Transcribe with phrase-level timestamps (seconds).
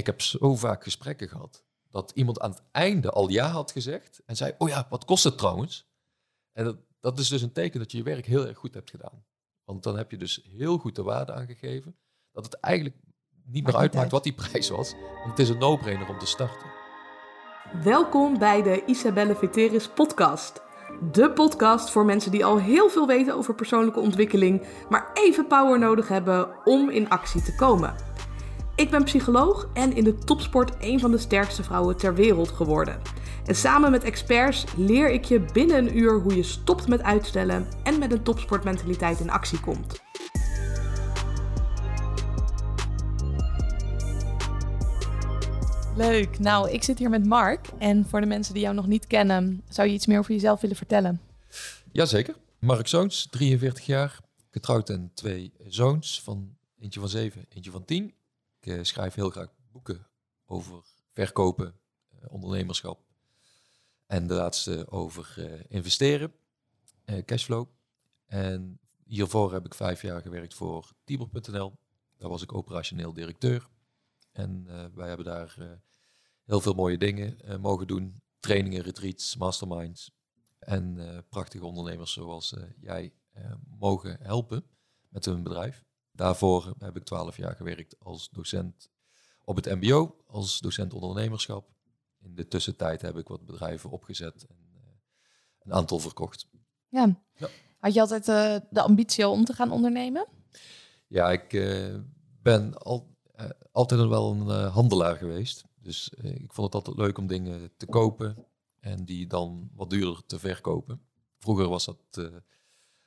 [0.00, 4.22] ik heb zo vaak gesprekken gehad dat iemand aan het einde al ja had gezegd
[4.26, 5.88] en zei, oh ja, wat kost het trouwens?
[6.52, 8.90] En dat, dat is dus een teken dat je je werk heel erg goed hebt
[8.90, 9.24] gedaan.
[9.64, 11.96] Want dan heb je dus heel goed de waarde aangegeven,
[12.32, 12.96] dat het eigenlijk
[13.44, 14.92] niet meer uitmaakt wat die prijs was.
[14.92, 16.66] Want het is een no-brainer om te starten.
[17.82, 20.62] Welkom bij de Isabelle Veteris podcast.
[21.12, 25.78] De podcast voor mensen die al heel veel weten over persoonlijke ontwikkeling, maar even power
[25.78, 28.09] nodig hebben om in actie te komen.
[28.80, 33.00] Ik ben psycholoog en in de topsport een van de sterkste vrouwen ter wereld geworden.
[33.44, 37.68] En samen met experts leer ik je binnen een uur hoe je stopt met uitstellen
[37.82, 40.00] en met een topsportmentaliteit in actie komt.
[45.96, 46.38] Leuk.
[46.38, 47.68] Nou, ik zit hier met Mark.
[47.78, 50.60] En voor de mensen die jou nog niet kennen, zou je iets meer over jezelf
[50.60, 51.20] willen vertellen?
[51.92, 52.34] Jazeker.
[52.58, 54.18] Mark Zoons, 43 jaar,
[54.50, 58.14] getrouwd en twee zoons, van eentje van 7, eentje van 10.
[58.60, 60.06] Ik uh, schrijf heel graag boeken
[60.46, 60.82] over
[61.12, 61.80] verkopen,
[62.14, 63.00] uh, ondernemerschap
[64.06, 66.34] en de laatste over uh, investeren,
[67.24, 67.68] cashflow.
[68.26, 71.78] En hiervoor heb ik vijf jaar gewerkt voor Tiber.nl.
[72.16, 73.68] Daar was ik operationeel directeur.
[74.32, 75.78] En wij hebben daar
[76.44, 78.22] heel veel mooie dingen mogen doen.
[78.40, 80.12] Trainingen, retreats, masterminds.
[80.58, 83.12] En prachtige ondernemers zoals jij
[83.78, 84.64] mogen helpen
[85.08, 85.84] met hun bedrijf.
[86.20, 88.90] Daarvoor heb ik twaalf jaar gewerkt als docent
[89.44, 91.68] op het MBO, als docent ondernemerschap.
[92.18, 94.80] In de tussentijd heb ik wat bedrijven opgezet en uh,
[95.62, 96.48] een aantal verkocht.
[96.88, 97.20] Ja.
[97.34, 97.48] ja.
[97.78, 100.26] Had je altijd uh, de ambitie om te gaan ondernemen?
[101.06, 101.96] Ja, ik uh,
[102.42, 103.16] ben al,
[103.72, 105.64] altijd wel een handelaar geweest.
[105.74, 108.46] Dus ik vond het altijd leuk om dingen te kopen
[108.80, 111.02] en die dan wat duurder te verkopen.
[111.38, 112.30] Vroeger was dat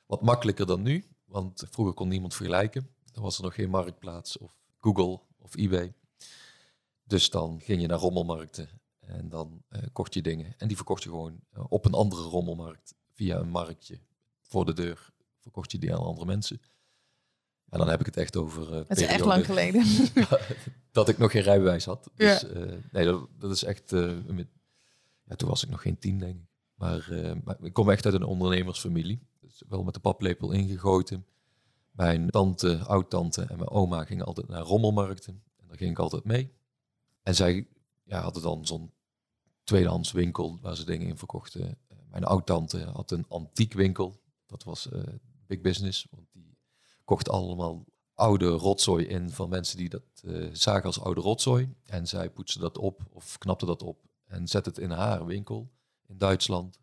[0.06, 2.93] wat makkelijker dan nu, want vroeger kon niemand vergelijken.
[3.14, 5.94] Dan was er nog geen marktplaats of Google of eBay.
[7.04, 8.68] Dus dan ging je naar rommelmarkten
[9.00, 10.54] en dan uh, kocht je dingen.
[10.58, 13.98] En die verkocht je gewoon uh, op een andere rommelmarkt via een marktje
[14.40, 15.12] voor de deur.
[15.38, 16.60] Verkocht je die aan andere mensen.
[17.68, 18.72] En dan heb ik het echt over.
[18.72, 19.84] Uh, het is echt lang geleden.
[20.92, 22.10] dat ik nog geen rijbewijs had.
[22.14, 22.48] Dus ja.
[22.90, 23.90] nee, dat, dat, is echt.
[24.26, 24.48] Met,
[25.24, 26.48] ja, toen was ik nog geen tien, denk ik.
[26.74, 27.08] Maar,
[27.44, 29.20] maar ik kom echt uit een ondernemersfamilie.
[29.40, 31.26] Dus wel met de paplepel ingegoten.
[31.94, 35.42] Mijn tante, oud-tante en mijn oma gingen altijd naar rommelmarkten.
[35.56, 36.52] En daar ging ik altijd mee.
[37.22, 37.68] En zij
[38.04, 38.92] ja, hadden dan zo'n
[39.62, 41.60] tweedehands winkel waar ze dingen in verkochten.
[41.60, 44.20] Uh, mijn oud-tante had een antiekwinkel.
[44.46, 45.02] Dat was uh,
[45.46, 46.58] big business, want die
[47.04, 47.84] kocht allemaal
[48.14, 51.74] oude rotzooi in van mensen die dat uh, zagen als oude rotzooi.
[51.84, 55.70] En zij poetste dat op of knapte dat op en zette het in haar winkel
[56.06, 56.78] in Duitsland.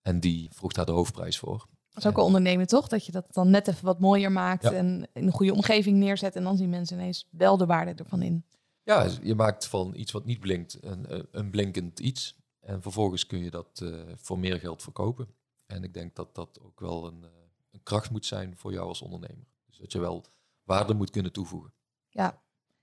[0.00, 1.68] En die vroeg daar de hoofdprijs voor.
[1.92, 2.88] Dat is ook een ondernemen, toch?
[2.88, 6.36] Dat je dat dan net even wat mooier maakt en in een goede omgeving neerzet.
[6.36, 8.44] En dan zien mensen ineens wel de waarde ervan in.
[8.82, 12.36] Ja, je maakt van iets wat niet blinkt een, een blinkend iets.
[12.60, 15.28] En vervolgens kun je dat uh, voor meer geld verkopen.
[15.66, 17.28] En ik denk dat dat ook wel een, uh,
[17.70, 19.46] een kracht moet zijn voor jou als ondernemer.
[19.66, 20.24] Dus dat je wel
[20.64, 21.72] waarde moet kunnen toevoegen.
[22.08, 22.41] Ja,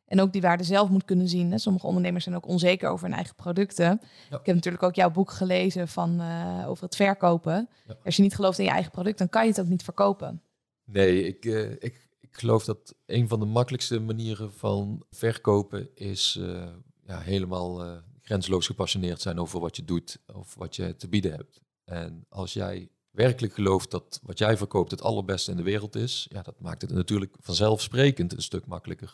[0.09, 1.51] en ook die waarde zelf moet kunnen zien.
[1.51, 1.57] Hè.
[1.57, 4.01] Sommige ondernemers zijn ook onzeker over hun eigen producten.
[4.29, 7.69] Ik heb natuurlijk ook jouw boek gelezen van, uh, over het verkopen.
[8.05, 10.41] Als je niet gelooft in je eigen product, dan kan je het ook niet verkopen.
[10.85, 16.37] Nee, ik, uh, ik, ik geloof dat een van de makkelijkste manieren van verkopen is
[16.39, 16.67] uh,
[17.05, 21.61] ja, helemaal grenzeloos gepassioneerd zijn over wat je doet of wat je te bieden hebt.
[21.85, 26.27] En als jij werkelijk gelooft dat wat jij verkoopt het allerbeste in de wereld is,
[26.29, 29.13] ja, dat maakt het natuurlijk vanzelfsprekend een stuk makkelijker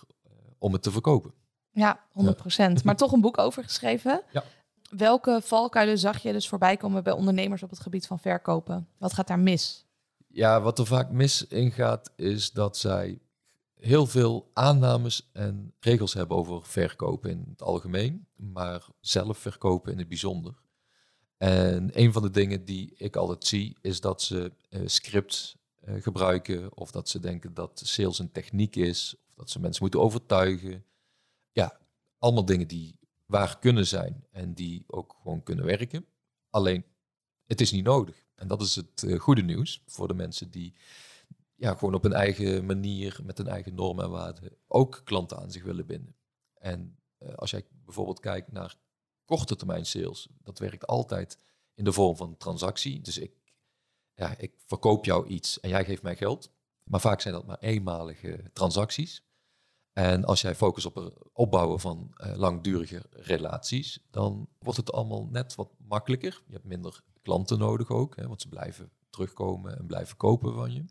[0.65, 1.33] om het te verkopen.
[1.71, 2.83] Ja, 100 procent.
[2.83, 4.21] Maar toch een boek over geschreven.
[4.31, 4.43] Ja.
[4.89, 8.87] Welke valkuilen zag je dus voorbij komen bij ondernemers op het gebied van verkopen?
[8.97, 9.85] Wat gaat daar mis?
[10.27, 13.19] Ja, wat er vaak mis in gaat, is dat zij
[13.75, 19.97] heel veel aannames en regels hebben over verkopen in het algemeen, maar zelf verkopen in
[19.97, 20.53] het bijzonder.
[21.37, 26.01] En een van de dingen die ik altijd zie, is dat ze uh, scripts uh,
[26.01, 30.85] gebruiken of dat ze denken dat sales een techniek is dat ze mensen moeten overtuigen.
[31.51, 31.79] Ja,
[32.17, 36.05] allemaal dingen die waar kunnen zijn en die ook gewoon kunnen werken.
[36.49, 36.85] Alleen,
[37.45, 38.25] het is niet nodig.
[38.35, 40.75] En dat is het uh, goede nieuws voor de mensen die
[41.55, 45.51] ja, gewoon op een eigen manier, met een eigen normen en waarden, ook klanten aan
[45.51, 46.15] zich willen binden.
[46.53, 48.75] En uh, als jij bijvoorbeeld kijkt naar
[49.25, 51.39] korte termijn sales, dat werkt altijd
[51.73, 53.01] in de vorm van transactie.
[53.01, 53.31] Dus ik,
[54.13, 56.51] ja, ik verkoop jou iets en jij geeft mij geld.
[56.83, 59.24] Maar vaak zijn dat maar eenmalige transacties.
[59.95, 65.27] En als jij focust op het opbouwen van uh, langdurige relaties, dan wordt het allemaal
[65.31, 66.41] net wat makkelijker.
[66.47, 70.73] Je hebt minder klanten nodig ook, hè, want ze blijven terugkomen en blijven kopen van
[70.73, 70.85] je.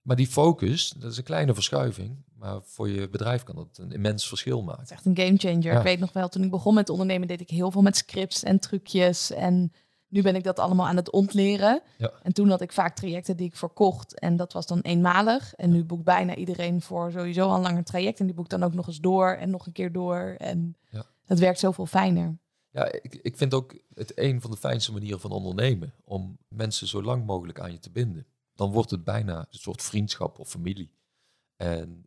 [0.00, 2.24] Maar die focus, dat is een kleine verschuiving.
[2.36, 4.80] Maar voor je bedrijf kan dat een immens verschil maken.
[4.80, 5.72] Het is echt een game changer.
[5.72, 5.78] Ja.
[5.78, 8.42] Ik weet nog wel, toen ik begon met ondernemen, deed ik heel veel met scripts
[8.42, 9.30] en trucjes.
[9.30, 9.72] En
[10.14, 11.82] nu ben ik dat allemaal aan het ontleren.
[11.98, 12.12] Ja.
[12.22, 14.18] En toen had ik vaak trajecten die ik verkocht.
[14.18, 15.54] En dat was dan eenmalig.
[15.54, 18.20] En nu boekt bijna iedereen voor sowieso al een langer traject.
[18.20, 20.34] En die boekt dan ook nog eens door en nog een keer door.
[20.38, 21.06] En Ja.
[21.26, 22.36] dat werkt zoveel fijner.
[22.70, 25.94] Ja, ik, ik vind ook het een van de fijnste manieren van ondernemen.
[26.04, 28.26] Om mensen zo lang mogelijk aan je te binden.
[28.54, 30.90] Dan wordt het bijna een soort vriendschap of familie.
[31.56, 32.06] En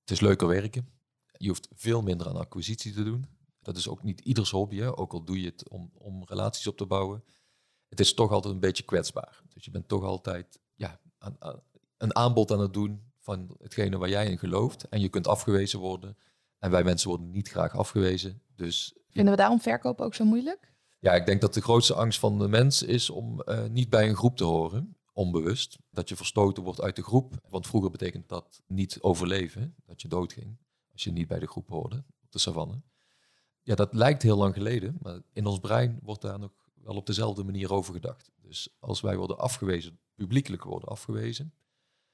[0.00, 0.88] het is leuker werken.
[1.36, 3.26] Je hoeft veel minder aan acquisitie te doen.
[3.62, 4.98] Dat is ook niet ieders hobby, hè?
[4.98, 7.24] ook al doe je het om, om relaties op te bouwen.
[7.92, 9.42] Het is toch altijd een beetje kwetsbaar.
[9.54, 11.62] Dus je bent toch altijd ja, aan, aan-
[11.96, 14.88] een aanbod aan het doen van hetgene waar jij in gelooft.
[14.88, 16.16] En je kunt afgewezen worden.
[16.58, 18.42] En wij mensen worden niet graag afgewezen.
[18.56, 20.72] Dus Vinden we daarom verkopen ook zo moeilijk?
[20.98, 24.08] ja, ik denk dat de grootste angst van de mens is om eh, niet bij
[24.08, 25.78] een groep te horen, onbewust.
[25.90, 27.34] Dat je verstoten wordt uit de groep.
[27.48, 30.58] Want vroeger betekent dat niet overleven, dat je doodging
[30.92, 32.82] als je niet bij de groep hoorde op de savanne.
[33.62, 36.52] Ja, dat lijkt heel lang geleden, maar in ons brein wordt daar nog
[36.84, 38.30] wel op dezelfde manier over gedacht.
[38.42, 41.52] Dus als wij worden afgewezen, publiekelijk worden afgewezen,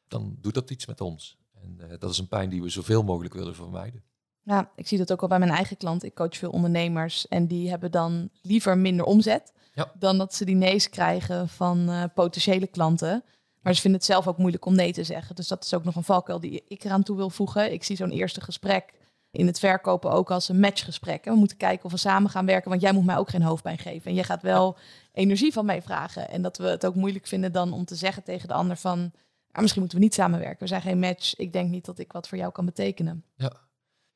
[0.09, 1.37] dan doet dat iets met ons.
[1.55, 4.03] En eh, dat is een pijn die we zoveel mogelijk willen vermijden.
[4.43, 6.03] Ja, ik zie dat ook al bij mijn eigen klant.
[6.05, 9.93] Ik coach veel ondernemers en die hebben dan liever minder omzet Ja.
[9.99, 13.25] dan dat ze die nee's krijgen van eh, potentiële klanten.
[13.62, 15.35] Maar ze vinden het zelf ook moeilijk om nee te zeggen.
[15.35, 17.73] Dus dat is ook nog een valkuil die ik eraan toe wil voegen.
[17.73, 18.93] Ik zie zo'n eerste gesprek
[19.30, 21.25] in het verkopen ook als een matchgesprek.
[21.25, 23.78] We moeten kijken of we samen gaan werken, want jij moet mij ook geen hoofdpijn
[23.78, 24.06] geven.
[24.10, 24.76] En jij gaat wel
[25.12, 26.28] energie van mij vragen.
[26.30, 29.12] En dat we het ook moeilijk vinden dan om te zeggen tegen de ander van...
[29.52, 30.58] "Ah, misschien moeten we niet samenwerken.
[30.58, 31.36] We zijn geen match.
[31.36, 33.25] Ik denk niet dat ik wat voor jou kan betekenen.
[33.36, 33.52] Ja,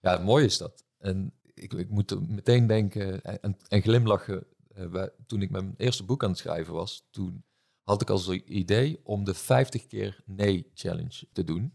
[0.00, 0.84] ja mooi is dat.
[0.98, 4.44] En ik, ik moet meteen denken en, en glimlachen.
[4.74, 7.44] eh, toen ik mijn eerste boek aan het schrijven was, toen
[7.82, 11.74] had ik als idee om de 50 keer nee challenge te doen.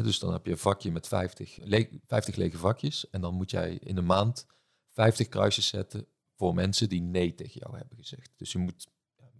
[0.00, 3.10] Dus dan heb je een vakje met 50, le 50 lege vakjes.
[3.10, 4.46] En dan moet jij in een maand
[4.88, 8.30] 50 kruisjes zetten voor mensen die nee tegen jou hebben gezegd.
[8.36, 8.86] Dus je moet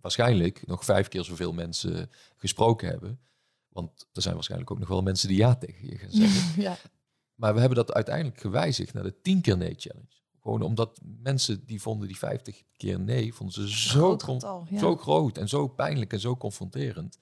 [0.00, 3.20] waarschijnlijk nog vijf keer zoveel mensen gesproken hebben.
[3.68, 6.62] Want er zijn waarschijnlijk ook nog wel mensen die ja tegen je gaan zeggen.
[6.62, 6.76] ja.
[7.34, 10.20] Maar we hebben dat uiteindelijk gewijzigd naar de 10 keer nee challenge.
[10.40, 14.78] Gewoon omdat mensen die vonden die 50 keer nee, vonden ze zo, getal, ja.
[14.78, 17.18] zo groot en zo pijnlijk en zo confronterend.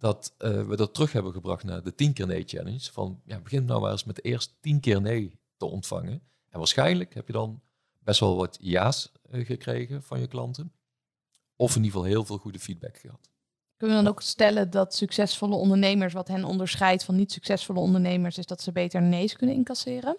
[0.00, 2.92] Dat eh, we dat terug hebben gebracht naar de 10 keer nee challenge.
[2.92, 6.22] Van ja, begin nou maar eens met eerst 10 keer nee te ontvangen.
[6.48, 7.60] En waarschijnlijk heb je dan
[7.98, 10.72] best wel wat ja's eh, gekregen van je klanten.
[11.56, 13.30] Of in ieder geval heel veel goede feedback gehad.
[13.76, 18.38] Kunnen we dan ook stellen dat succesvolle ondernemers, wat hen onderscheidt van niet succesvolle ondernemers,
[18.38, 20.16] is dat ze beter nee's kunnen incasseren?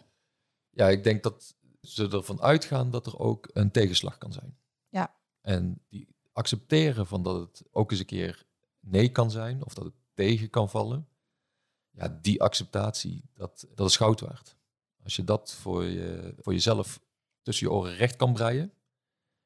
[0.70, 4.58] Ja, ik denk dat ze ervan uitgaan dat er ook een tegenslag kan zijn.
[4.90, 5.16] Ja.
[5.42, 8.46] En die accepteren van dat het ook eens een keer
[8.82, 11.08] nee kan zijn of dat het tegen kan vallen.
[11.92, 14.56] Ja, die acceptatie, dat, dat is goud waard.
[15.04, 17.00] Als je dat voor, je, voor jezelf
[17.42, 18.74] tussen je oren recht kan breien,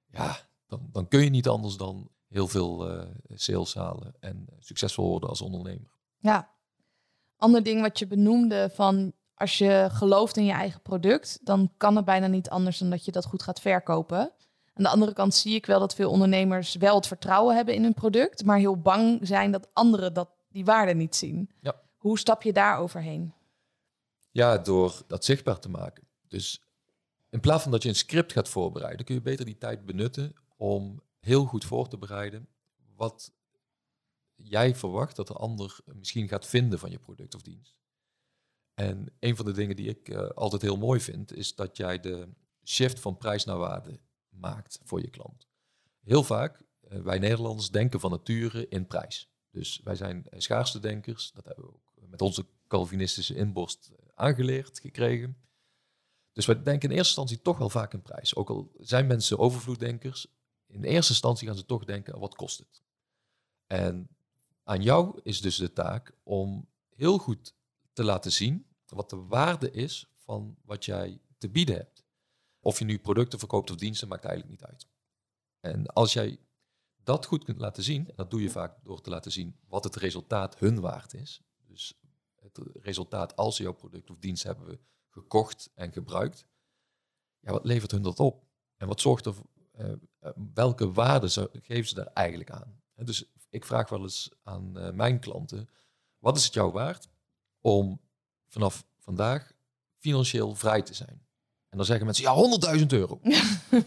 [0.05, 0.37] ja,
[0.67, 5.29] dan, dan kun je niet anders dan heel veel eh, sales halen en succesvol worden
[5.29, 5.91] als ondernemer.
[6.17, 6.53] Ja.
[7.37, 11.95] Ander ding wat je benoemde van als je gelooft in je eigen product, dan kan
[11.95, 14.31] het bijna niet anders dan dat je dat goed gaat verkopen.
[14.77, 17.83] Aan de andere kant zie ik wel dat veel ondernemers wel het vertrouwen hebben in
[17.83, 21.49] hun product, maar heel bang zijn dat anderen dat, die waarde niet zien.
[21.61, 21.81] Ja.
[21.97, 23.33] Hoe stap je daar overheen?
[24.31, 26.07] Ja, door dat zichtbaar te maken.
[26.27, 26.61] Dus
[27.29, 30.33] in plaats van dat je een script gaat voorbereiden, kun je beter die tijd benutten
[30.57, 32.47] om heel goed voor te bereiden
[32.95, 33.33] wat
[34.35, 37.75] jij verwacht dat de ander misschien gaat vinden van je product of dienst.
[38.73, 41.99] En een van de dingen die ik eh, altijd heel mooi vind, is dat jij
[41.99, 42.29] de
[42.63, 43.99] shift van prijs naar waarde
[44.39, 45.47] maakt voor je klant.
[46.03, 49.29] Heel vaak, eh, wij Nederlanders denken van nature in prijs.
[49.51, 54.05] Dus wij zijn eh, schaarste denkers, dat hebben we ook met onze Calvinistische inborst eh,
[54.15, 55.37] aangeleerd gekregen.
[56.31, 58.35] Dus wij denken in eerste instantie toch wel vaak in prijs.
[58.35, 60.27] Ook al zijn mensen overvloeddenkers,
[60.67, 62.83] in eerste instantie gaan ze toch denken, wat kost het?
[63.67, 64.09] En
[64.63, 67.53] aan jou is dus de taak om heel goed
[67.93, 72.04] te laten zien wat de waarde is van wat jij te bieden hebt.
[72.65, 74.87] Of je nu producten verkoopt of diensten, maakt eigenlijk niet uit.
[75.59, 76.39] En als jij
[77.03, 79.83] dat goed kunt laten zien, en dat doe je vaak door te laten zien wat
[79.83, 81.41] het resultaat hun waard is.
[81.67, 81.99] Dus
[82.35, 84.79] het resultaat als ze jouw product of dienst hebben
[85.09, 86.47] gekocht en gebruikt.
[87.39, 88.45] Ja, wat levert hun dat op?
[88.77, 89.35] En wat zorgt er,
[89.71, 92.81] eh, eh, welke waarde geven ze daar eigenlijk aan?
[92.95, 95.69] Dus ik vraag wel eens aan eh, mijn klanten,
[96.17, 97.09] wat is het jou waard
[97.61, 98.01] om
[98.47, 99.51] vanaf vandaag
[99.97, 101.24] financieel vrij te zijn?
[101.75, 103.19] En dan zeggen mensen, ja, 100.000 euro.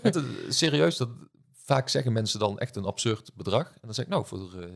[0.00, 1.08] Het, eh, serieus, dat,
[1.52, 3.72] vaak zeggen mensen dan echt een absurd bedrag.
[3.72, 4.74] En dan zeg ik, nou, voor, eh,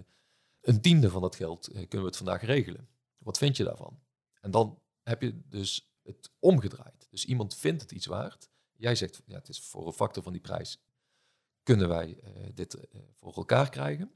[0.60, 2.88] een tiende van dat geld eh, kunnen we het vandaag regelen.
[3.18, 4.00] Wat vind je daarvan?
[4.40, 7.06] En dan heb je dus het omgedraaid.
[7.10, 8.50] Dus iemand vindt het iets waard.
[8.76, 10.78] Jij zegt, ja, het is voor een factor van die prijs.
[11.62, 12.22] Kunnen wij
[12.54, 12.76] dit
[13.18, 14.12] voor elkaar krijgen?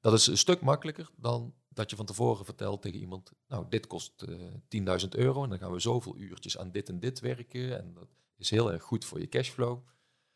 [0.00, 3.86] Dat is een stuk makkelijker dan dat je van tevoren vertelt tegen iemand, nou, dit
[3.86, 7.78] kost uh, 10.000 euro en dan gaan we zoveel uurtjes aan dit en dit werken
[7.78, 9.78] en dat is heel erg goed voor je cashflow.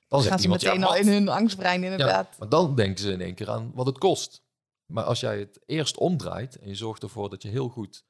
[0.08, 2.28] Dan zegt iemand, meteen ja, al in hun angstbrein inderdaad.
[2.30, 4.42] Ja, maar dan denken ze in één keer aan wat het kost.
[4.86, 8.04] Maar als jij het eerst omdraait en je zorgt ervoor dat je heel goed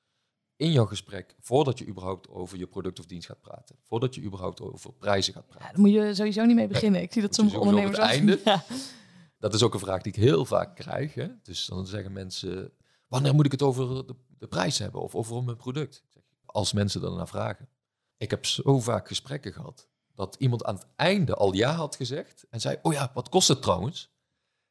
[0.56, 4.22] in jouw gesprek, voordat je überhaupt over je product of dienst gaat praten, voordat je
[4.22, 5.66] überhaupt over prijzen gaat praten.
[5.66, 7.02] Ja, daar moet je sowieso niet mee beginnen.
[7.02, 8.42] Ik zie dat sommige ondernemers...
[8.44, 8.64] Ja.
[9.38, 11.14] Dat is ook een vraag die ik heel vaak krijg.
[11.14, 11.28] Hè?
[11.42, 12.72] Dus dan zeggen mensen,
[13.10, 16.02] wanneer moet ik het over de, de prijs hebben of over mijn product?
[16.44, 17.68] Als mensen naar vragen.
[18.16, 22.46] Ik heb zo vaak gesprekken gehad dat iemand aan het einde al ja had gezegd
[22.50, 24.10] en zei, oh ja, wat kost het trouwens?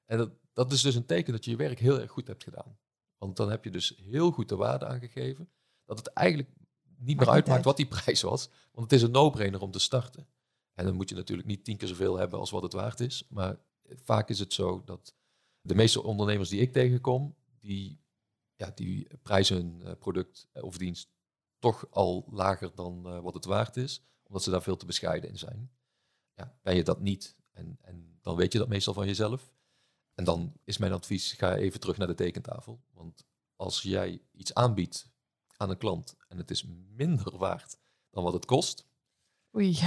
[0.06, 2.44] En dat, dat is dus een teken dat je je werk heel erg goed hebt
[2.44, 2.78] gedaan.
[3.18, 5.50] Want dan heb je dus heel goed de waarde aangegeven,
[5.86, 6.50] dat het eigenlijk
[6.98, 10.28] niet meer uitmaakt wat die prijs was, want het is een no-brainer om te starten.
[10.74, 13.26] En dan moet je natuurlijk niet tien keer zoveel hebben als wat het waard is,
[13.30, 15.16] maar vaak is het zo dat
[15.62, 18.02] de meeste ondernemers die ik tegenkom, die,
[18.60, 21.10] ja, die prijzen hun eh, product eh, of dienst
[21.60, 25.30] toch al lager dan uh, wat het waard is, omdat ze daar veel te bescheiden
[25.30, 25.72] in zijn.
[26.34, 29.54] Ja, ben je dat niet en, en dan weet je dat meestal van jezelf.
[30.14, 32.84] En dan is mijn advies, ga even terug naar de tekentafel.
[32.92, 33.26] Want
[33.56, 35.10] als jij iets aanbiedt
[35.58, 38.88] aan een klant en het is minder waard dan wat het kost,
[39.56, 39.72] Oei.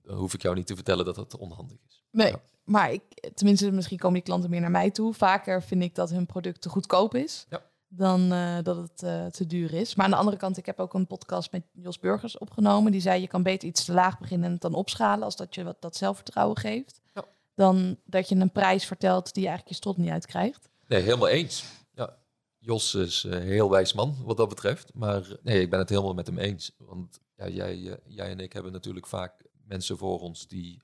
[0.00, 2.04] Ja, dan hoef ik jou niet te vertellen dat dat onhandig is.
[2.10, 2.34] Nee,
[2.68, 5.14] maar ik, tenminste, misschien komen die klanten meer naar mij toe.
[5.14, 7.46] Vaker vind ik dat hun product te goedkoop is.
[7.48, 9.94] Ja dan uh, dat het uh, te duur is.
[9.94, 12.92] Maar aan de andere kant, ik heb ook een podcast met Jos Burgers opgenomen.
[12.92, 15.24] Die zei, je kan beter iets te laag beginnen en het dan opschalen...
[15.24, 17.00] als dat je wat, dat zelfvertrouwen geeft.
[17.14, 17.24] Ja.
[17.54, 20.68] Dan dat je een prijs vertelt die je eigenlijk je strot niet uitkrijgt.
[20.86, 21.64] Nee, helemaal eens.
[21.92, 22.16] Ja,
[22.58, 24.94] Jos is een heel wijs man wat dat betreft.
[24.94, 26.74] Maar nee, ik ben het helemaal met hem eens.
[26.78, 30.48] Want ja, jij, jij en ik hebben natuurlijk vaak mensen voor ons...
[30.48, 30.82] die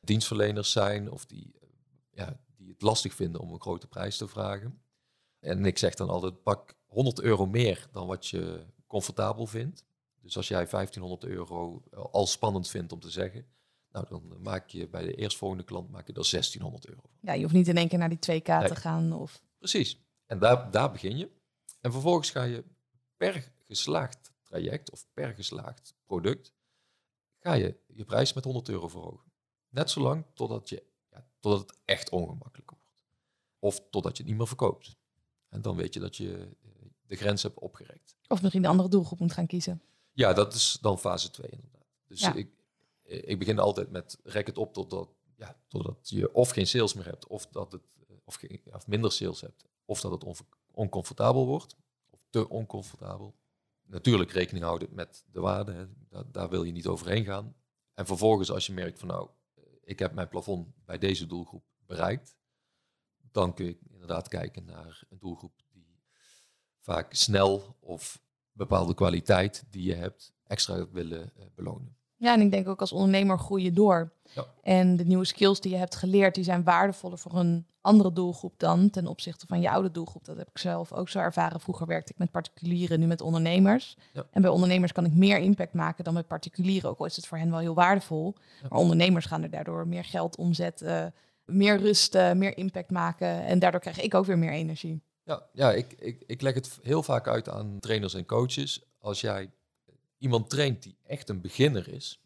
[0.00, 1.54] dienstverleners zijn of die,
[2.10, 4.82] ja, die het lastig vinden om een grote prijs te vragen...
[5.40, 9.84] En ik zeg dan altijd, pak 100 euro meer dan wat je comfortabel vindt.
[10.20, 13.46] Dus als jij 1500 euro al spannend vindt om te zeggen,
[13.92, 17.02] nou dan maak je bij de eerstvolgende klant maak je er 1600 euro.
[17.20, 19.12] Ja, je hoeft niet in één keer naar die 2K te gaan.
[19.12, 19.42] Of...
[19.58, 19.98] Precies.
[20.26, 21.30] En daar, daar begin je.
[21.80, 22.64] En vervolgens ga je
[23.16, 26.54] per geslaagd traject of per geslaagd product,
[27.38, 29.29] ga je je prijs met 100 euro verhogen.
[29.70, 32.84] Net zolang totdat, je, ja, totdat het echt ongemakkelijk wordt.
[33.58, 34.96] Of totdat je het niet meer verkoopt.
[35.48, 36.70] En dan weet je dat je eh,
[37.06, 38.16] de grens hebt opgerekt.
[38.28, 39.82] Of misschien een andere doelgroep moet gaan kiezen.
[40.12, 41.86] Ja, dat is dan fase 2 inderdaad.
[42.06, 42.50] Dus ik,
[43.02, 47.04] ik begin altijd met rek het op totdat, ja, totdat je of geen sales meer
[47.04, 51.46] hebt, of, dat het, eh, of, geen, of minder sales hebt, of dat het oncomfortabel
[51.46, 51.76] wordt,
[52.10, 53.34] of te oncomfortabel.
[53.82, 55.86] Natuurlijk rekening houden met de waarde, hè.
[56.08, 57.54] Daar, daar wil je niet overheen gaan.
[57.94, 59.39] En vervolgens als je merkt van nou, eh,
[59.90, 62.36] ik heb mijn plafond bij deze doelgroep bereikt,
[63.32, 66.00] dan kun je inderdaad kijken naar een doelgroep die
[66.78, 71.98] vaak snel of bepaalde kwaliteit die je hebt extra willen uh, belonen.
[72.20, 74.12] Ja, en ik denk ook als ondernemer groei je door.
[74.34, 74.46] Ja.
[74.62, 78.54] En de nieuwe skills die je hebt geleerd, die zijn waardevoller voor een andere doelgroep
[78.56, 80.24] dan ten opzichte van je oude doelgroep.
[80.24, 81.60] Dat heb ik zelf ook zo ervaren.
[81.60, 83.96] Vroeger werkte ik met particulieren, nu met ondernemers.
[84.12, 84.26] Ja.
[84.30, 86.90] En bij ondernemers kan ik meer impact maken dan bij particulieren.
[86.90, 88.34] Ook al is het voor hen wel heel waardevol.
[88.68, 91.14] Maar ondernemers gaan er daardoor meer geld omzetten
[91.50, 93.44] meer rust, meer impact maken.
[93.44, 95.02] En daardoor krijg ik ook weer meer energie.
[95.24, 98.82] Ja, ja ik, ik, ik leg het heel vaak uit aan trainers en coaches.
[98.98, 99.50] Als jij
[100.20, 102.20] iemand traint die echt een beginner is,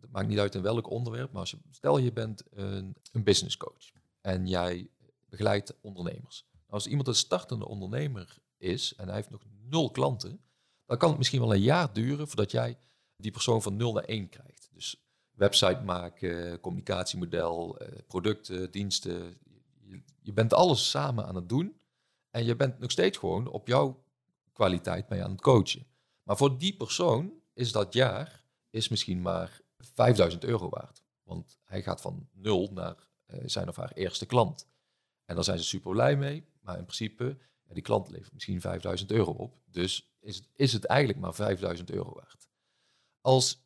[0.00, 3.22] het maakt niet uit in welk onderwerp, maar als je, stel je bent een, een
[3.22, 4.90] business coach en jij
[5.28, 6.46] begeleidt ondernemers.
[6.66, 10.40] Als iemand een startende ondernemer is en hij heeft nog nul klanten,
[10.86, 12.78] dan kan het misschien wel een jaar duren voordat jij
[13.16, 14.68] die persoon van 0 naar 1 krijgt.
[14.72, 19.38] Dus website maken, communicatiemodel, eh, producten, diensten.
[20.22, 21.80] Je, bent alles samen aan het doen.
[22.30, 24.04] En je bent nog steeds gewoon op jouw
[24.52, 25.86] kwaliteit mee aan het coachen.
[26.30, 31.02] Maar voor die persoon is dat jaar is misschien maar 5000 euro waard.
[31.22, 34.68] Want hij gaat van nul naar uh, zijn of haar eerste klant.
[35.24, 36.48] En daar zijn ze super blij mee.
[36.60, 39.58] Maar in principe, die klant levert misschien 5000 euro op.
[39.64, 42.48] Dus is, is het eigenlijk maar 5000 euro waard.
[43.20, 43.64] Als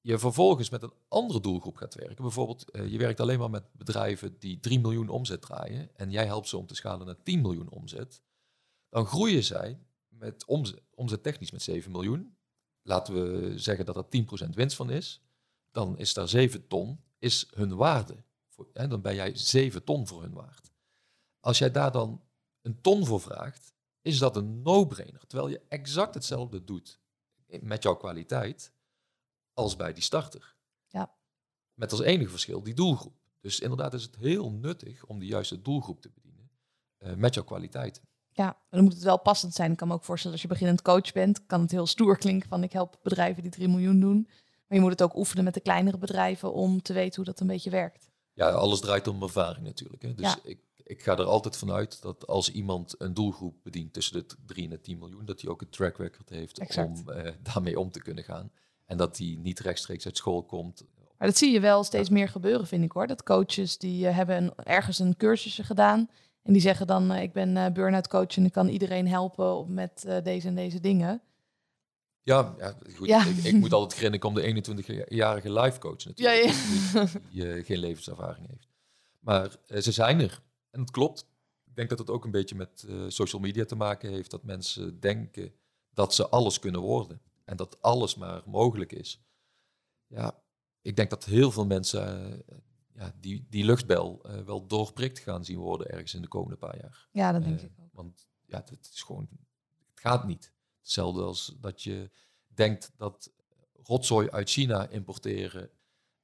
[0.00, 2.22] je vervolgens met een andere doelgroep gaat werken.
[2.22, 6.26] Bijvoorbeeld, uh, je werkt alleen maar met bedrijven die 3 miljoen omzet draaien en jij
[6.26, 8.22] helpt ze om te schalen naar 10 miljoen omzet.
[8.88, 9.78] Dan groeien zij
[10.18, 10.44] met
[10.94, 12.36] omzet, technisch met 7 miljoen.
[12.82, 15.22] Laten we zeggen dat er 10% winst van is.
[15.70, 18.24] Dan is daar 7 ton, is hun waarde.
[18.48, 20.72] Voor, hè, dan ben jij 7 ton voor hun waard.
[21.40, 22.24] Als jij daar dan
[22.62, 25.26] een ton voor vraagt, is dat een no-brainer.
[25.26, 27.00] Terwijl je exact hetzelfde doet
[27.60, 28.72] met jouw kwaliteit
[29.52, 30.56] als bij die starter.
[30.88, 31.14] Ja.
[31.74, 33.16] Met als enige verschil die doelgroep.
[33.40, 36.50] Dus inderdaad is het heel nuttig om de juiste doelgroep te bedienen
[36.98, 38.02] uh, met jouw kwaliteit.
[38.36, 39.70] Ja, dan moet het wel passend zijn.
[39.70, 42.48] Ik kan me ook voorstellen als je beginnend coach bent, kan het heel stoer klinken
[42.48, 44.26] van ik help bedrijven die 3 miljoen doen.
[44.66, 47.40] Maar je moet het ook oefenen met de kleinere bedrijven om te weten hoe dat
[47.40, 48.10] een beetje werkt.
[48.32, 50.02] Ja, alles draait om ervaring natuurlijk.
[50.02, 50.14] Hè.
[50.14, 50.38] Dus Ja.
[50.42, 54.64] ik, ik ga er altijd vanuit dat als iemand een doelgroep bedient tussen de 3
[54.64, 56.88] en de 10 miljoen, dat hij ook een track record heeft Exact.
[56.88, 58.50] om eh, daarmee om te kunnen gaan.
[58.84, 60.84] En dat hij niet rechtstreeks uit school komt.
[61.18, 63.06] Maar dat zie je wel steeds meer gebeuren, vind ik hoor.
[63.06, 66.08] Dat coaches die eh, hebben een, ergens een cursusje gedaan.
[66.44, 69.74] En die zeggen dan, eh, ik ben eh burn-out coach en ik kan iedereen helpen
[69.74, 71.22] met eh, deze en deze dingen.
[72.22, 73.06] Ja, ja goed.
[73.06, 73.24] Ja.
[73.26, 76.18] Ik, ik moet altijd grinniken om de 21-jarige life coach natuurlijk.
[76.18, 76.52] Ja,
[76.92, 77.06] ja.
[77.30, 78.68] Die, die, geen levenservaring heeft.
[79.18, 80.42] Maar ze zijn er.
[80.70, 81.26] En het klopt.
[81.64, 84.30] Ik denk dat het ook een beetje met social media te maken heeft.
[84.30, 85.52] Dat mensen denken
[85.90, 87.20] dat ze alles kunnen worden.
[87.44, 89.20] En dat alles maar mogelijk is.
[90.06, 90.42] Ja,
[90.82, 92.42] ik denk dat heel veel mensen
[92.94, 96.76] ja, die, die luchtbel eh, wel doorprikt gaan zien worden ergens in de komende paar
[96.80, 97.08] jaar.
[97.12, 97.92] Ja, dat denk Eh, ik ook.
[97.92, 99.28] Want ja, het is gewoon,
[99.90, 100.52] het gaat niet.
[100.80, 102.10] Hetzelfde als dat je
[102.46, 103.32] denkt dat
[103.82, 105.70] rotzooi uit China importeren,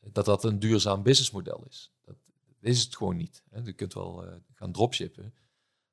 [0.00, 1.92] dat dat een duurzaam businessmodel is.
[2.04, 2.16] Dat
[2.60, 3.42] is het gewoon niet.
[3.50, 3.60] Hè.
[3.64, 5.34] Je kunt wel eh, gaan dropshippen,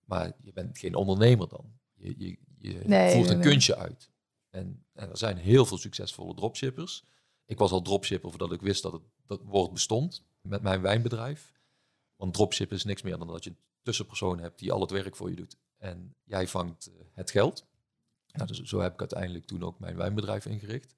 [0.06, 1.72] maar je bent geen ondernemer dan.
[1.94, 3.50] Je, je, je Nee, voert een nee.
[3.50, 4.12] kunstje uit.
[4.50, 7.04] En, en er zijn heel veel succesvolle dropshippers.
[7.46, 11.54] Ik was al dropshipper voordat ik wist dat het dat woord bestond met mijn wijnbedrijf.
[12.16, 15.16] Want dropship is niks meer dan dat je een tussenpersoon hebt die al het werk
[15.16, 15.58] voor je doet.
[15.78, 17.66] En jij vangt eh, het geld.
[18.32, 20.96] Nou, dus zo heb ik uiteindelijk toen ook mijn wijnbedrijf ingericht.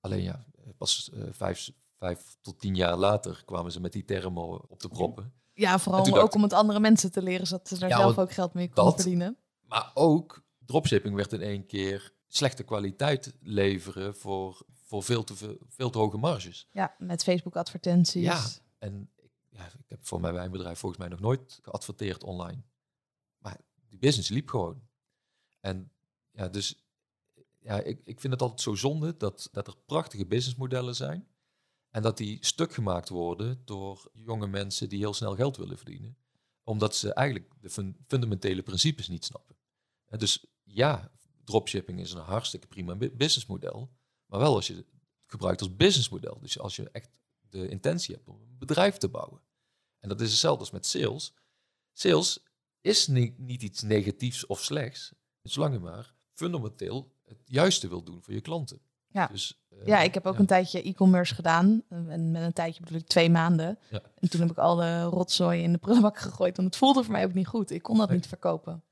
[0.00, 0.44] Alleen ja,
[0.76, 4.88] pas eh, vijf, vijf tot tien jaar later kwamen ze met die termen op de
[4.88, 5.32] proppen.
[5.52, 8.18] Ja, vooral ook dacht- om het andere mensen te leren, zodat ze daar Ja, zelf
[8.18, 9.36] ook geld mee konden verdienen.
[9.60, 15.56] Maar ook dropshipping werd in één keer slechte kwaliteit leveren voor, voor veel, te veel,
[15.68, 16.68] veel te hoge marges.
[16.70, 18.22] Ja, met Facebook advertenties.
[18.24, 18.46] Ja.
[18.84, 22.62] En ik, ja, ik heb voor mijn wijnbedrijf volgens mij nog nooit geadverteerd online.
[23.38, 24.82] Maar die business liep gewoon.
[25.60, 25.92] En
[26.30, 26.84] ja, dus
[27.58, 31.28] ja, ik, ik vind het altijd zo zonde dat, dat er prachtige businessmodellen zijn.
[31.90, 36.16] En dat die stuk gemaakt worden door jonge mensen die heel snel geld willen verdienen.
[36.62, 39.56] Omdat ze eigenlijk de fun- fundamentele principes niet snappen.
[40.04, 41.12] En dus ja,
[41.44, 43.90] dropshipping is een hartstikke prima bu- businessmodel.
[44.26, 44.86] Maar wel als je het
[45.26, 46.40] gebruikt als businessmodel.
[46.40, 47.10] Dus als je echt
[47.60, 49.40] de intentie hebt om een bedrijf te bouwen.
[50.00, 51.34] En dat is hetzelfde als met sales.
[51.92, 52.42] Sales
[52.80, 55.12] is niet, niet iets negatiefs of slechts,
[55.42, 58.80] zolang je maar fundamenteel het juiste wil doen voor je klanten.
[59.06, 59.26] Ja.
[59.26, 60.40] Dus, eh, Ja, ik heb ook ja.
[60.40, 61.82] een tijdje e-commerce gedaan.
[61.88, 63.78] En met een tijdje bedoel ik twee maanden.
[63.90, 64.00] Ja.
[64.14, 66.56] En toen heb ik al de rotzooi in de prullenbak gegooid.
[66.56, 67.70] Want het voelde voor mij ook niet goed.
[67.70, 68.16] Ik kon dat Nee.
[68.16, 68.82] niet verkopen.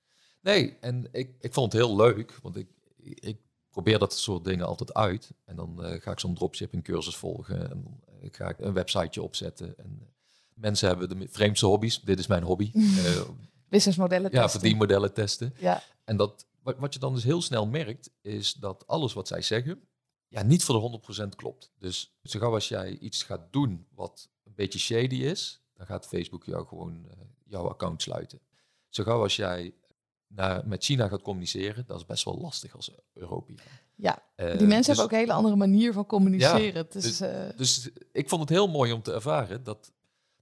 [0.41, 2.69] Nee, en ik, ik vond het heel leuk, want ik,
[3.05, 3.39] ik
[3.73, 5.31] probeer dat soort dingen altijd uit.
[5.45, 8.73] En dan eh, ga ik zo'n dropshipping cursus volgen en dan eh, ga ik een
[8.73, 9.79] websiteje opzetten.
[9.79, 10.07] En eh,
[10.55, 12.01] mensen hebben de vreemdste hobby's.
[12.01, 12.73] Dit is mijn hobby.
[13.69, 14.61] Businessmodellen ja, testen.
[14.61, 15.55] verdienmodellen testen.
[15.59, 19.29] Ja, En dat, wat, wat je dan dus heel snel merkt, is dat alles wat
[19.29, 19.81] zij zeggen,
[20.29, 21.73] ja, niet voor de 100% klopt.
[21.79, 26.07] Dus zo gauw als jij iets gaat doen wat een beetje shady is, dan gaat
[26.07, 27.07] Facebook jou gewoon
[27.45, 28.41] jouw account sluiten.
[28.89, 29.75] Zo gauw als jij
[30.35, 33.67] naar, met China gaat communiceren, dat is best wel lastig als Europeaan.
[33.95, 34.23] ja.
[34.35, 36.87] Eh, die mensen dus- hebben ook een hele andere manier van communiceren.
[36.91, 39.93] dus- eh, dus ik vond het heel mooi om te ervaren dat,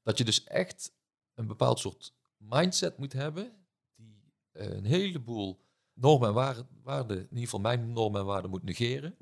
[0.03, 0.93] dat je dus echt
[1.35, 3.53] een bepaald soort mindset moet hebben,
[3.97, 5.61] die eh, een heleboel
[5.93, 9.17] normen en waarden, waarden, in ieder geval mijn normen en waarden moet negeren,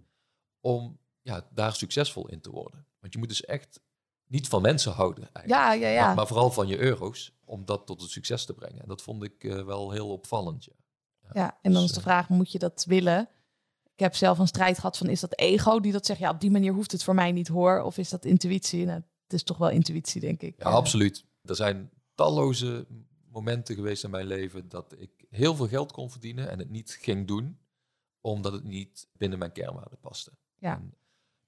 [0.61, 2.87] om ja, daar succesvol in te worden.
[3.01, 3.81] Want je moet dus echt
[4.29, 6.07] niet van mensen houden, eigenlijk, ja, ja, ja.
[6.07, 8.83] maar, maar vooral van je euro's, om dat tot het succes te brengen.
[8.83, 10.64] En dat vond ik eh, wel heel opvallend.
[10.64, 10.73] Ja.
[11.33, 13.29] Ja, en dan Dus, is de eh, vraag, moet je dat willen?
[13.95, 16.21] Ik heb zelf een strijd gehad van, is dat ego die dat zegt?
[16.21, 17.81] Ja, op die manier hoeft het voor mij niet hoor.
[17.81, 18.85] Of is dat intuïtie?
[18.85, 20.55] Nou, het is toch wel intuïtie, denk ik.
[20.59, 21.25] Ja, absoluut.
[21.45, 22.87] Er zijn talloze
[23.31, 26.99] momenten geweest in mijn leven dat ik heel veel geld kon verdienen en het niet
[27.01, 27.59] ging doen,
[28.21, 30.33] omdat het niet binnen mijn kernwaarden paste.
[30.59, 30.77] Ja.
[30.77, 30.95] En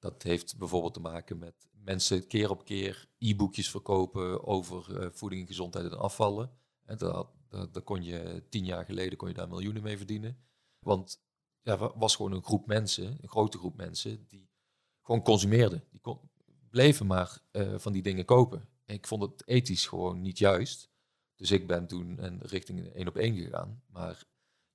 [0.00, 5.46] dat heeft bijvoorbeeld te maken met mensen keer op keer e-boekjes verkopen over eh, voeding,
[5.46, 6.50] gezondheid en afvallen.
[6.84, 10.38] En daar, daar kon je tien jaar geleden kon je daar miljoenen mee verdienen.
[10.78, 11.22] Want
[11.62, 14.50] ja, er was gewoon een groep mensen, een grote groep mensen, die
[15.02, 15.84] gewoon consumeerden.
[15.90, 16.20] Die kon,
[16.70, 18.68] bleven maar eh, van die dingen kopen.
[18.84, 20.90] En ik vond het ethisch gewoon niet juist.
[21.36, 23.82] Dus ik ben toen en richting één op één gegaan.
[23.86, 24.24] Maar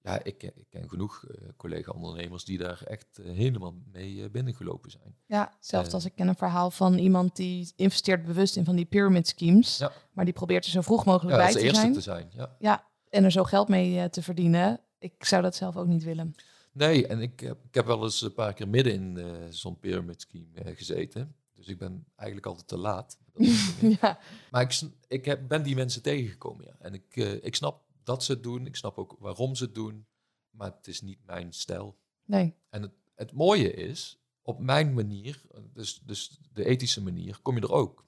[0.06, 4.30] ja, ik, ken- ik ken genoeg eh, collega-ondernemers die daar echt eh, helemaal mee eh,
[4.30, 5.16] binnengelopen zijn.
[5.26, 8.86] Ja, zelfs als ik ken een verhaal van iemand die investeert bewust in van die
[8.86, 9.78] pyramid schemes.
[9.78, 9.92] Ja.
[10.12, 11.94] Maar die probeert er zo vroeg mogelijk Ja, bij als te eerste zijn.
[11.94, 12.30] te zijn.
[12.36, 12.56] Ja.
[12.60, 14.80] Ja, en er zo geld mee te verdienen.
[15.00, 16.36] Ik zou dat zelf ook niet willen.
[16.72, 19.20] Nee, en ik heb, ik heb wel eens een paar keer midden in
[19.54, 21.36] zo'n pyramid scheme gezeten.
[21.54, 23.18] Dus ik ben eigenlijk altijd te laat.
[24.02, 24.20] Ja.
[24.52, 26.76] maar ik, ik heb, ben die mensen tegengekomen, ja.
[26.80, 28.66] En ik, ik snap dat ze het doen.
[28.66, 30.08] Ik snap ook waarom ze het doen.
[30.50, 31.98] Maar het is niet mijn stijl.
[32.24, 32.56] Nee.
[32.70, 35.42] En het, het mooie is, op mijn manier,
[35.74, 38.06] dus, dus de ethische manier, kom je er ook.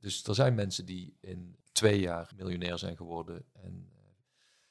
[0.00, 4.00] Dus er zijn mensen die in twee jaar miljonair zijn geworden en, eh,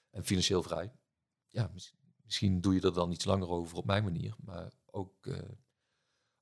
[0.10, 0.94] en financieel vrij.
[1.48, 4.36] Ja, mis- misschien doe je er dan iets langer over op mijn manier.
[4.40, 5.50] Maar ook, eh,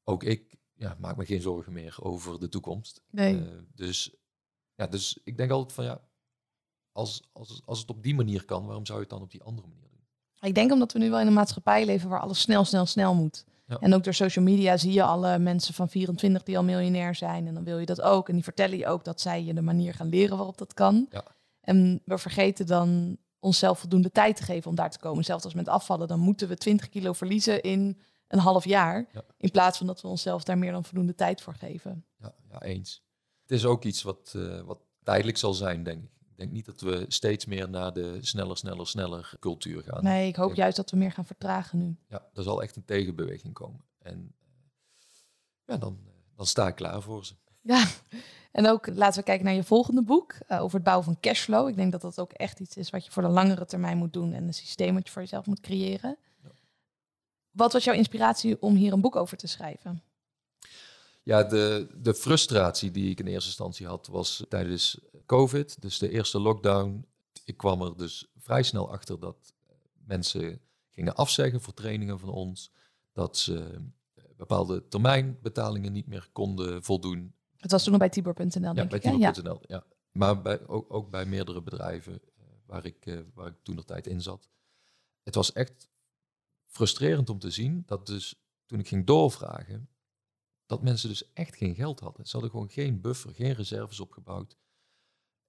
[0.03, 3.01] ook ik ja, maak me geen zorgen meer over de toekomst.
[3.09, 3.49] Nee.
[3.49, 4.15] Eh, dus,
[4.75, 6.07] ja, dus ik denk altijd van ja,
[6.93, 9.43] als, als, als het op die manier kan, waarom zou je het dan op die
[9.43, 9.99] andere manier doen?
[10.49, 13.15] Ik denk omdat we nu wel in een maatschappij leven waar alles snel, snel, snel
[13.15, 13.45] moet.
[13.67, 13.79] Ja.
[13.79, 17.47] En ook door social media zie je alle mensen van 24 die al miljonair zijn.
[17.47, 18.27] En dan wil je dat ook.
[18.27, 21.07] En die vertellen je ook dat zij je de manier gaan leren waarop dat kan.
[21.09, 21.25] Ja.
[21.61, 25.23] En we vergeten dan onszelf voldoende tijd te geven om daar te komen.
[25.23, 29.09] Zelfs als met afvallen, dan moeten we 20 kilo verliezen in een half jaar.
[29.13, 29.23] Ja.
[29.37, 32.05] In plaats van dat we onszelf daar meer dan voldoende tijd voor geven.
[32.17, 33.03] Ja, ja, eens.
[33.41, 36.11] Het is ook iets wat, eh, wat tijdelijk zal zijn, denk ik.
[36.33, 40.03] Ik denk niet dat we steeds meer naar de sneller, sneller, sneller cultuur gaan.
[40.03, 41.97] Nee, ik hoop juist dat we meer gaan vertragen nu.
[42.07, 43.81] Ja, er zal echt een tegenbeweging komen.
[43.99, 44.47] En eh,
[45.65, 47.33] ja, dan, eh, dan sta ik klaar voor ze.
[47.61, 47.87] Ja,
[48.51, 51.67] en ook laten we kijken naar je volgende boek eh, over het bouwen van cashflow.
[51.67, 54.13] Ik denk dat dat ook echt iets is wat je voor de langere termijn moet
[54.13, 56.17] doen en een systeem wat je voor jezelf moet creëren.
[56.43, 56.49] Ja.
[57.51, 60.03] Wat was jouw inspiratie om hier een boek over te schrijven?
[61.23, 66.09] Ja, de, de frustratie die ik in eerste instantie had was tijdens COVID, dus de
[66.09, 67.05] eerste lockdown.
[67.45, 69.53] Ik kwam er dus vrij snel achter dat
[70.05, 70.59] mensen
[70.91, 72.71] gingen afzeggen voor trainingen van ons,
[73.13, 73.79] dat ze
[74.13, 77.33] eh, bepaalde termijnbetalingen niet meer konden voldoen.
[77.57, 79.05] Het was toen nog bij Tibor.nl, Ja, denk bij ik.
[79.05, 79.11] hè?
[79.11, 79.31] Ja.
[79.31, 79.83] Tibor.nl, ja.
[80.11, 83.83] Maar bij, ook, ook bij meerdere bedrijven eh, waar, ik, eh, waar ik toen de
[83.85, 84.49] tijd in zat.
[85.23, 85.89] Het was echt
[86.67, 89.87] frustrerend om te zien dat dus toen ik ging doorvragen,
[90.65, 92.25] dat mensen dus echt geen geld hadden.
[92.25, 94.57] Ze hadden gewoon geen buffer, geen reserves opgebouwd.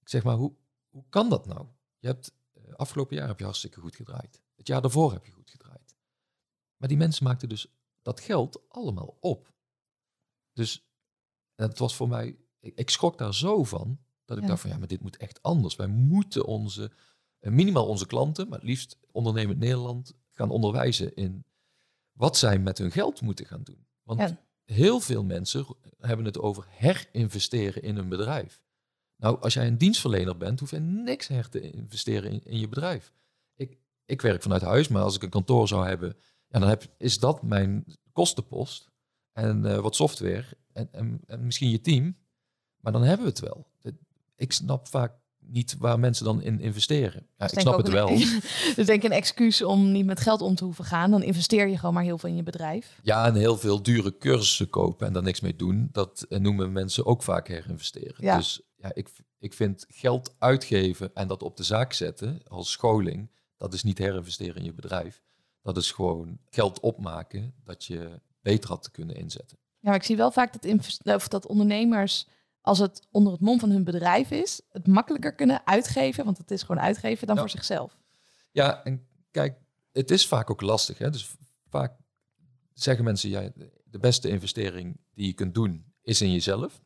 [0.01, 0.55] Ik zeg maar, hoe,
[0.89, 1.67] hoe kan dat nou?
[1.99, 4.43] Je hebt, eh, afgelopen jaar heb je hartstikke goed gedraaid.
[4.57, 5.97] Het jaar daarvoor heb je goed gedraaid.
[6.77, 7.67] Maar die mensen maakten dus
[8.03, 9.53] dat geld allemaal op.
[10.53, 10.87] Dus
[11.55, 14.49] het was voor mij, ik, ik schrok daar zo van, dat ik Ja.
[14.49, 15.77] dacht van ja, maar dit moet echt anders.
[15.77, 16.93] Wij moeten onze,
[17.39, 21.45] eh, minimaal onze klanten, maar het liefst ondernemend Nederland, gaan onderwijzen in
[22.13, 23.87] wat zij met hun geld moeten gaan doen.
[24.03, 24.44] Want Ja.
[24.65, 25.67] Heel veel mensen
[25.99, 28.63] hebben het over herinvesteren in een bedrijf.
[29.17, 33.13] Nou, als jij een dienstverlener bent, hoef je niks her te investeren in, je bedrijf.
[33.55, 36.17] Ik, ik werk vanuit huis, maar als ik een kantoor zou hebben,
[36.49, 38.93] ja, dan heb, is dat mijn kostenpost.
[39.33, 42.17] En eh, wat software en, en, en misschien je team.
[42.81, 43.67] Maar dan hebben we het wel.
[44.37, 45.13] Ik snap vaak
[45.47, 47.27] niet waar mensen dan in investeren.
[47.37, 48.09] Ja, ik snap het wel.
[48.09, 48.41] een-
[48.77, 51.11] dus denk een excuus om niet met geld om te hoeven gaan.
[51.11, 52.99] Dan investeer je gewoon maar heel veel in je bedrijf.
[53.03, 56.73] Ja, en heel veel dure cursussen kopen en daar niks mee doen, dat eh, noemen
[56.73, 58.15] mensen ook vaak herinvesteren.
[58.19, 58.37] Ja.
[58.37, 63.31] Dus ja, ik, ik vind geld uitgeven en dat op de zaak zetten als scholing,
[63.57, 65.23] dat is niet herinvesteren in je bedrijf.
[65.63, 69.59] Dat is gewoon geld opmaken dat je beter had te kunnen inzetten.
[69.81, 72.27] Ja, maar ik zie wel vaak dat, of dat ondernemers,
[72.65, 76.51] als het onder het mom van hun bedrijf is, het makkelijker kunnen uitgeven, want het
[76.51, 77.41] is gewoon uitgeven, dan Ja.
[77.43, 77.99] voor zichzelf.
[78.53, 79.59] Ja, en kijk,
[79.93, 80.99] het is vaak ook lastig.
[80.99, 81.11] Hè?
[81.11, 81.35] Dus
[81.69, 81.97] vaak
[82.73, 83.51] zeggen mensen, ja,
[83.85, 86.83] de beste investering die je kunt doen is in jezelf.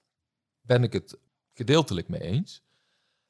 [0.61, 1.19] Ben ik het
[1.53, 2.63] gedeeltelijk mee eens.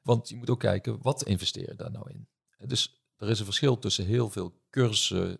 [0.02, 2.28] Want je moet ook kijken, wat investeer je daar nou in?
[2.66, 5.38] Dus er is een verschil tussen heel veel cursussen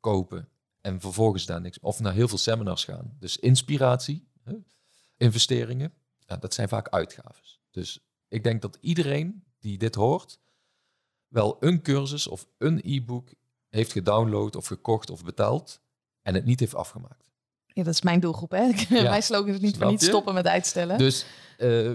[0.00, 0.48] kopen
[0.80, 3.16] en vervolgens daar niks, of naar heel veel seminars gaan.
[3.18, 4.54] Dus inspiratie, hè?
[5.16, 5.92] investeringen,
[6.28, 7.60] ja, dat zijn vaak uitgaves.
[7.70, 10.38] Dus ik denk dat iedereen die dit hoort,
[11.28, 13.28] wel een cursus of een e-book
[13.68, 15.80] heeft gedownload of gekocht of betaald
[16.22, 17.30] en het niet heeft afgemaakt.
[17.66, 18.70] Ja, dat is mijn doelgroep, hè?
[19.02, 20.98] Mijn slogan is niet voor Snap niet stoppen met uitstellen.
[20.98, 21.26] Dus,
[21.58, 21.92] eh,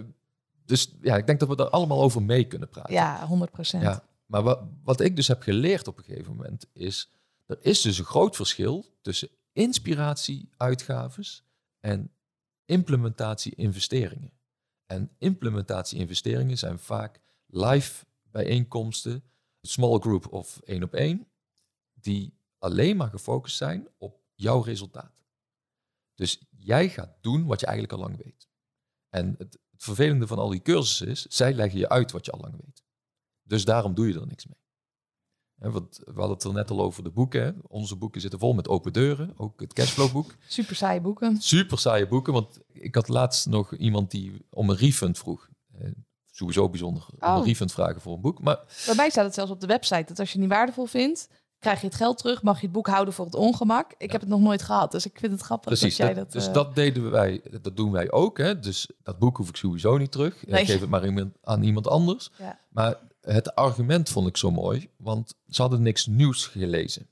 [0.65, 2.93] dus ja, ik denk dat we daar allemaal over mee kunnen praten.
[2.93, 3.83] ja, 100 procent.
[3.83, 7.09] Ja, maar wat, wat ik dus heb geleerd op een gegeven moment is,
[7.45, 11.43] er is dus een groot verschil tussen inspiratie-uitgaves
[11.79, 12.11] en
[12.65, 14.31] implementatie-investeringen.
[14.85, 19.23] En implementatie-investeringen zijn vaak live bijeenkomsten,
[19.61, 21.27] small group of één op één,
[21.93, 25.23] die alleen maar gefocust zijn op jouw resultaat.
[26.15, 28.47] Dus jij gaat doen wat je eigenlijk al lang weet.
[29.09, 32.31] En het, het vervelende van al die cursussen is, zij leggen je uit wat je
[32.31, 32.83] al lang weet.
[33.43, 34.62] Dus daarom doe je er niks mee.
[35.57, 37.43] Want we hadden het er net al over de boeken.
[37.43, 37.51] Hè.
[37.67, 39.33] Onze boeken zitten vol met open deuren.
[39.37, 40.35] Ook het cashflowboek.
[40.47, 41.41] Super saaie boeken.
[41.41, 42.33] Super saaie boeken.
[42.33, 45.49] Want ik had laatst nog iemand die om een refund vroeg.
[45.77, 45.87] Eh,
[46.31, 47.35] sowieso bijzonder Oh.
[47.37, 48.41] een refund vragen voor een boek.
[48.41, 50.85] Maar Bij mij staat het zelfs op de website dat als je het niet waardevol
[50.85, 53.93] vindt, krijg je het geld terug, mag je het boek houden voor het ongemak.
[53.97, 56.23] Ik heb het nog nooit gehad, dus ik vind het grappig precies, dat jij dat-
[56.23, 56.33] dat...
[56.33, 58.37] dus eh, dat deden wij, dat doen wij ook.
[58.37, 58.59] Hè?
[58.59, 60.45] Dus dat boek hoef ik sowieso niet terug.
[60.47, 60.61] Nee.
[60.61, 62.31] Ik geef het maar aan iemand anders.
[62.37, 62.59] Ja.
[62.69, 67.09] Maar het argument vond ik zo mooi, want ze hadden niks nieuws gelezen.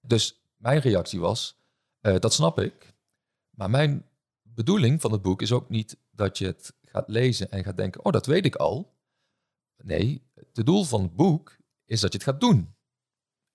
[0.00, 1.58] Dus mijn reactie was,
[2.00, 2.94] eh, dat snap ik.
[3.50, 4.06] Maar mijn
[4.42, 8.04] bedoeling van het boek is ook niet dat je het gaat lezen en gaat denken,
[8.04, 8.94] oh, dat weet ik al.
[9.76, 12.74] Nee, het doel van het boek is dat je het gaat doen.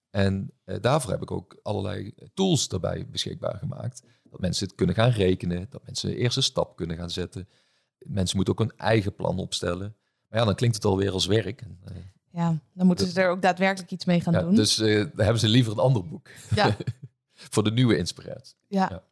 [0.10, 4.04] En eh, daarvoor heb ik ook allerlei tools daarbij beschikbaar gemaakt.
[4.24, 7.50] Dat mensen het kunnen gaan rekenen, dat mensen de eerste stap kunnen gaan zetten.
[7.98, 9.96] Mensen moeten ook een eigen plan opstellen.
[10.30, 11.62] Maar ja, dan klinkt het alweer als werk.
[11.62, 11.96] Eh,
[12.32, 14.56] Ja, dan moeten ze er ook daadwerkelijk iets mee gaan ja, doen.
[14.56, 16.28] dus eh, dan hebben ze liever een ander boek.
[16.56, 16.76] Ja.
[17.34, 18.56] Voor de nieuwe inspiratie.
[18.68, 18.88] Ja.
[18.92, 19.04] Ja.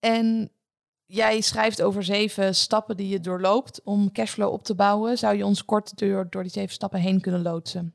[0.00, 0.50] En
[1.06, 5.18] jij schrijft over zeven stappen die je doorloopt om cashflow op te bouwen.
[5.18, 7.94] Zou je ons kort door, door die zeven stappen heen kunnen loodsen?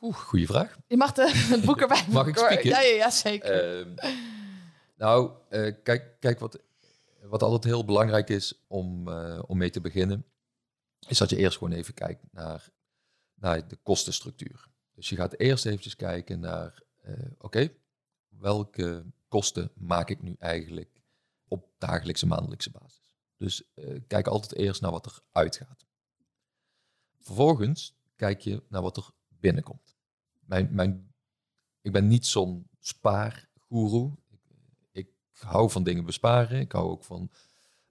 [0.00, 0.76] Oeh, goede vraag.
[0.86, 2.68] Je mag de, het boek erbij Mag ik spieken?
[2.68, 3.78] Ja, ja, ja, zeker.
[3.78, 3.88] Ehm,
[4.96, 6.58] nou, eh, kijk, kijk wat,
[7.22, 9.08] wat altijd heel belangrijk is om,
[9.46, 10.24] om mee te beginnen,
[11.08, 12.70] is dat je eerst gewoon even kijkt naar,
[13.34, 14.70] naar de kostenstructuur.
[14.94, 17.72] Dus je gaat eerst eventjes kijken naar, eh, oké,
[18.28, 21.00] welke kosten maak ik nu eigenlijk
[21.48, 23.16] op dagelijkse, maandelijkse basis.
[23.36, 25.86] Dus eh, kijk altijd eerst naar wat er uitgaat.
[27.18, 29.96] Vervolgens kijk je naar wat er binnenkomt.
[30.40, 31.14] Mijn, mijn,
[31.80, 34.12] ik ben niet zo'n spaargoeroe.
[34.30, 34.40] Ik,
[34.92, 36.60] ik hou van dingen besparen.
[36.60, 37.30] Ik hou ook van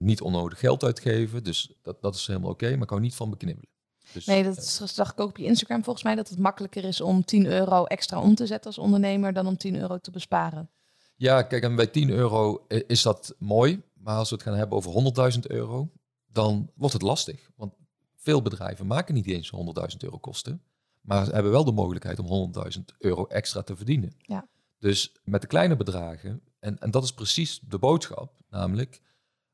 [0.02, 1.44] niet onnodig geld uitgeven.
[1.44, 2.70] Dus dat, dat is helemaal oké.
[2.70, 3.70] maar ik hou niet van beknibbelen.
[4.12, 6.38] Dus, Nee, dat eh, is- zag ik ook op je Instagram volgens mij, dat het
[6.38, 9.98] makkelijker is om 10 euro extra om te zetten als ondernemer dan om 10 euro
[9.98, 10.70] te besparen.
[11.16, 13.82] Ja, kijk, en bij 10 euro is dat mooi.
[13.94, 15.90] Maar als we het gaan hebben over 100.000 euro,
[16.26, 17.50] dan wordt het lastig.
[17.56, 17.74] Want
[18.16, 20.62] veel bedrijven maken niet eens 100.000 euro kosten.
[21.00, 24.12] Maar ze hebben wel de mogelijkheid om 100.000 euro extra te verdienen.
[24.18, 24.48] Ja.
[24.78, 29.00] Dus met de kleine bedragen, en, en dat is precies de boodschap, namelijk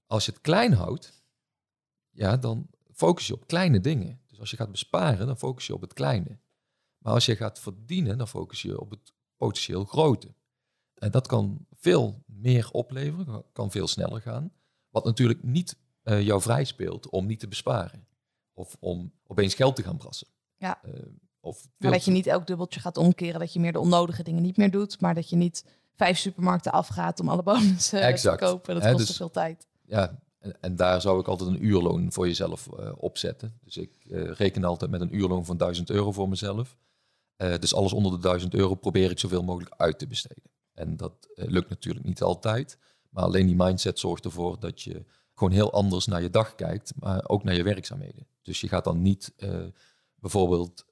[0.08, 1.22] als je het klein houdt,
[2.10, 4.20] ja, dan focus je op kleine dingen.
[4.26, 6.38] Dus als je gaat besparen, dan focus je op het kleine.
[6.98, 10.34] Maar als je gaat verdienen, dan focus je op het potentieel grote.
[10.94, 14.52] En dat kan veel meer opleveren, kan veel sneller gaan.
[14.88, 18.06] Wat natuurlijk niet eh, jou vrij speelt om niet te besparen.
[18.52, 20.26] Of om opeens geld te gaan brassen.
[20.56, 20.82] Ja.
[20.82, 20.92] Eh,
[21.40, 24.42] of Maar dat je niet elk dubbeltje gaat omkeren, dat je meer de onnodige dingen
[24.42, 28.38] niet meer doet, maar dat je niet vijf supermarkten afgaat om alle bonussen eh, Exact.
[28.38, 28.74] te kopen.
[28.74, 29.66] Dat kost te dus- veel tijd.
[29.88, 30.18] Ja,
[30.60, 33.58] en, daar zou ik altijd een uurloon voor jezelf eh, opzetten.
[33.64, 36.76] Dus ik eh, reken altijd met een uurloon van 1000 euro voor mezelf.
[37.36, 40.50] Eh, dus alles onder de 1000 euro probeer ik zoveel mogelijk uit te besteden.
[40.72, 42.78] En dat lukt natuurlijk niet altijd.
[43.10, 46.92] Maar alleen die mindset zorgt ervoor dat je gewoon heel anders naar je dag kijkt,
[46.96, 48.26] maar ook naar je werkzaamheden.
[48.42, 49.34] Dus je gaat dan niet
[50.14, 50.86] bijvoorbeeld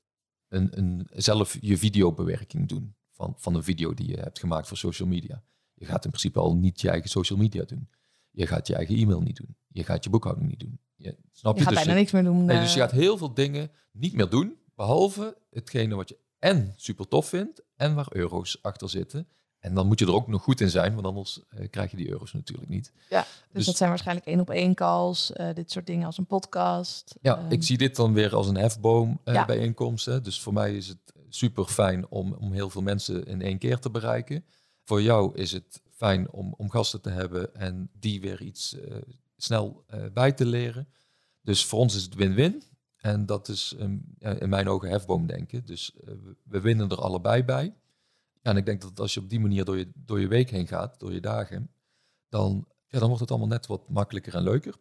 [0.48, 4.76] een, een, zelf je videobewerking doen van, van een video die je hebt gemaakt voor
[4.76, 5.42] social media.
[5.74, 7.88] Je gaat in principe al niet je eigen social media doen.
[8.36, 9.56] Je gaat je eigen e-mail niet doen.
[9.68, 10.78] Je gaat je boekhouding niet doen.
[10.96, 11.64] Je, snap Je je?
[11.66, 12.44] gaat Dus bijna niks meer doen.
[12.44, 16.18] Nee, eh, dus je gaat heel veel dingen niet meer doen, behalve hetgene wat je
[16.38, 19.28] en super tof vindt en waar euro's achter zitten.
[19.58, 21.96] En dan moet je er ook nog goed in zijn, want anders eh, krijg je
[21.96, 22.92] die euro's natuurlijk niet.
[23.10, 26.18] Ja, dus, dus- dat zijn waarschijnlijk één op één calls, eh, dit soort dingen als
[26.18, 27.14] een podcast.
[27.20, 29.44] Ja, Ehm, ik zie dit dan weer als een hefboom eh, Ja.
[29.44, 30.06] bijeenkomst.
[30.06, 30.20] Hè.
[30.20, 33.78] Dus voor mij is het super fijn om, om heel veel mensen in één keer
[33.78, 34.44] te bereiken.
[34.86, 38.96] Voor jou is het fijn om, om gasten te hebben en die weer iets eh,
[39.36, 40.88] snel eh, bij te leren.
[41.40, 42.62] Dus voor ons is het win-win.
[42.96, 43.72] En dat is
[44.18, 45.64] in mijn ogen hefboom denken.
[45.64, 47.74] Dus eh, we, winnen er allebei bij.
[48.42, 50.66] En ik denk dat als je op die manier door je, door je week heen
[50.66, 51.70] gaat, door je dagen,
[52.28, 54.74] dan, ja, dan wordt het allemaal net wat makkelijker en leuker.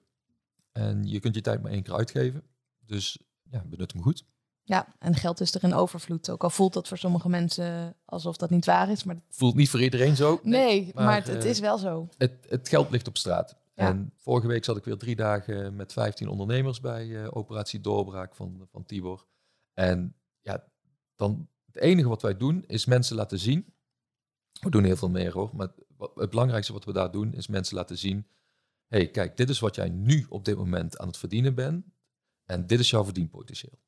[0.72, 2.44] En je kunt je tijd maar één keer uitgeven.
[2.80, 4.26] Dus ja, benut hem goed.
[4.68, 6.30] Ja, en geld is er in overvloed.
[6.30, 9.04] Ook al voelt dat voor sommige mensen alsof dat niet waar is.
[9.04, 10.40] Maar Voelt niet voor iedereen zo.
[10.44, 12.10] nee, maar, maar, het, het eh, is wel zo.
[12.18, 13.56] Het, het geld ligt op straat.
[13.76, 13.88] Ja.
[13.88, 18.36] En vorige week zat ik weer drie dagen met 15 ondernemers bij eh, Operatie Doorbraak
[18.36, 19.26] van, van Tibor.
[19.74, 20.64] En ja,
[21.16, 23.74] dan het enige wat wij doen is mensen laten zien.
[24.60, 25.50] We doen heel veel meer hoor.
[25.54, 28.28] Maar wat, het belangrijkste wat we daar doen is mensen laten zien.
[28.88, 31.86] hey, kijk, dit is wat jij nu op dit moment aan het verdienen bent.
[32.46, 33.80] En dit is jouw verdienpotentieel.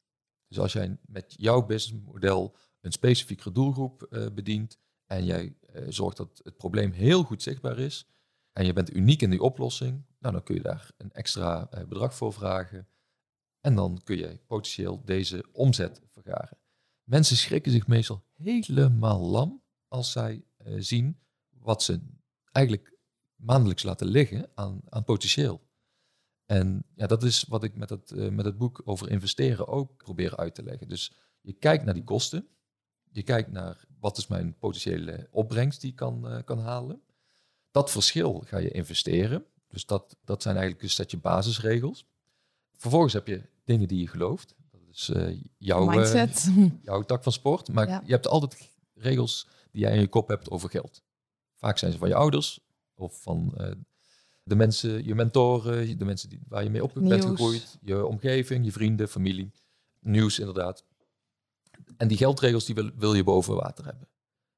[0.47, 4.79] Dus als jij met jouw businessmodel een specifieke doelgroep eh, bedient.
[5.05, 8.07] En jij eh, zorgt dat het probleem heel goed zichtbaar is.
[8.51, 10.05] En je bent uniek in die oplossing.
[10.19, 12.87] Nou, dan kun je daar een extra eh, bedrag voor vragen.
[13.61, 16.57] En dan kun je potentieel deze omzet vergaren.
[17.03, 20.45] Mensen schrikken zich meestal helemaal lam als zij
[20.77, 21.99] zien wat ze
[22.51, 22.97] eigenlijk
[23.35, 25.66] maandelijks laten liggen aan, aan potentieel.
[26.47, 29.97] En ja, dat is wat ik met het, eh, met het boek over investeren ook
[29.97, 30.87] probeer uit te leggen.
[30.87, 32.47] Dus je kijkt naar die kosten.
[33.11, 37.01] Je kijkt naar wat is mijn potentiële opbrengst die ik kan, eh, kan halen.
[37.71, 39.45] Dat verschil ga je investeren.
[39.67, 42.05] Dus dat, dat zijn eigenlijk een setje basisregels.
[42.75, 44.55] Vervolgens heb je dingen die je gelooft.
[44.71, 46.51] Dat is eh, jouw, Mindset.
[46.81, 47.67] jouw tak van sport.
[47.67, 48.01] Maar Ja.
[48.05, 51.01] je hebt altijd regels die jij in je kop hebt over geld.
[51.55, 52.59] Vaak zijn ze van je ouders
[52.93, 53.53] of van
[54.47, 57.23] de mensen, je mentoren, de mensen die, waar je mee op bent Nieuws.
[57.25, 59.51] gegroeid, je omgeving, je vrienden, familie,
[59.99, 60.85] nieuws inderdaad.
[61.97, 64.07] En die geldregels die wil, wil je boven water hebben.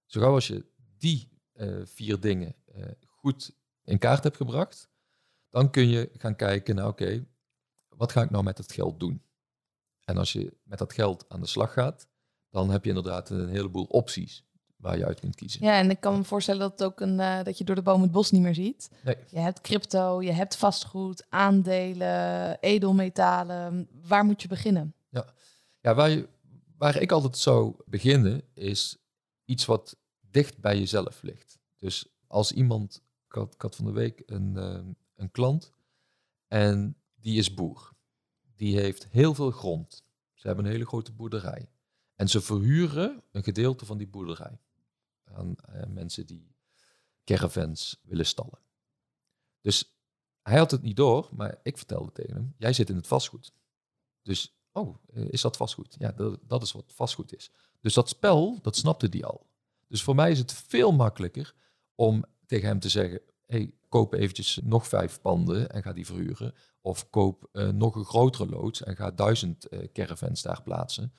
[0.06, 0.66] Zo gauw als je
[0.98, 4.90] die eh, vier dingen eh, goed in kaart hebt gebracht,
[5.50, 7.26] dan kun je gaan kijken naar, oké,
[7.88, 9.22] wat ga ik nou met het geld doen?
[10.04, 12.08] En als je met dat geld aan de slag gaat,
[12.50, 14.46] dan heb je inderdaad een heleboel opties
[14.80, 15.66] waar je uit kunt kiezen.
[15.66, 17.82] Ja, en ik kan me voorstellen dat, het ook een, eh, dat je door de
[17.82, 18.90] boom het bos niet meer ziet.
[19.04, 19.16] Nee.
[19.30, 23.88] Je hebt crypto, je hebt vastgoed, aandelen, edelmetalen.
[24.08, 24.94] Waar moet je beginnen?
[25.82, 26.28] Ja, waar, je,
[26.78, 28.98] waar ik altijd zou beginnen is
[29.46, 29.98] iets wat
[30.32, 31.60] dicht bij jezelf ligt.
[31.78, 34.80] Dus als iemand, ik had, ik had van de week een, eh,
[35.16, 35.72] een klant
[36.48, 37.92] en die is boer.
[38.56, 40.04] Die heeft heel veel grond.
[40.34, 41.70] Ze hebben een hele grote boerderij.
[42.16, 44.60] En ze verhuren een gedeelte van die boerderij
[45.40, 46.56] eh, mensen die
[47.24, 48.60] caravans willen stallen.
[49.62, 50.00] Dus
[50.42, 53.54] hij had het niet door, maar ik vertelde tegen hem, jij zit in het vastgoed.
[54.22, 55.96] Dus, oh, eh, is dat vastgoed?
[56.00, 56.12] Ja,
[56.48, 57.52] dat, is wat vastgoed is.
[57.82, 59.48] Dus dat spel, dat snapte die al.
[59.88, 61.56] Dus voor mij is het veel makkelijker
[61.96, 66.54] om tegen hem te zeggen, hey, koop eventjes nog vijf panden en ga die verhuren.
[66.82, 71.14] Of koop eh, nog een grotere loods en ga duizend eh, caravans daar plaatsen.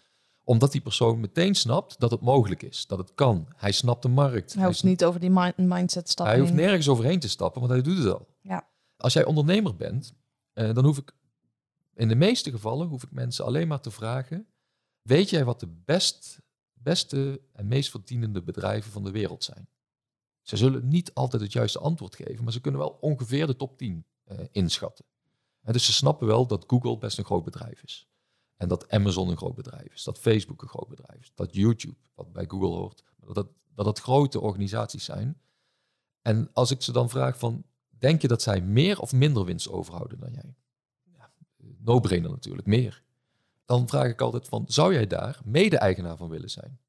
[0.51, 3.47] Omdat die persoon meteen snapt dat het mogelijk is, dat het kan.
[3.57, 4.55] Hij snapt de markt.
[4.55, 6.35] Hij hoeft niet over die mi- mindset stappen.
[6.35, 8.29] hij hoeft nergens overheen te stappen, want hij doet het al.
[8.41, 8.69] Ja.
[8.97, 10.15] Als jij ondernemer bent,
[10.53, 11.13] eh, dan hoef ik
[11.95, 14.47] in de meeste gevallen hoef ik mensen alleen maar te vragen:
[15.03, 16.41] weet jij wat de best,
[16.73, 19.69] beste en meest verdienende bedrijven van de wereld zijn?
[20.43, 23.79] Ze zullen niet altijd het juiste antwoord geven, maar ze kunnen wel ongeveer de top
[23.79, 25.05] 10 eh, inschatten.
[25.63, 28.09] En dus ze snappen wel dat Google best een groot bedrijf is.
[28.61, 30.05] En dat Amazon een groot bedrijf is.
[30.05, 31.33] Dat Facebook een groot bedrijf is.
[31.35, 35.41] Dat YouTube, wat bij Google hoort, dat dat grote organisaties zijn.
[36.23, 39.69] En als ik ze dan vraag van, denk je dat zij meer of minder winst
[39.69, 40.55] overhouden dan jij?
[41.05, 41.33] Ja,
[41.79, 43.03] no-brainer natuurlijk, meer.
[43.65, 46.81] Dan vraag ik altijd van, zou jij daar mede-eigenaar van willen zijn?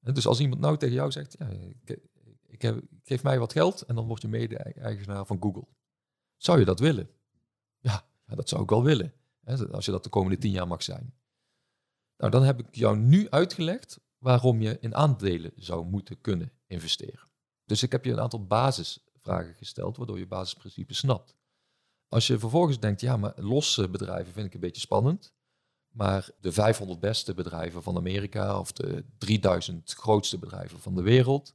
[0.00, 1.98] Dus als iemand nou tegen jou zegt, ja, ik,
[2.46, 5.66] ik heb, geef mij wat geld en dan word je mede-eigenaar van Google.
[6.36, 7.10] Zou je dat willen?
[7.78, 9.12] Ja, dat zou ik wel willen.
[9.46, 11.14] Als je dat de komende tien jaar mag zijn.
[12.16, 17.28] Nou, dan heb ik jou nu uitgelegd waarom je in aandelen zou moeten kunnen investeren.
[17.64, 21.36] Dus ik heb je een aantal basisvragen gesteld, waardoor je basisprincipes snapt.
[22.08, 25.34] Als je vervolgens denkt, ja, maar losse bedrijven vind ik een beetje spannend.
[25.88, 31.54] Maar de 500 beste bedrijven van Amerika of de 3000 grootste bedrijven van de wereld,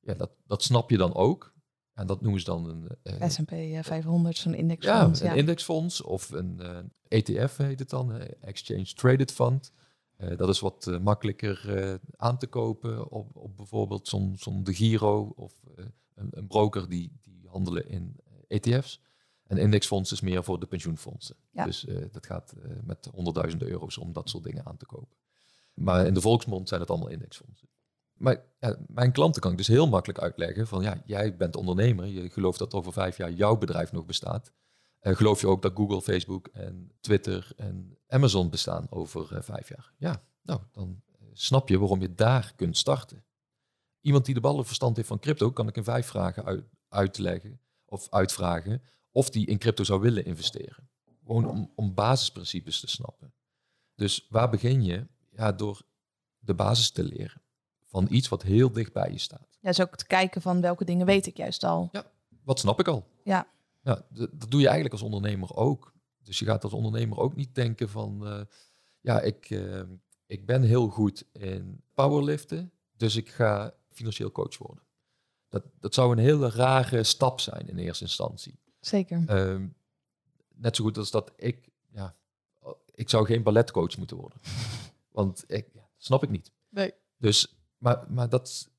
[0.00, 1.51] ja, dat, dat snap je dan ook.
[1.94, 5.20] En dat noemen ze dan een, eh, S&P eh, 500, zo'n ja, indexfonds.
[5.20, 6.78] een Ja, indexfonds of een eh,
[7.08, 9.72] ETF heet het dan, Exchange Traded Fund.
[10.16, 15.32] Eh, dat is wat makkelijker aan te kopen op, op bijvoorbeeld zo'n zo'n De Giro
[15.36, 15.52] of
[16.14, 18.16] een, een broker die, die handelen in
[18.48, 19.00] ETF's.
[19.46, 21.36] Een indexfonds is meer voor de pensioenfondsen.
[21.50, 21.64] Ja.
[21.64, 25.16] Dus dat gaat met honderdduizenden euro's om dat soort dingen aan te kopen.
[25.74, 27.68] Maar in de volksmond zijn het allemaal indexfondsen.
[28.22, 28.44] Maar
[28.86, 32.58] mijn klanten kan ik dus heel makkelijk uitleggen van ja, jij bent ondernemer, je gelooft
[32.58, 34.52] dat over vijf jaar jouw bedrijf nog bestaat.
[34.98, 39.68] Eh, geloof je ook dat Google, Facebook en Twitter en Amazon bestaan over eh, vijf
[39.68, 39.92] jaar?
[39.98, 43.24] Ja, nou, dan eh, snap je waarom je daar kunt starten.
[44.00, 47.60] Iemand die de ballen verstand heeft van crypto, kan ik in vijf vragen uit, uitleggen
[47.84, 50.90] of uitvragen of die in crypto zou willen investeren.
[51.24, 53.34] Gewoon om, om basisprincipes te snappen.
[53.94, 55.06] Dus waar begin je?
[55.30, 55.82] Ja, door
[56.38, 57.41] de basis te leren
[57.92, 59.58] van iets wat heel dicht bij je staat.
[59.60, 61.90] Ja, dus ook te kijken van welke dingen weet ik juist al.
[62.44, 63.06] Wat snap ik al?
[63.24, 63.46] Ja.
[63.82, 65.92] ja dat doe je eigenlijk als ondernemer ook.
[66.22, 68.40] Dus je gaat als ondernemer ook niet denken van, eh,
[69.00, 69.80] ja, ik, eh,
[70.26, 74.84] ik ben heel goed in powerliften, dus ik ga financieel coach worden.
[75.48, 78.58] Dat, dat zou een hele rare stap zijn in eerste instantie.
[78.80, 79.22] Zeker.
[79.26, 79.66] Ehm,
[80.54, 82.16] net zo goed als dat ik, ja,
[82.94, 84.38] ik zou geen balletcoach moeten worden.
[85.18, 86.52] Want ik, ja, snap ik niet.
[86.68, 86.92] Nee.
[87.16, 88.70] Dus, maar, maar dat,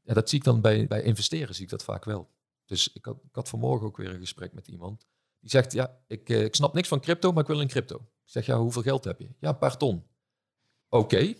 [0.00, 2.30] ja, dat zie ik dan bij, bij investeren, zie ik dat vaak wel.
[2.64, 5.06] Dus ik had, ik had vanmorgen ook weer een gesprek met iemand.
[5.40, 7.96] Die zegt, ja, ik, eh, ik snap niks van crypto, maar ik wil een crypto.
[7.96, 9.34] Ik zeg, ja, hoeveel geld heb je?
[9.38, 10.06] Ja, een paar ton.
[10.88, 11.34] Oké,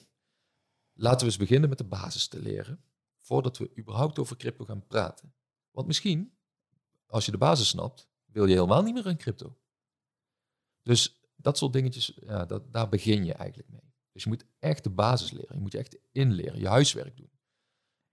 [0.93, 2.85] laten we eens beginnen met de basis te leren.
[3.21, 5.35] Voordat we überhaupt over crypto gaan praten.
[5.71, 6.39] Want misschien,
[7.07, 9.59] als je de basis snapt, wil je helemaal niet meer in crypto.
[10.83, 13.90] Dus dat soort dingetjes, ja, dat, daar begin je eigenlijk mee.
[14.25, 15.55] Dus je moet echt de basis leren.
[15.55, 17.31] Je moet je echt inleren, je huiswerk doen.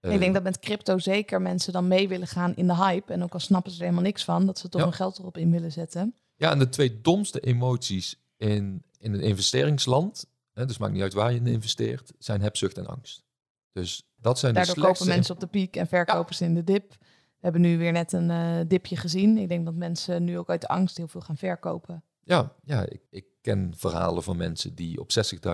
[0.01, 3.13] ik Eh, denk dat met crypto zeker mensen dan mee willen gaan in de hype.
[3.13, 4.87] En ook al snappen ze er helemaal niks van, dat ze toch Ja.
[4.87, 6.15] hun geld erop in willen zetten.
[6.35, 11.13] Ja, en de twee domste emoties in, in een investeringsland, hè, dus maakt niet uit
[11.13, 13.23] waar je in investeert, zijn hebzucht en angst.
[13.71, 15.17] Dus dat zijn Daardoor de kopen slechtste...
[15.17, 16.89] mensen op de piek en verkopen ze in de dip.
[16.99, 19.37] We hebben nu weer net een eh, dipje gezien.
[19.37, 22.03] Ik denk dat mensen nu ook uit angst heel veel gaan verkopen.
[22.27, 25.09] Ja, ja ik, ik ken verhalen van mensen die op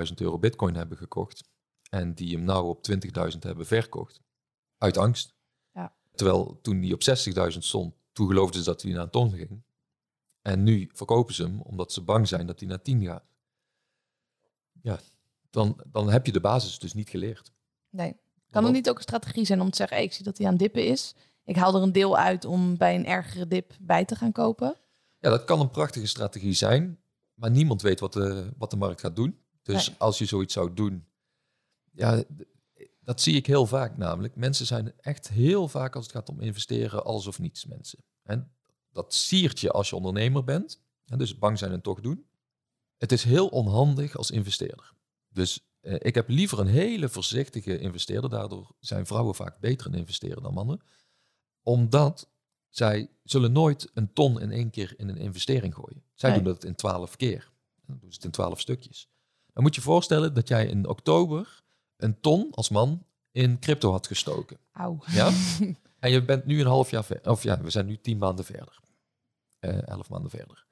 [0.08, 1.44] 60.000 euro bitcoin hebben gekocht
[1.90, 4.22] en die hem nou op 20.000 hebben verkocht.
[4.78, 5.34] Uit angst.
[5.74, 5.96] Ja.
[6.16, 7.02] Terwijl toen die op
[7.54, 9.64] 60.000 stond, toen geloofden ze dat hij naar een ton ging.
[10.42, 13.26] En nu verkopen ze hem omdat ze bang zijn dat hij naar 10 gaat.
[14.82, 15.00] Ja,
[15.50, 17.52] dan, dan heb je de basis dus niet geleerd.
[17.90, 18.16] Nee.
[18.50, 20.48] Kan het niet ook een strategie zijn om te zeggen, hey, ik zie dat hij
[20.48, 21.16] aan dippen is.
[21.44, 24.78] Ik haal er een deel uit om bij een ergere dip bij te gaan kopen.
[25.24, 27.00] Ja, dat kan een prachtige strategie zijn,
[27.34, 29.40] maar niemand weet wat de, wat de markt gaat doen.
[29.62, 29.98] Dus Nee.
[30.00, 31.08] als je zoiets zou doen,
[31.92, 32.24] ja,
[33.00, 34.36] dat zie ik heel vaak namelijk.
[34.36, 38.04] Mensen zijn echt heel vaak als het gaat om investeren, alles of niets mensen.
[38.24, 38.52] En
[38.92, 42.26] dat siert je als je ondernemer bent, en dus bang zijn en toch doen.
[42.98, 44.94] Het is heel onhandig als investeerder.
[45.30, 48.30] Dus eh, ik heb liever een hele voorzichtige investeerder.
[48.30, 50.82] Daardoor zijn vrouwen vaak beter in investeren dan mannen.
[51.62, 52.32] Omdat
[52.76, 56.04] zij zullen nooit een ton in één keer in een investering gooien.
[56.14, 56.42] Zij Nee.
[56.42, 57.52] doen dat in twaalf keer.
[57.86, 59.08] Dan doen ze het in twaalf stukjes.
[59.54, 61.64] Dan moet je voorstellen dat jij in oktober
[61.98, 64.58] een ton als man in crypto had gestoken.
[64.72, 65.04] Auw.
[65.08, 65.32] Ja?
[66.00, 67.32] en je bent nu een half jaar verder.
[67.32, 68.80] Of ja, we zijn nu tien maanden verder.
[69.60, 70.66] Eh, elf maanden verder.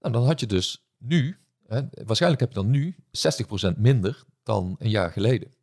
[0.00, 4.76] Nou, dan had je dus nu, hè, waarschijnlijk heb je dan nu 60% minder dan
[4.78, 5.54] een jaar geleden.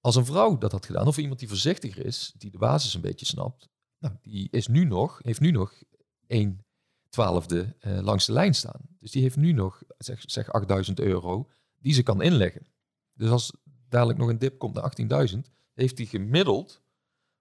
[0.00, 3.00] Als een vrouw dat had gedaan, of iemand die voorzichtiger is, die de basis een
[3.00, 3.68] beetje snapt,
[4.00, 5.82] nou, die is nu nog, heeft nu nog
[6.26, 6.64] 1
[7.08, 8.80] twaalfde eh, langs de lijn staan.
[8.98, 11.48] Dus die heeft nu nog, zeg, zeg 8000 euro,
[11.78, 12.66] die ze kan inleggen.
[13.12, 13.52] Dus als
[13.88, 15.38] dadelijk nog een dip komt naar 18.000,
[15.72, 16.82] heeft hij gemiddeld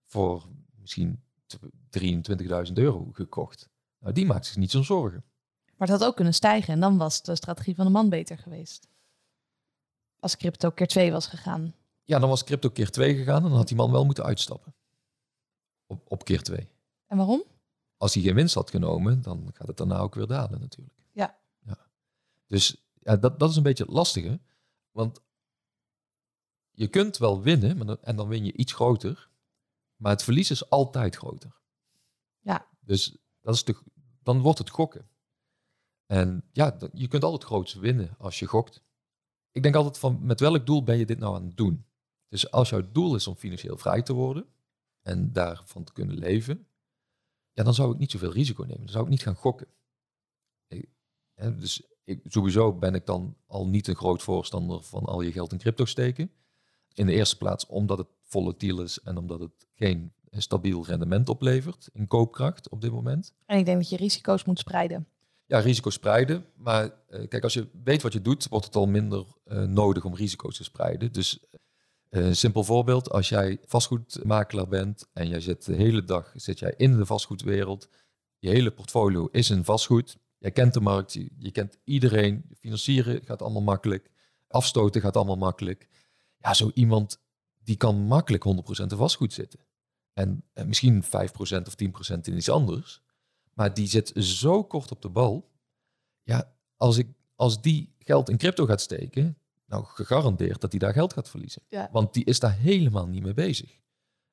[0.05, 1.24] voor misschien
[2.68, 3.70] 23.000 euro gekocht.
[3.99, 5.24] Nou, die maakt zich niet zo'n zorgen.
[5.78, 8.38] Maar het had ook kunnen stijgen en dan was de strategie van de man beter
[8.38, 8.88] geweest.
[10.20, 11.74] Als crypto keer twee was gegaan.
[12.03, 14.74] Ja, dan was crypto keer 2 gegaan en dan had die man wel moeten uitstappen.
[15.90, 16.68] Op, op keer 2.
[17.06, 17.44] En waarom?
[17.98, 20.96] Als hij geen winst had genomen, dan gaat het daarna ook weer dalen natuurlijk.
[21.12, 21.40] Ja.
[21.60, 21.78] ja.
[22.48, 24.40] Dus ja, dat, dat is een beetje het lastige.
[24.92, 25.22] Want
[26.72, 29.30] je kunt wel winnen maar dan- en dan win je iets groter.
[29.96, 31.62] Maar het verlies is altijd groter.
[32.40, 32.68] Ja.
[32.80, 33.78] Dus dat is de,
[34.24, 35.10] dan wordt het gokken.
[36.06, 38.84] En ja, je kunt altijd groots winnen als je gokt.
[39.52, 41.86] Ik denk altijd van, met welk doel ben je dit nou aan het doen?
[42.28, 44.48] Dus als jouw doel is om financieel vrij te worden
[45.10, 46.68] en daarvan te kunnen leven,
[47.53, 48.80] ja, dan zou ik niet zoveel risico nemen.
[48.80, 49.68] Dan zou ik niet gaan gokken.
[50.68, 50.89] Ik-
[51.34, 55.32] hè, dus ik, sowieso ben ik dan al niet een groot voorstander van al je
[55.32, 56.32] geld in crypto steken.
[56.93, 61.89] In de eerste plaats omdat het volatiel is en omdat het geen stabiel rendement oplevert
[61.93, 63.34] in koopkracht op dit moment.
[63.45, 65.07] En ik denk dat je risico's moet spreiden.
[65.45, 66.45] Ja, risico's spreiden.
[66.55, 70.05] Maar eh, kijk, als je weet wat je doet, wordt het al minder eh, nodig
[70.05, 71.12] om risico's te spreiden.
[71.12, 71.39] Dus
[72.10, 76.74] een simpel voorbeeld, als jij vastgoedmakelaar bent en jij zit de hele dag zit jij
[76.78, 77.89] in de vastgoedwereld,
[78.38, 83.41] je hele portfolio is in vastgoed, jij kent de markt, je, kent iedereen, financieren gaat
[83.41, 84.12] allemaal makkelijk,
[84.47, 85.88] afstoten gaat allemaal makkelijk.
[86.38, 87.22] Ja, zo iemand
[87.57, 88.45] die kan makkelijk
[88.80, 89.60] 100% in vastgoed zitten.
[90.14, 91.07] En, en misschien 5%
[91.66, 91.76] of
[92.16, 93.01] 10% in iets anders.
[93.53, 95.51] Maar die zit zo kort op de bal.
[96.24, 99.38] Ja, als, ik, als die geld in crypto gaat steken,
[99.70, 101.62] nou gegarandeerd dat hij daar geld gaat verliezen.
[101.70, 101.90] Ja.
[101.92, 103.78] Want die is daar helemaal niet mee bezig.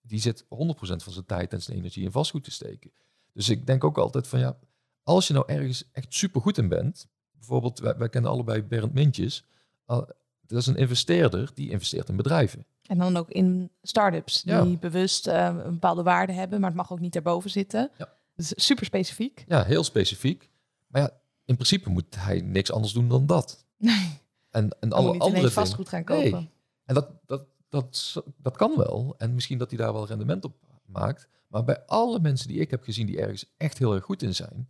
[0.00, 0.46] Die zit 100%
[0.78, 2.90] van zijn tijd en zijn energie in vastgoed te steken.
[3.32, 4.58] Dus ik denk ook altijd van ja,
[5.02, 8.92] als je nou ergens echt super goed in bent, bijvoorbeeld, wij, wij kennen allebei Bernd
[8.94, 9.44] Mintjes,
[9.84, 10.08] al-
[10.40, 12.66] dat is een investeerder die investeert in bedrijven.
[12.82, 14.64] En dan ook in start-ups die Ja.
[14.64, 17.90] bewust eh, een bepaalde waarde hebben, maar het mag ook niet erboven zitten.
[17.98, 18.12] Ja.
[18.34, 19.44] Dus super specifiek.
[19.48, 20.50] Ja, heel specifiek.
[20.86, 21.10] Maar ja,
[21.44, 23.64] in principe moet hij niks anders doen dan dat.
[23.76, 24.18] Nee,
[24.56, 26.30] En, en alle andere vastgoed gaan Nee.
[26.30, 26.50] kopen.
[26.84, 29.14] En dat, dat, dat, dat kan wel.
[29.18, 30.54] En misschien dat hij daar wel rendement op
[30.84, 31.28] maakt.
[31.48, 34.34] Maar bij alle mensen die ik heb gezien die ergens echt heel erg goed in
[34.34, 34.68] zijn,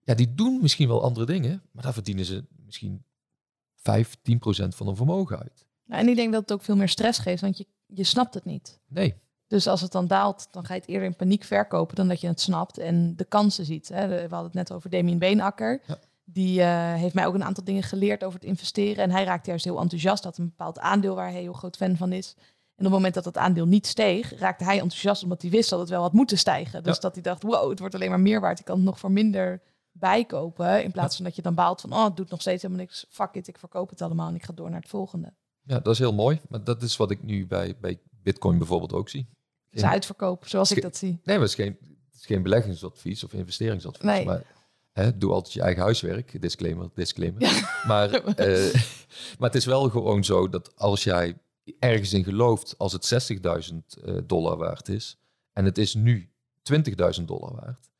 [0.00, 3.04] ja, die doen misschien wel andere dingen, maar daar verdienen ze misschien
[3.74, 5.66] 5, 10 procent van hun vermogen uit.
[5.84, 8.34] Nou, en ik denk dat het ook veel meer stress geeft, want je, je snapt
[8.34, 8.80] het niet.
[8.88, 9.14] Nee,
[9.46, 12.20] Dus als het dan daalt, dan ga je het eerder in paniek verkopen dan dat
[12.20, 13.88] je het snapt en de kansen ziet.
[13.88, 14.06] Hè.
[14.08, 15.80] We hadden het net over Damien Beenakker.
[15.86, 15.98] Ja.
[16.32, 19.04] Die eh, heeft mij ook een aantal dingen geleerd over het investeren.
[19.04, 20.24] En hij raakte juist heel enthousiast.
[20.24, 22.34] Had een bepaald aandeel waar hij heel groot fan van is.
[22.36, 25.70] En op het moment dat dat aandeel niet steeg, raakte hij enthousiast omdat hij wist
[25.70, 26.82] dat het wel had moeten stijgen.
[26.82, 27.00] Dus Ja.
[27.00, 28.58] dat hij dacht, wow, het wordt alleen maar meer waard.
[28.58, 29.60] Ik kan het nog voor minder
[29.92, 30.84] bijkopen.
[30.84, 33.06] In plaats van dat je dan baalt van, oh, het doet nog steeds helemaal niks.
[33.08, 35.32] Fuck it, ik verkoop het allemaal en ik ga door naar het volgende.
[35.62, 36.40] Ja, dat is heel mooi.
[36.48, 39.26] Maar dat is wat ik nu bij, bij Bitcoin bijvoorbeeld ook zie.
[39.70, 41.08] Het is uitverkoop, zoals ik dat zie.
[41.08, 41.76] Nee, maar het is geen,
[42.10, 44.04] het is geen beleggingsadvies of investeringsadvies.
[44.04, 44.24] Nee.
[44.24, 44.42] Maar
[44.92, 46.42] hè, doe altijd je eigen huiswerk.
[46.42, 47.40] Disclaimer, disclaimer.
[47.86, 48.74] Maar, eh,
[49.38, 51.38] maar het is wel gewoon zo dat als jij
[51.78, 53.32] ergens in gelooft als het
[53.72, 55.18] 60.000 eh, dollar waard is
[55.52, 56.30] en het is nu
[56.72, 57.90] 20.000 dollar waard,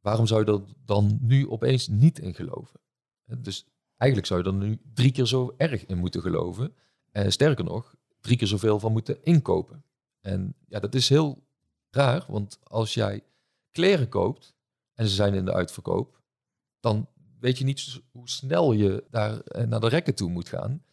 [0.00, 2.80] waarom zou je er dan nu opeens niet in geloven?
[3.38, 3.66] Dus
[3.96, 6.74] eigenlijk zou je er nu drie keer zo erg in moeten geloven.
[7.10, 9.84] En sterker nog, drie keer zoveel van moeten inkopen.
[10.20, 11.42] En ja, dat is heel
[11.90, 13.24] raar, want als jij
[13.70, 14.54] kleren koopt
[14.94, 16.21] en ze zijn in de uitverkoop,
[16.82, 17.08] dan
[17.40, 20.84] weet je niet hoe snel je daar eh, naar de rekken toe moet gaan.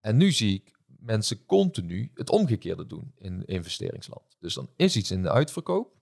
[0.00, 4.36] En nu zie ik mensen continu het omgekeerde doen in investeringsland.
[4.40, 5.94] Dus dan is iets in de uitverkoop.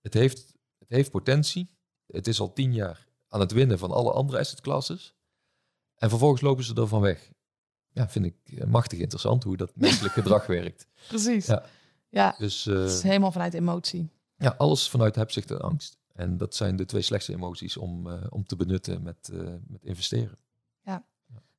[0.00, 1.70] Het heeft, het heeft potentie.
[2.06, 5.14] Het is al tien jaar aan het winnen van alle andere assetklasses.
[5.94, 7.30] En vervolgens lopen ze ervan weg.
[7.92, 10.86] Ja, vind ik eh, machtig interessant hoe dat menselijk gedrag werkt.
[11.08, 11.46] Precies.
[11.46, 11.64] Ja.
[12.08, 14.10] Ja, Dus het is uh, helemaal vanuit emotie.
[14.36, 15.98] ja, alles vanuit hebzucht en angst.
[16.16, 19.84] En dat zijn de twee slechtste emoties om, uh, om te benutten met, uh, met
[19.84, 20.38] investeren.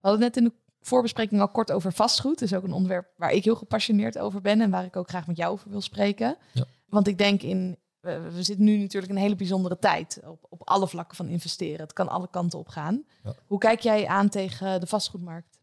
[0.02, 2.40] We hadden net in de voorbespreking al kort over vastgoed.
[2.40, 5.10] Dat is ook een onderwerp waar ik heel gepassioneerd over ben en waar ik ook
[5.10, 6.38] graag met jou over wil spreken.
[6.54, 6.66] Ja.
[6.86, 10.46] Want ik denk in, we, we zitten nu natuurlijk in een hele bijzondere tijd op,
[10.50, 11.82] op alle vlakken van investeren.
[11.82, 13.06] Het kan alle kanten op gaan.
[13.24, 13.36] Ja.
[13.48, 15.60] Hoe kijk jij aan tegen de vastgoedmarkt?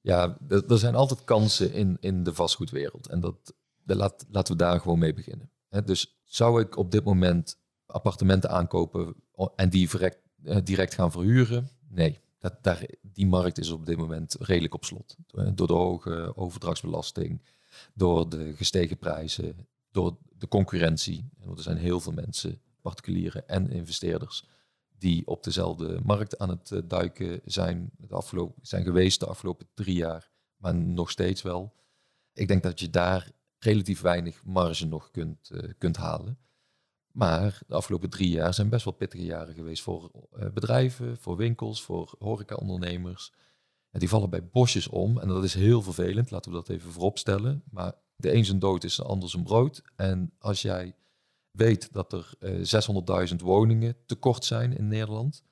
[0.00, 3.08] Ja, er er zijn altijd kansen in, in de vastgoedwereld.
[3.08, 3.54] En dat,
[3.84, 5.50] laat, laten we daar gewoon mee beginnen.
[5.84, 7.58] Dus zou ik op dit moment
[7.96, 9.14] appartementen aankopen
[9.56, 11.68] en die direct, eh, direct gaan verhuren?
[11.88, 15.16] Nee, dat, daar, die markt is op dit moment redelijk op slot.
[15.30, 17.42] Eh, Door de hoge overdrachtsbelasting,
[17.94, 21.28] door de gestegen prijzen, door de concurrentie.
[21.56, 24.44] Er zijn heel veel mensen, particulieren en investeerders,
[24.98, 29.66] die op dezelfde markt aan het eh, duiken zijn, de afgelopen, zijn geweest de afgelopen
[29.74, 31.74] drie jaar, maar nog steeds wel.
[32.32, 36.38] Ik denk dat je daar relatief weinig marge nog kunt, kunt halen.
[37.16, 41.36] Maar de afgelopen drie jaar zijn best wel pittige jaren geweest voor eh, bedrijven, voor
[41.36, 43.32] winkels, voor horecaondernemers.
[43.90, 46.92] En die vallen bij bosjes om en dat is heel vervelend, laten we dat even
[46.92, 47.62] vooropstellen.
[47.70, 49.82] Maar de een zijn dood is de ander zijn brood.
[49.94, 50.94] En als jij
[51.50, 55.42] weet dat er eh 600.000 woningen tekort zijn in Nederland,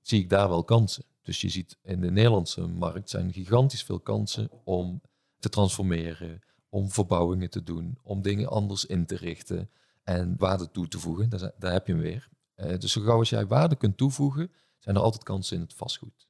[0.00, 1.04] zie ik daar wel kansen.
[1.22, 5.02] Dus je ziet in de Nederlandse markt zijn gigantisch veel kansen om
[5.38, 9.70] te transformeren, om verbouwingen te doen, om dingen anders in te richten
[10.10, 11.28] en waarde toe te voegen.
[11.28, 12.28] Daar, daar heb je hem weer.
[12.54, 15.74] Eh, dus zo gauw als jij waarde kunt toevoegen, zijn er altijd kansen in het
[15.74, 16.28] vastgoed.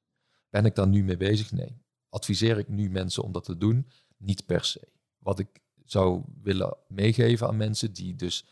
[0.50, 1.52] Ben ik daar nu mee bezig?
[1.52, 1.82] Nee.
[2.08, 3.90] Adviseer ik nu mensen om dat te doen?
[4.16, 4.88] Niet per se.
[5.18, 5.48] Wat ik
[5.84, 8.44] zou willen meegeven aan mensen die dus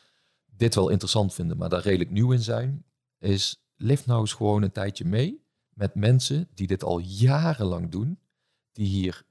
[0.47, 2.85] dit wel interessant vinden, maar daar redelijk nieuw in zijn,
[3.19, 8.19] is lift nou eens gewoon een tijdje mee met mensen die dit al jarenlang doen,
[8.73, 9.25] die hier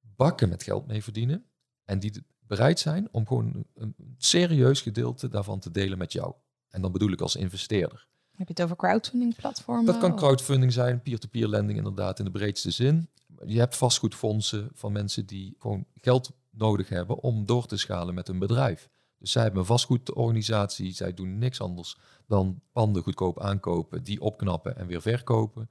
[0.00, 1.44] bakken met geld mee verdienen
[1.84, 2.24] en die
[2.56, 6.34] bereid zijn om gewoon een serieus gedeelte daarvan te delen met jou.
[6.68, 8.06] En dan bedoel ik als investeerder.
[8.30, 9.84] Heb je het over crowdfunding platformen?
[9.84, 13.08] Dat kan crowdfunding zijn, peer-to-peer lending inderdaad in de breedste zin.
[13.46, 18.26] Je hebt vastgoedfondsen van mensen die gewoon geld nodig hebben om door te schalen met
[18.26, 18.88] hun bedrijf.
[19.18, 24.76] Dus zij hebben een vastgoedorganisatie, zij doen niks anders dan panden goedkoop aankopen, die opknappen
[24.76, 25.70] en weer verkopen.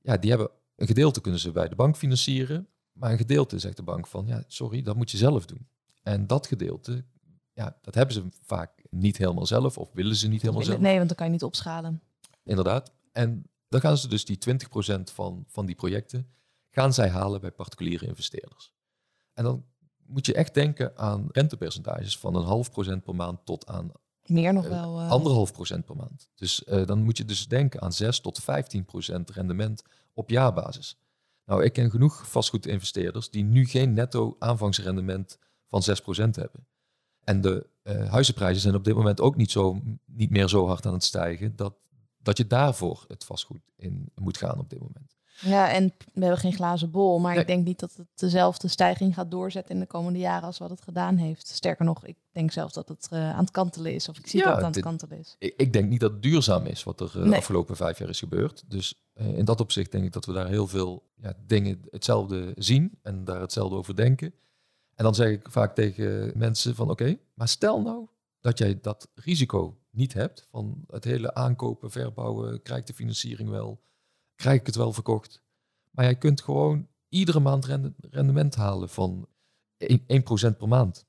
[0.00, 3.76] Ja, die hebben een gedeelte kunnen ze bij de bank financieren, maar een gedeelte zegt
[3.76, 5.66] de bank van, ja, sorry, dat moet je zelf doen.
[6.02, 7.04] En dat gedeelte,
[7.52, 10.78] ja, dat hebben ze vaak niet helemaal zelf of willen ze niet helemaal zelf.
[10.80, 12.02] Nee, want dan kan je niet opschalen.
[12.44, 12.92] Inderdaad.
[13.12, 16.28] En dan gaan ze dus die 20% van, van die projecten,
[16.70, 18.72] gaan zij halen bij particuliere investeerders.
[19.34, 19.64] En dan
[20.06, 23.92] moet je echt denken aan rentepercentages van een half procent per maand tot aan
[24.26, 25.00] Meer nog Eh, wel.
[25.00, 26.28] eh, anderhalf procent per maand.
[26.34, 29.82] Dus eh, dan moet je dus denken aan 6 tot 15 procent rendement
[30.14, 30.96] op jaarbasis.
[31.44, 35.38] Nou, ik ken genoeg vastgoedinvesteerders die nu geen netto aanvangsrendement
[35.72, 36.66] van 6 procent hebben.
[37.24, 40.86] En de eh, huizenprijzen zijn op dit moment ook niet, zo, niet meer zo hard
[40.86, 41.74] aan het stijgen dat,
[42.18, 45.16] dat je daarvoor het vastgoed in moet gaan op dit moment.
[45.40, 47.40] Ja, en we hebben geen glazen bol, maar Nee.
[47.40, 50.70] ik denk niet dat het dezelfde stijging gaat doorzetten in de komende jaren als wat
[50.70, 51.46] het gedaan heeft.
[51.46, 54.38] Sterker nog, ik denk zelfs dat het eh, aan het kantelen is, of ik zie
[54.40, 55.36] Ja, dat het aan het kantelen is.
[55.38, 57.38] Ik, ik denk niet dat het duurzaam is wat er eh, de Nee.
[57.38, 58.64] afgelopen vijf jaar is gebeurd.
[58.66, 62.52] Dus eh, in dat opzicht denk ik dat we daar heel veel ja, dingen hetzelfde
[62.56, 64.34] zien en daar hetzelfde over denken.
[65.02, 68.08] En dan zeg ik vaak tegen mensen van oké, maar stel nou
[68.40, 73.48] dat jij dat risico niet hebt van het hele aankopen, verbouwen, krijg ik de financiering
[73.48, 73.82] wel,
[74.34, 75.42] krijg ik het wel verkocht.
[75.90, 79.28] Maar jij kunt gewoon iedere maand rende- rendement halen van
[79.76, 81.06] 1%, 1% per maand.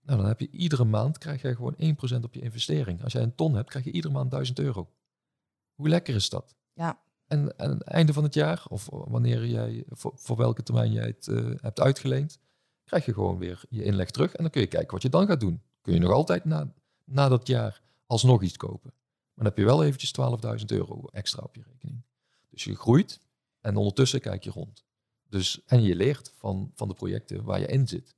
[0.00, 3.02] Nou, dan heb je iedere maand krijg jij gewoon 1% op je investering.
[3.02, 4.90] Als jij een ton hebt, krijg je iedere maand 1000 euro.
[5.74, 6.54] Hoe lekker is dat?
[6.72, 7.00] Ja.
[7.26, 11.06] En aan het einde van het jaar, of wanneer jij, voor, voor welke termijn jij
[11.06, 12.38] het eh, hebt uitgeleend,
[12.90, 14.34] krijg je gewoon weer je inleg terug.
[14.34, 15.62] En dan kun je kijken wat je dan gaat doen.
[15.80, 16.72] Kun je nog altijd na,
[17.04, 18.92] na dat jaar alsnog iets kopen.
[18.92, 20.12] Maar dan heb je wel eventjes
[20.60, 22.02] 12.000 euro extra op je rekening.
[22.50, 23.20] Dus je groeit
[23.60, 24.84] en ondertussen kijk je rond.
[25.28, 28.14] Dus, en je leert van, van de projecten waar je in zit.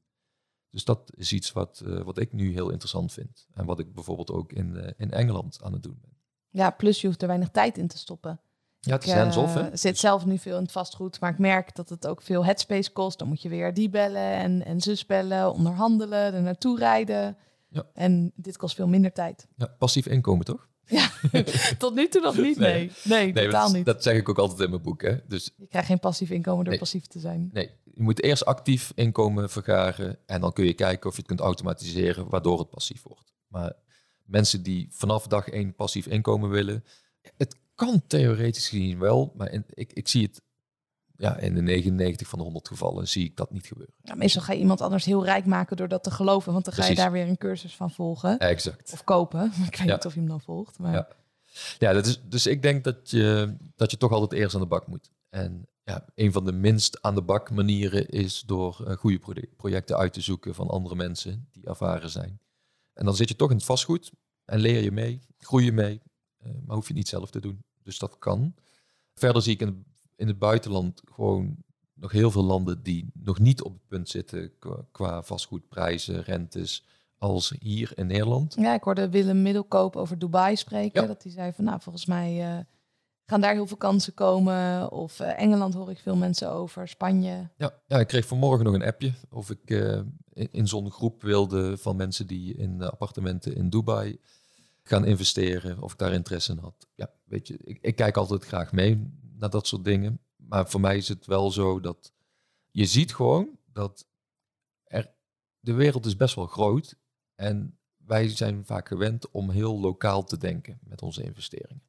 [0.70, 3.47] Dus dat is iets wat, eh, wat ik nu heel interessant vind.
[3.55, 6.16] En wat ik bijvoorbeeld ook in, eh, in Engeland aan het doen ben.
[6.49, 8.41] Ja, plus je hoeft er weinig tijd in te stoppen.
[8.85, 9.76] Ja, het is Ik, eh, hands-off, hè?
[9.76, 12.93] zit zelf nu veel in het vastgoed, maar ik merk dat het ook veel headspace
[12.93, 13.18] kost.
[13.18, 17.37] Dan moet je weer die bellen en, en zus bellen, onderhandelen, er naartoe rijden.
[17.68, 17.87] Ja.
[17.95, 19.47] En dit kost veel minder tijd.
[19.57, 20.68] Ja, passief inkomen, toch?
[20.87, 21.11] Ja,
[21.78, 22.72] tot nu toe nog niet, Nee.
[22.74, 22.91] nee.
[23.05, 23.85] Nee, Nee, totaal dat, niet.
[23.85, 25.03] dat zeg ik ook altijd in mijn boek.
[25.03, 25.16] Hè?
[25.28, 26.78] Dus Je krijgt geen passief inkomen door Nee.
[26.83, 27.51] passief te zijn.
[27.53, 30.18] nee, je moet eerst actief inkomen vergaren.
[30.26, 33.33] En dan kun je kijken of je het kunt automatiseren, waardoor het passief wordt.
[33.49, 33.72] Maar
[34.24, 36.85] mensen die vanaf dag één passief inkomen willen,
[37.37, 39.33] het kan theoretisch gezien wel.
[39.37, 40.43] Maar in- ik, ik zie het
[41.16, 43.95] ja, in de 99 van de 100 gevallen zie ik dat niet gebeuren.
[44.03, 46.53] Ja, meestal ga je iemand anders heel rijk maken door dat te geloven.
[46.53, 48.39] Want dan ga je daar weer een cursus van volgen.
[48.39, 48.93] Exact.
[48.93, 49.45] Of kopen.
[49.70, 49.95] Ik weet Ja.
[49.95, 50.79] niet of je hem dan volgt.
[50.79, 51.09] Maar Ja.
[51.79, 54.66] Ja, dat is, dus ik denk dat je, dat je toch altijd eerst aan de
[54.66, 55.11] bak moet.
[55.31, 59.97] En ja, een van de minst aan de bak manieren is door eh, goede projecten
[59.97, 62.41] uit te zoeken van andere mensen die ervaren zijn.
[62.93, 64.11] En dan zit je toch in het vastgoed
[64.45, 66.01] en leer je mee, groei je mee,
[66.66, 67.62] maar hoef je niet zelf te doen.
[67.82, 68.55] Dus dat kan.
[69.14, 69.84] Verder zie ik in,
[70.16, 71.57] in het buitenland gewoon
[71.95, 76.84] nog heel veel landen die nog niet op het punt zitten qua, qua vastgoedprijzen, rentes,
[77.18, 78.55] als hier in Nederland.
[78.55, 81.01] Ja, ik hoorde Willem Middelkoop over Dubai spreken.
[81.01, 81.07] Ja.
[81.07, 82.64] Dat hij zei van, nou, volgens mij eh,
[83.32, 84.90] gaan daar heel veel kansen komen.
[84.90, 87.49] Of eh, Engeland hoor ik veel mensen over, Spanje.
[87.57, 90.01] Ja, ja, ik kreeg vanmorgen nog een appje of ik eh,
[90.32, 94.18] in, in zo'n groep wilde van mensen die in eh, appartementen in Dubai
[94.83, 96.89] gaan investeren, of ik daar interesse in had.
[96.95, 100.20] Ja, weet je, ik, ik kijk altijd graag mee naar dat soort dingen.
[100.37, 102.12] Maar voor mij is het wel zo dat
[102.70, 104.07] je ziet gewoon dat
[104.85, 105.14] er,
[105.61, 106.97] de wereld is best wel groot
[107.35, 111.83] en wij zijn vaak gewend om heel lokaal te denken met onze investeringen.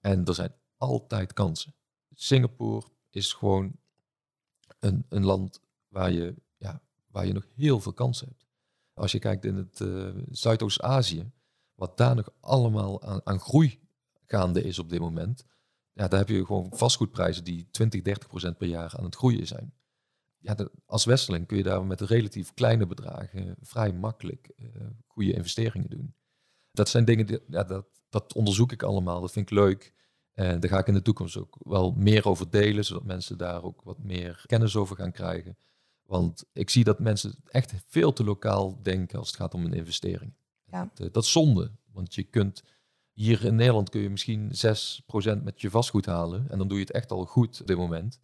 [0.00, 1.74] En er zijn altijd kansen.
[2.14, 3.76] Singapore is gewoon
[4.78, 8.44] een, een land waar je, ja, waar je nog heel veel kansen hebt.
[8.92, 11.30] Als je kijkt in het eh, Zuidoost-Azië,
[11.76, 13.80] wat daar nog allemaal aan, aan groei
[14.26, 15.44] gaande is op dit moment,
[15.92, 19.46] ja, daar heb je gewoon vastgoedprijzen die 20, 30 procent per jaar aan het groeien
[19.46, 19.74] zijn.
[20.38, 20.56] Ja,
[20.86, 24.66] als Westerling kun je daar met relatief kleine bedragen vrij makkelijk eh,
[25.06, 26.14] goede investeringen doen.
[26.72, 29.94] Dat zijn dingen, die, ja, dat, dat onderzoek ik allemaal, dat vind ik leuk.
[30.32, 33.62] En daar ga ik in de toekomst ook wel meer over delen, zodat mensen daar
[33.62, 35.56] ook wat meer kennis over gaan krijgen.
[36.02, 39.74] Want ik zie dat mensen echt veel te lokaal denken als het gaat om een
[39.74, 40.35] investering.
[40.66, 40.84] Ja.
[40.94, 42.62] Dat, eh, dat is zonde, want je kunt
[43.12, 46.50] hier in Nederland kun je misschien 6% met je vastgoed halen.
[46.50, 48.20] En dan doe je het echt al goed op dit moment,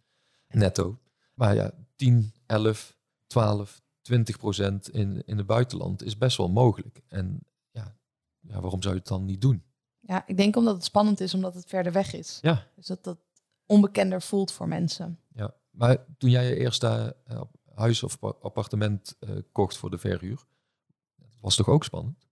[0.47, 0.99] netto.
[1.33, 7.01] Maar ja, 10, 11, 12, 20 procent in, in het buitenland is best wel mogelijk.
[7.07, 7.39] En
[7.71, 7.97] ja,
[8.39, 9.63] ja, waarom zou je het dan niet doen?
[9.99, 12.39] Ja, ik denk omdat het spannend is, omdat het verder weg is.
[12.41, 12.67] Ja.
[12.75, 13.17] Dus dat dat
[13.65, 15.19] onbekender voelt voor mensen.
[15.33, 17.41] Ja, maar toen jij je eerste eh,
[17.75, 20.45] huis of pa- appartement eh, kocht voor de verhuur,
[21.39, 22.27] was toch ook spannend?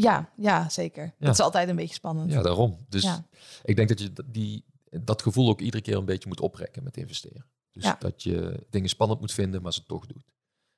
[0.00, 1.04] Ja, ja, zeker.
[1.04, 1.12] Ja.
[1.18, 2.32] Het is altijd een beetje spannend.
[2.32, 2.86] Ja, daarom.
[2.88, 3.26] Dus Ja.
[3.62, 4.64] ik denk dat je die,
[5.02, 7.46] dat gevoel ook iedere keer een beetje moet oprekken met investeren.
[7.70, 7.96] Dus Ja.
[7.98, 10.32] dat je dingen spannend moet vinden, maar ze toch doet.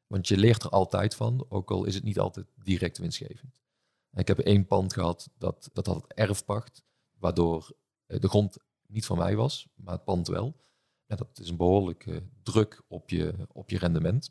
[0.06, 3.60] Want je leert er altijd van, ook al is het niet altijd direct winstgevend.
[4.12, 6.82] Ik heb één pand gehad dat, dat had erfpacht,
[7.18, 7.72] waardoor
[8.06, 8.56] eh, de grond
[8.86, 10.56] niet van mij was, maar het pand wel.
[11.06, 14.30] Ja, dat is een behoorlijke druk op je, op je rendement.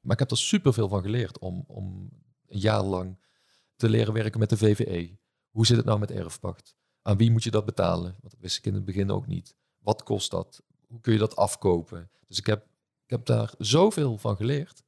[0.00, 2.10] Maar ik heb er superveel van geleerd om, om
[2.46, 3.18] een jaar lang
[3.80, 5.18] te leren werken met de VVE.
[5.50, 6.74] Hoe zit het nou met erfpacht?
[7.02, 8.16] Aan wie moet je dat betalen?
[8.20, 9.54] Want dat wist ik in het begin ook niet.
[9.78, 10.62] Wat kost dat?
[10.86, 12.10] Hoe kun je dat afkopen?
[12.26, 12.64] Dus ik heb,
[13.04, 14.82] ik heb daar zoveel van geleerd.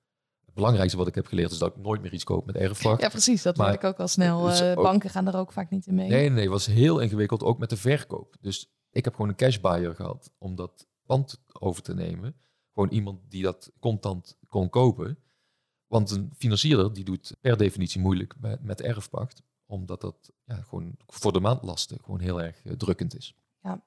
[0.45, 3.01] Het belangrijkste wat ik heb geleerd is dat ik nooit meer iets koop met erfpacht.
[3.01, 3.43] Ja, precies.
[3.43, 4.51] Dat Maar- ik ook al snel.
[4.51, 6.09] Eh, banken gaan er ook vaak niet in mee.
[6.09, 8.37] Nee, nee, nee, het was heel ingewikkeld, ook met de verkoop.
[8.41, 12.35] Dus ik heb gewoon een cash buyer gehad om dat pand over te nemen.
[12.73, 15.19] Gewoon iemand die dat contant kon kopen.
[15.93, 19.43] Want een financierder die doet per definitie moeilijk met, met erfpacht.
[19.67, 23.35] Omdat dat ja, gewoon voor de maandlasten gewoon heel erg eh, drukkend is.
[23.63, 23.85] Ja.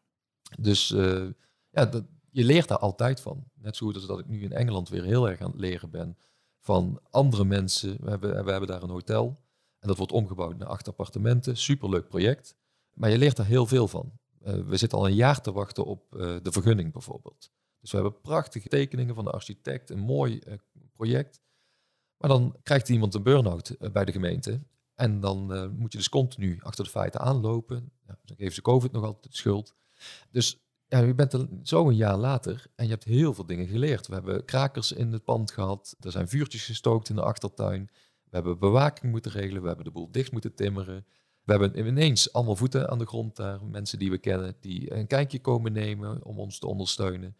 [0.59, 1.27] Dus eh,
[1.69, 3.43] ja, dat, je leert daar altijd van.
[3.53, 5.89] Net zo goed als dat ik nu in Engeland weer heel erg aan het leren
[5.89, 6.17] ben
[6.59, 7.97] van andere mensen.
[8.01, 9.39] We hebben, we hebben daar een hotel.
[9.79, 11.57] En dat wordt omgebouwd naar acht appartementen.
[11.57, 12.55] Superleuk project.
[12.93, 14.11] Maar je leert er heel veel van.
[14.41, 17.51] Eh, we zitten al een jaar te wachten op de vergunning bijvoorbeeld.
[17.79, 19.89] Dus we hebben prachtige tekeningen van de architect.
[19.89, 20.41] Een mooi
[20.93, 21.43] project.
[22.25, 24.61] Maar dan krijgt iemand een burn-out eh, bij de gemeente.
[24.95, 27.91] En dan eh, moet je dus continu achter de feiten aanlopen.
[28.07, 29.75] Ja, dan geven ze COVID nog altijd de schuld.
[30.31, 33.67] Dus ja, je bent er zo een jaar later en je hebt heel veel dingen
[33.67, 34.07] geleerd.
[34.07, 35.95] We hebben krakers in het pand gehad.
[35.99, 37.89] Er zijn vuurtjes gestookt in de achtertuin.
[38.23, 39.61] We hebben bewaking moeten regelen.
[39.61, 41.05] We hebben de boel dicht moeten timmeren.
[41.43, 43.65] We hebben ineens allemaal voeten aan de grond daar.
[43.65, 47.35] Mensen die we kennen die een kijkje komen nemen om ons te ondersteunen.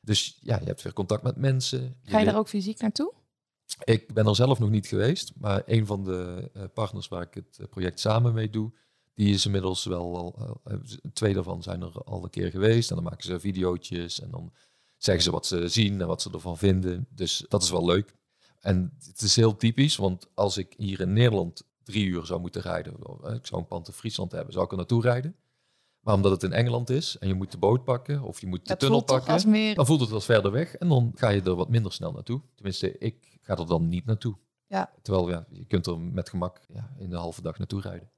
[0.00, 1.96] Dus ja, je hebt weer contact met mensen.
[2.02, 3.20] Ga je daar ook fysiek naartoe?
[3.84, 7.34] Ik ben er zelf nog niet geweest, maar een van de eh, partners waar ik
[7.34, 8.72] het eh, project samen mee doe,
[9.14, 10.76] die is inmiddels wel al, eh,
[11.12, 12.88] twee daarvan zijn er al een keer geweest.
[12.90, 14.52] En dan maken ze videootjes en dan
[14.96, 17.06] zeggen ze wat ze zien en wat ze ervan vinden.
[17.10, 18.14] Dus dat is wel leuk.
[18.60, 22.62] En het is heel typisch, want als ik hier in Nederland drie uur zou moeten
[22.62, 22.92] rijden,
[23.34, 25.36] ik zou een pand in Friesland hebben, zou ik er naartoe rijden.
[26.00, 28.60] Maar omdat het in Engeland is en je moet de boot pakken of je moet
[28.62, 31.54] de Dat tunnel pakken, dan voelt het als verder weg en dan ga je er
[31.54, 32.40] wat minder snel naartoe.
[32.54, 34.36] Tenminste, ik ga er dan niet naartoe.
[34.66, 34.90] Ja.
[35.02, 38.10] Terwijl ja, je kunt er met gemak ja, in de halve dag naartoe rijden.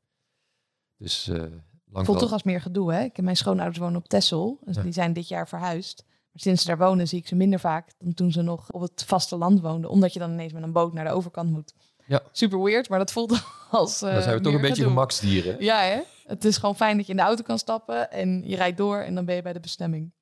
[0.97, 1.43] Dus eh
[1.91, 3.03] lang voelt toch als meer gedoe, hè?
[3.03, 4.59] Ik heb mijn schoonouders wonen op Texel.
[4.65, 4.83] Dus Ja.
[4.83, 6.05] die zijn dit jaar verhuisd.
[6.07, 8.81] Maar sinds ze daar wonen zie ik ze minder vaak dan toen ze nog op
[8.81, 9.91] het vasteland woonden.
[9.91, 11.75] Omdat je dan ineens met een boot naar de overkant moet.
[12.07, 12.23] Ja.
[12.33, 14.89] Super weird, maar dat voelt als eh dan zijn we toch een beetje gedoe.
[14.91, 15.63] gemaksdieren.
[15.65, 16.01] Ja, hè?
[16.25, 18.97] Het is gewoon fijn dat je in de auto kan stappen en je rijdt door
[18.99, 20.13] en dan ben je bij de bestemming.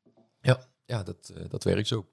[0.87, 2.07] Ja, dat, eh, dat werkt zo.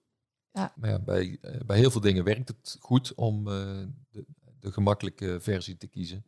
[0.52, 0.74] Ja.
[1.00, 4.26] Bij, eh, bij heel veel dingen werkt het goed om eh, de,
[4.60, 6.26] de gemakkelijke versie te kiezen.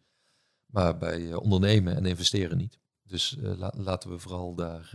[0.66, 2.80] Maar bij eh, ondernemen en investeren niet.
[3.04, 4.94] Dus la- laten we vooral daar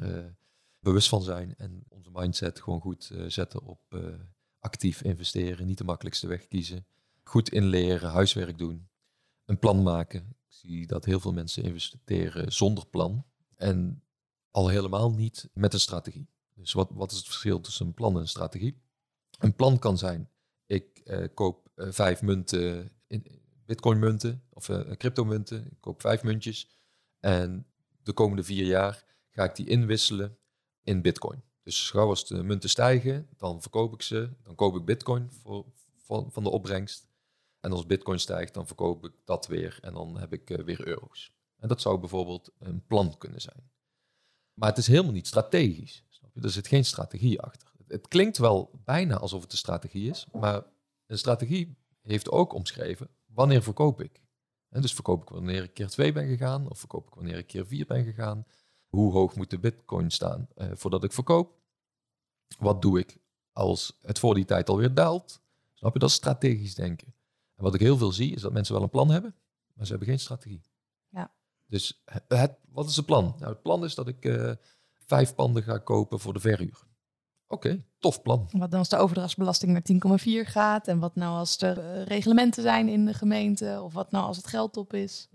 [0.79, 3.81] bewust van zijn en onze mindset gewoon goed zetten op
[4.59, 6.87] actief investeren, niet de makkelijkste weg kiezen.
[7.23, 8.89] Goed inleren, huiswerk doen,
[9.45, 10.21] een plan maken.
[10.29, 13.25] Ik zie dat heel veel mensen investeren zonder plan
[13.57, 14.03] en
[14.51, 16.29] al helemaal niet met een strategie.
[16.55, 18.81] Dus wat, wat is het verschil tussen een plan en een strategie?
[19.39, 20.31] Een plan kan zijn,
[20.67, 23.27] ik eh, koop eh, vijf munten, in,
[23.67, 25.67] bitcoin munten of eh crypto munten.
[25.67, 26.79] Ik koop vijf muntjes
[27.21, 27.67] en
[28.03, 30.39] de komende vier jaar ga ik die inwisselen
[30.83, 31.43] in bitcoin.
[31.63, 34.31] Dus gauw als de munten stijgen, dan verkoop ik ze.
[34.43, 35.67] Dan koop ik bitcoin voor,
[36.31, 37.07] van, de opbrengst.
[37.61, 41.33] En als bitcoin stijgt, dan verkoop ik dat weer en dan heb ik weer euro's.
[41.57, 43.71] En dat zou bijvoorbeeld een plan kunnen zijn.
[44.55, 46.05] Maar het is helemaal niet strategisch.
[46.09, 46.41] Snap je?
[46.41, 47.73] Er zit geen strategie achter.
[47.89, 50.63] Het, klinkt wel bijna alsof het een strategie is, maar
[51.07, 54.25] een strategie heeft ook omschreven wanneer verkoop ik.
[54.69, 57.47] En dus verkoop ik wanneer ik keer twee ben gegaan, of verkoop ik wanneer ik
[57.47, 58.47] keer vier ben gegaan.
[58.87, 61.55] Hoe hoog moet de bitcoin staan eh, voordat ik verkoop?
[62.59, 63.17] Wat doe ik
[63.53, 65.41] als het voor die tijd alweer daalt?
[65.75, 65.99] Snap je?
[65.99, 67.15] Dat is strategisch denken.
[67.55, 69.35] En wat ik heel veel zie, is dat mensen wel een plan hebben,
[69.75, 70.63] maar ze hebben geen strategie.
[71.09, 71.33] Ja.
[71.67, 73.35] Dus het, het- wat is het plan?
[73.39, 74.53] Nou, het plan is dat ik eh,
[75.07, 76.87] vijf panden ga kopen voor de verhuur.
[77.49, 78.49] Oké, tof plan.
[78.53, 82.63] Wat dan als de overdrachtsbelasting naar 10,4 gaat en wat nou als er eh, reglementen
[82.63, 85.29] zijn in de gemeente of wat nou als het geld op is.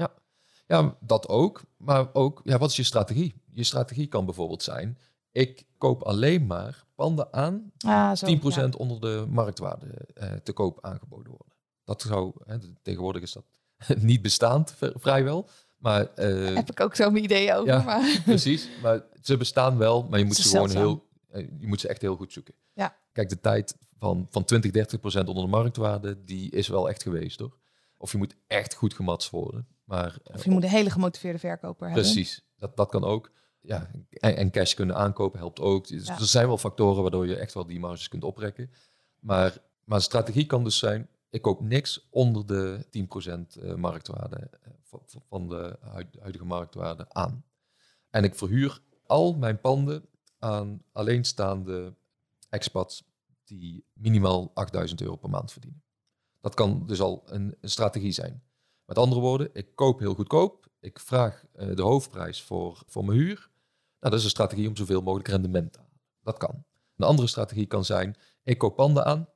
[0.68, 1.62] Ja, dat ook.
[1.78, 3.42] Maar ook, ja, wat is je strategie?
[3.50, 4.98] Je strategie kan bijvoorbeeld zijn,
[5.32, 8.70] ik koop alleen maar panden aan Ah, zo, 10% ja.
[8.78, 11.56] onder de marktwaarde eh, te koop aangeboden worden.
[11.84, 13.46] Dat zou, hè, tegenwoordig is dat
[14.00, 15.50] niet bestaand, vrijwel.
[15.78, 17.74] Maar eh, Heb ik ook zo mijn ideeën over.
[17.74, 17.84] Ja.
[17.84, 21.10] Maar precies, maar ze bestaan wel, maar je moet ze is gewoon heel,
[21.60, 22.54] je moet ze echt heel goed zoeken.
[22.74, 22.98] Ja.
[23.12, 27.02] Kijk, de tijd van, van 20, 30 procent onder de marktwaarde, die is wel echt
[27.02, 27.58] geweest hoor.
[27.98, 29.68] Of je moet echt goed gematst worden.
[29.84, 32.04] Maar, eh, of je moet een hele gemotiveerde verkoper hebben.
[32.04, 33.32] Precies, dat, dat kan ook.
[33.62, 35.88] Ja, en, en cash kunnen aankopen helpt ook.
[35.88, 36.20] Dus Ja.
[36.20, 38.72] Er zijn wel factoren waardoor je echt wel die marges kunt oprekken.
[39.20, 44.72] Maar, maar strategie kan dus zijn, ik koop niks onder de 10% eh, marktwaarde eh,
[45.30, 47.44] van- de huid- huidige marktwaarde aan.
[48.10, 50.06] En ik verhuur al mijn panden
[50.42, 51.96] aan alleenstaande
[52.50, 53.04] expats
[53.44, 55.84] die minimaal 8000 euro per maand verdienen.
[56.40, 58.44] Dat kan dus al een, een strategie zijn.
[58.86, 60.68] Met andere woorden, ik koop heel goedkoop.
[60.80, 63.50] Ik vraag eh, de hoofdprijs voor, voor mijn huur.
[64.00, 66.00] Nou, dat is een strategie om zoveel mogelijk rendement te halen.
[66.24, 66.64] Dat kan.
[66.96, 69.28] Een andere strategie kan zijn, ik koop panden aan.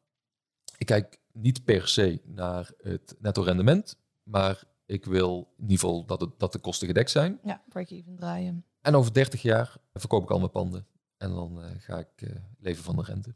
[0.78, 6.06] Ik kijk niet per se naar het netto rendement, maar ik wil in ieder geval
[6.06, 7.39] dat, het, dat de kosten gedekt zijn.
[7.43, 8.66] Ja, break-even draaien.
[8.82, 10.86] En over 30 jaar verkoop ik al mijn panden.
[11.18, 13.36] En dan eh, ga ik eh, leven van de rente.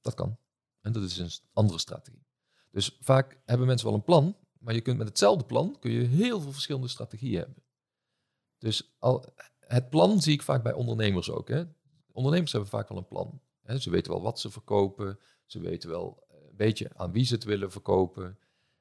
[0.00, 0.38] Dat kan.
[0.80, 2.26] En dat is een andere strategie.
[2.70, 6.06] Dus vaak hebben mensen wel een plan, maar je kunt met hetzelfde plan kun je
[6.06, 7.62] heel veel verschillende strategieën hebben.
[8.58, 9.24] Dus al,
[9.60, 11.48] het plan zie ik vaak bij ondernemers ook.
[11.48, 11.64] Hè.
[12.12, 13.40] Ondernemers hebben vaak wel een plan.
[13.60, 13.78] Hè.
[13.78, 15.18] Ze weten wel wat ze verkopen.
[15.46, 18.38] Ze weten wel eh, een beetje aan wie ze het willen verkopen.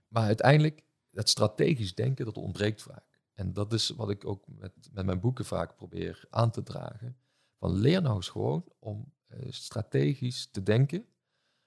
[0.08, 3.20] Maar uiteindelijk, het strategisch denken, dat ontbreekt vaak.
[3.34, 7.18] En dat is wat ik ook met, met mijn boeken vaak probeer aan te dragen.
[7.60, 11.06] Van leer nou eens gewoon om eh, strategisch te denken.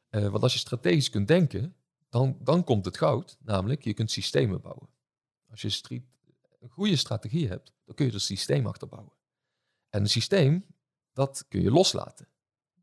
[0.08, 1.76] Eh, want als je strategisch kunt denken,
[2.08, 3.36] dan, dan komt het goud.
[3.40, 4.88] Namelijk, je kunt systemen bouwen.
[5.50, 6.02] Als je
[6.60, 9.12] een goede strategie hebt, dan kun je er systeem achter bouwen.
[9.88, 10.66] En een systeem,
[11.12, 12.28] dat kun je loslaten.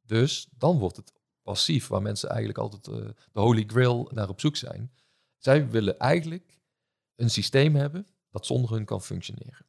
[0.02, 4.40] Dus dan wordt het passief, waar mensen eigenlijk altijd uh, de holy grail naar op
[4.40, 4.92] zoek zijn.
[5.38, 6.60] Zij willen eigenlijk
[7.16, 9.66] een systeem hebben dat zonder hun kan functioneren.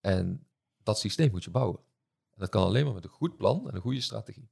[0.00, 0.46] En
[0.82, 1.80] dat systeem moet je bouwen.
[2.38, 4.50] En dat kan alleen maar met een goed plan en een goede strategie.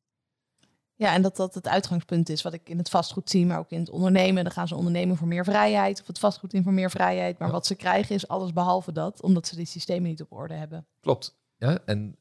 [0.95, 3.71] Ja, en dat dat het uitgangspunt is wat ik in het vastgoed zie, maar ook
[3.71, 4.45] in het ondernemen.
[4.45, 7.39] Dan gaan ze ondernemen voor meer vrijheid, of het vastgoed in voor meer vrijheid.
[7.39, 10.55] Maar wat ze krijgen is alles behalve dat, omdat ze die systemen niet op orde
[10.55, 10.87] hebben.
[11.01, 11.39] Klopt.
[11.57, 12.19] Ja, en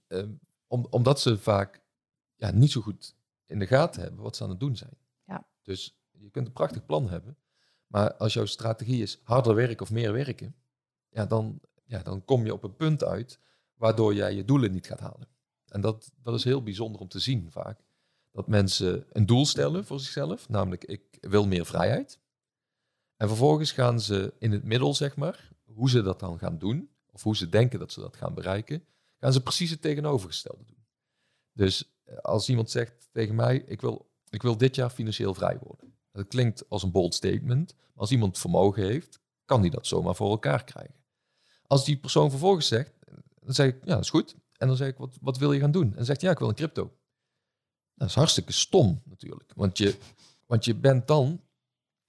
[0.68, 1.82] om, omdat ze vaak
[2.36, 4.98] ja, niet zo goed in de gaten hebben wat ze aan het doen zijn.
[5.26, 5.46] Ja.
[5.62, 7.38] Dus je kunt een prachtig plan hebben,
[7.88, 10.56] maar als jouw strategie is harder werken of meer werken,
[11.10, 13.40] ja, dan, ja, dan kom je op een punt uit
[13.74, 15.28] waardoor jij je doelen niet gaat halen.
[15.76, 17.80] En dat, dat is heel bijzonder om te zien vaak.
[18.32, 22.20] Dat mensen een doel stellen voor zichzelf, namelijk ik wil meer vrijheid.
[23.16, 26.90] En vervolgens gaan ze in het middel, zeg maar, hoe ze dat dan gaan doen,
[27.12, 28.84] of hoe ze denken dat ze dat gaan bereiken,
[29.20, 30.86] gaan ze precies het tegenovergestelde doen.
[31.52, 35.60] Dus eh, als iemand zegt tegen mij, ik wil, ik wil dit jaar financieel vrij
[35.60, 35.98] worden.
[36.12, 40.16] Dat klinkt als een bold statement, maar als iemand vermogen heeft, kan die dat zomaar
[40.16, 40.96] voor elkaar krijgen.
[41.68, 42.94] Als die persoon vervolgens zegt,
[43.40, 44.36] dan zeg ik, ja, dat is goed.
[44.58, 45.90] En dan zeg ik, wat, wat wil je gaan doen?
[45.90, 46.98] En dan zegt ja, ik wil een crypto.
[47.94, 49.52] Dat is hartstikke stom natuurlijk.
[49.56, 49.98] Want je,
[50.46, 51.42] want je bent dan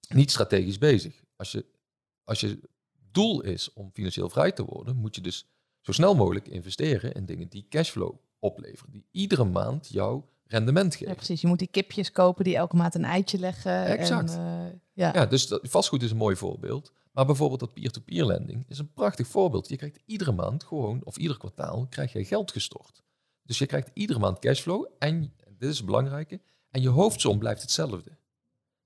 [0.09, 1.25] niet strategisch bezig.
[1.37, 1.67] Als je,
[2.25, 2.61] als je
[3.11, 5.49] doel is om financieel vrij te worden, moet je dus
[5.81, 8.93] zo snel mogelijk investeren in dingen die cashflow opleveren.
[8.93, 11.09] Die iedere maand jou rendement geven.
[11.09, 11.41] Ja, precies.
[11.41, 13.85] Je moet die kipjes kopen die elke maand een eitje leggen.
[13.85, 14.33] Exact.
[14.35, 15.13] En, uh, ja.
[15.15, 16.93] ja, dus dat, vastgoed is een mooi voorbeeld.
[17.13, 19.69] Maar bijvoorbeeld dat peer-to-peer lending is een prachtig voorbeeld.
[19.69, 23.03] Je krijgt iedere maand gewoon, of ieder kwartaal, krijg je geld gestort.
[23.43, 26.41] Dus je krijgt iedere maand cashflow en, dit is het belangrijke,
[26.71, 28.19] en je hoofdsom blijft hetzelfde.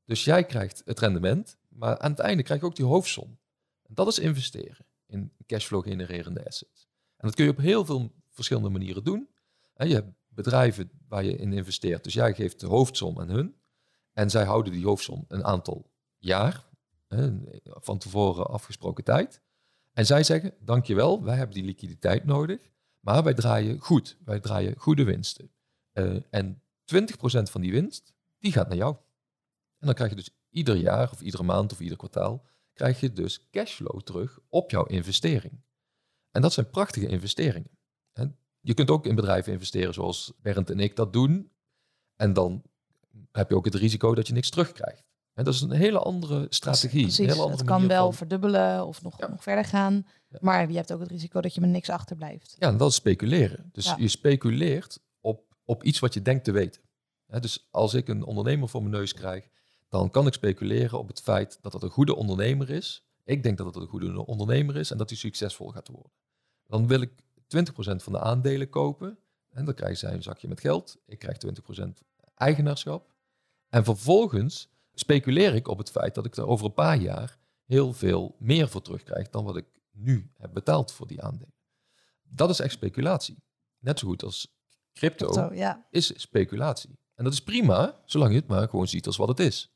[0.05, 3.39] Dus jij krijgt het rendement, maar aan het einde krijg je ook die hoofdsom.
[3.83, 6.89] En dat is investeren in cashflow genererende assets.
[7.17, 9.29] En dat kun je op heel veel verschillende manieren doen.
[9.75, 13.55] En je hebt bedrijven waar je in investeert, dus jij geeft de hoofdsom aan hun.
[14.13, 16.71] En zij houden die hoofdsom een aantal jaar,
[17.65, 19.43] van tevoren afgesproken tijd.
[19.93, 22.71] En zij zeggen, dankjewel, wij hebben die liquiditeit nodig,
[23.01, 25.51] maar wij draaien goed, wij draaien goede winsten.
[25.93, 26.63] Uh, en 20%
[27.43, 28.97] van die winst, die gaat naar jou.
[29.79, 33.13] En dan krijg je dus ieder jaar of iedere maand of ieder kwartaal, krijg je
[33.13, 35.63] dus cashflow terug op jouw investering.
[36.31, 37.79] En dat zijn prachtige investeringen.
[38.61, 41.51] Je kunt ook in bedrijven investeren zoals Bernd en ik dat doen.
[42.17, 42.63] En dan
[43.33, 45.05] heb je ook het risico dat je niks terugkrijgt.
[45.35, 47.03] En dat is een hele andere strategie.
[47.03, 50.07] Precies, een hele andere het kan wel verdubbelen of nog, nog verder gaan.
[50.41, 52.57] Maar je hebt ook het risico dat je met niks achterblijft.
[52.59, 53.69] Ja, en dat is speculeren.
[53.73, 56.83] Dus je speculeert op, op iets wat je denkt te weten.
[57.27, 59.49] dus als ik een ondernemer voor mijn neus krijg,
[59.89, 63.05] dan kan ik speculeren op het feit dat het een goede ondernemer is.
[63.25, 66.13] Ik denk dat het een goede ondernemer is en dat hij succesvol gaat worden.
[66.67, 67.13] Dan wil ik
[67.57, 69.19] 20% van de aandelen kopen.
[69.51, 70.97] En dan krijgen zij een zakje met geld.
[71.07, 71.37] Ik krijg
[71.81, 71.83] 20%
[72.35, 73.15] eigenaarschap.
[73.69, 77.93] En vervolgens speculeer ik op het feit dat ik er over een paar jaar heel
[77.93, 81.55] veel meer voor terugkrijg dan wat ik nu heb betaald voor die aandelen.
[82.23, 83.43] Dat is echt speculatie.
[83.79, 84.59] Net zo goed als
[84.93, 85.87] crypto, ja.
[85.91, 86.99] is speculatie.
[87.15, 89.75] En dat is prima, zolang je het maar gewoon ziet als wat het is.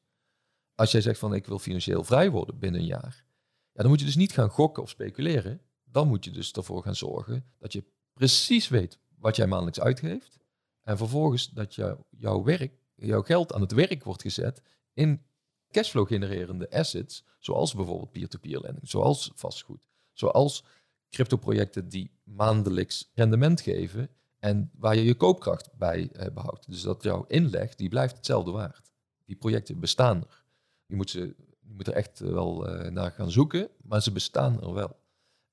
[0.75, 3.25] Als jij zegt van ik wil financieel vrij worden binnen een jaar,
[3.73, 5.61] ja, dan moet je dus niet gaan gokken of speculeren.
[5.95, 10.39] Dan moet je dus ervoor gaan zorgen dat je precies weet wat jij maandelijks uitgeeft.
[10.83, 15.23] En vervolgens dat jou, jouw werk, jouw geld aan het werk wordt gezet in
[15.71, 19.81] cashflow genererende assets, zoals bijvoorbeeld peer-to-peer lending, zoals vastgoed,
[20.13, 20.65] zoals
[21.11, 26.71] cryptoprojecten die maandelijks rendement geven en waar je je koopkracht bij eh, behoudt.
[26.71, 28.91] Dus dat jouw inleg, die blijft hetzelfde waard.
[29.25, 30.45] Die projecten bestaan er.
[30.87, 31.21] Je moet, ze,
[31.61, 35.03] je moet er echt wel uh, naar gaan zoeken, maar ze bestaan er wel.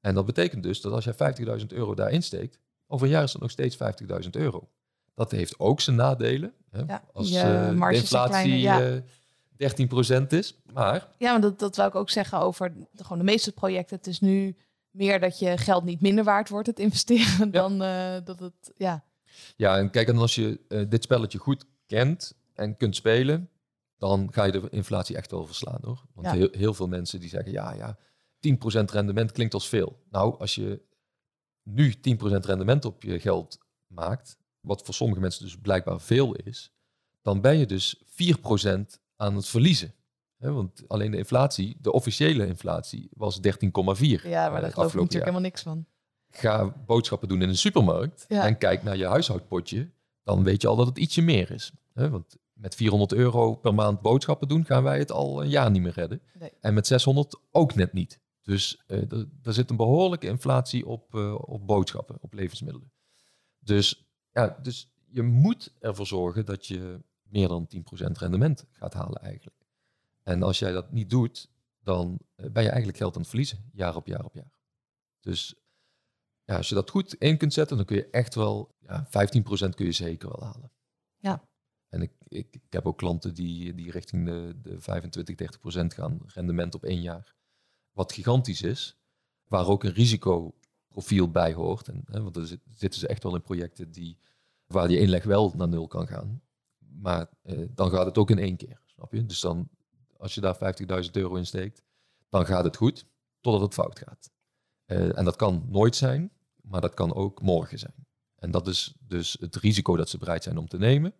[0.02, 3.32] En dat betekent dus dat als jij 50.000 euro daarin steekt, over een jaar is
[3.32, 3.78] dat nog steeds
[4.24, 4.70] 50.000 euro.
[5.16, 6.54] Dat heeft ook zijn nadelen.
[6.70, 6.82] Hè?
[6.88, 9.02] Ja, als uh, de inflatie ja.
[9.02, 10.56] 13% is.
[10.74, 11.08] Maar...
[11.18, 13.98] Ja, maar dat, dat wou ik ook zeggen over de, gewoon de meeste projecten.
[13.98, 14.56] Het is nu
[14.90, 19.04] meer dat je geld niet minder waard wordt, het investeren, dan uh, dat het, ja.
[19.56, 23.50] Ja, en kijk, en als je dit spelletje goed kent en kunt spelen,
[23.98, 26.02] dan ga je de inflatie echt wel verslaan hoor.
[26.14, 27.98] Want heel, heel veel mensen die zeggen, ja, ja,
[28.48, 30.00] 10% rendement klinkt als veel.
[30.10, 30.82] Nou, als je
[31.64, 31.96] nu 10%
[32.46, 36.74] rendement op je geld maakt, wat voor sommige mensen dus blijkbaar veel is,
[37.22, 39.94] dan ben je dus 4% aan het verliezen.
[40.38, 43.50] Want alleen de inflatie, de officiële inflatie, was 13,4.
[43.52, 45.22] Ja, maar eh, daar geloof ik natuurlijk jaar.
[45.22, 45.86] helemaal niks van.
[46.30, 48.46] Ga boodschappen doen in een supermarkt Ja.
[48.46, 49.90] en kijk naar je huishoudpotje,
[50.24, 51.72] dan weet je al dat het ietsje meer is.
[51.94, 55.82] Want met 400 euro per maand boodschappen doen, gaan wij het al een jaar niet
[55.82, 56.22] meer redden.
[56.40, 56.52] Nee.
[56.60, 58.20] En met 600 ook net niet.
[58.42, 59.12] Dus uh,
[59.44, 62.92] er zit een behoorlijke inflatie op, uh, op boodschappen, op levensmiddelen.
[63.60, 67.80] Dus, ja, dus je moet ervoor zorgen dat je meer dan 10%
[68.12, 69.58] rendement gaat halen eigenlijk.
[70.24, 71.50] En als jij dat niet doet,
[71.84, 74.52] dan ben je eigenlijk geld aan het verliezen, jaar op jaar op jaar.
[75.20, 75.56] Dus
[76.44, 79.10] ja, als je dat goed in kunt zetten, dan kun je echt wel, ja, 15%
[79.76, 80.72] kun je zeker wel halen.
[81.18, 81.50] Ja.
[81.90, 85.94] En ik, ik, ik heb ook klanten die, die richting de, de 25, 30 procent
[85.94, 87.36] gaan, rendement op één jaar.
[87.92, 88.98] Wat gigantisch is,
[89.48, 91.88] waar ook een risicoprofiel bij hoort.
[91.88, 94.18] En, hè, want er zitten ze echt wel in projecten die,
[94.66, 96.42] waar die inleg wel naar nul kan gaan.
[96.78, 99.26] Maar eh, dan gaat het ook in één keer, snap je?
[99.26, 99.70] Dus dan,
[100.18, 100.76] als je daar
[101.06, 101.84] 50.000 euro in steekt,
[102.30, 103.06] dan gaat het goed,
[103.40, 104.32] totdat het fout gaat.
[104.86, 106.32] Uh, en dat kan nooit zijn,
[106.62, 108.06] maar dat kan ook morgen zijn.
[108.36, 111.14] En dat is dus het risico dat ze bereid zijn om te nemen.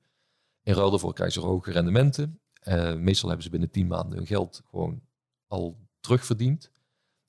[0.64, 2.40] In ruil daarvoor krijgen ze hoge rendementen.
[2.64, 5.02] Uh, meestal hebben ze binnen 10 maanden hun geld gewoon
[5.48, 6.72] al terugverdiend.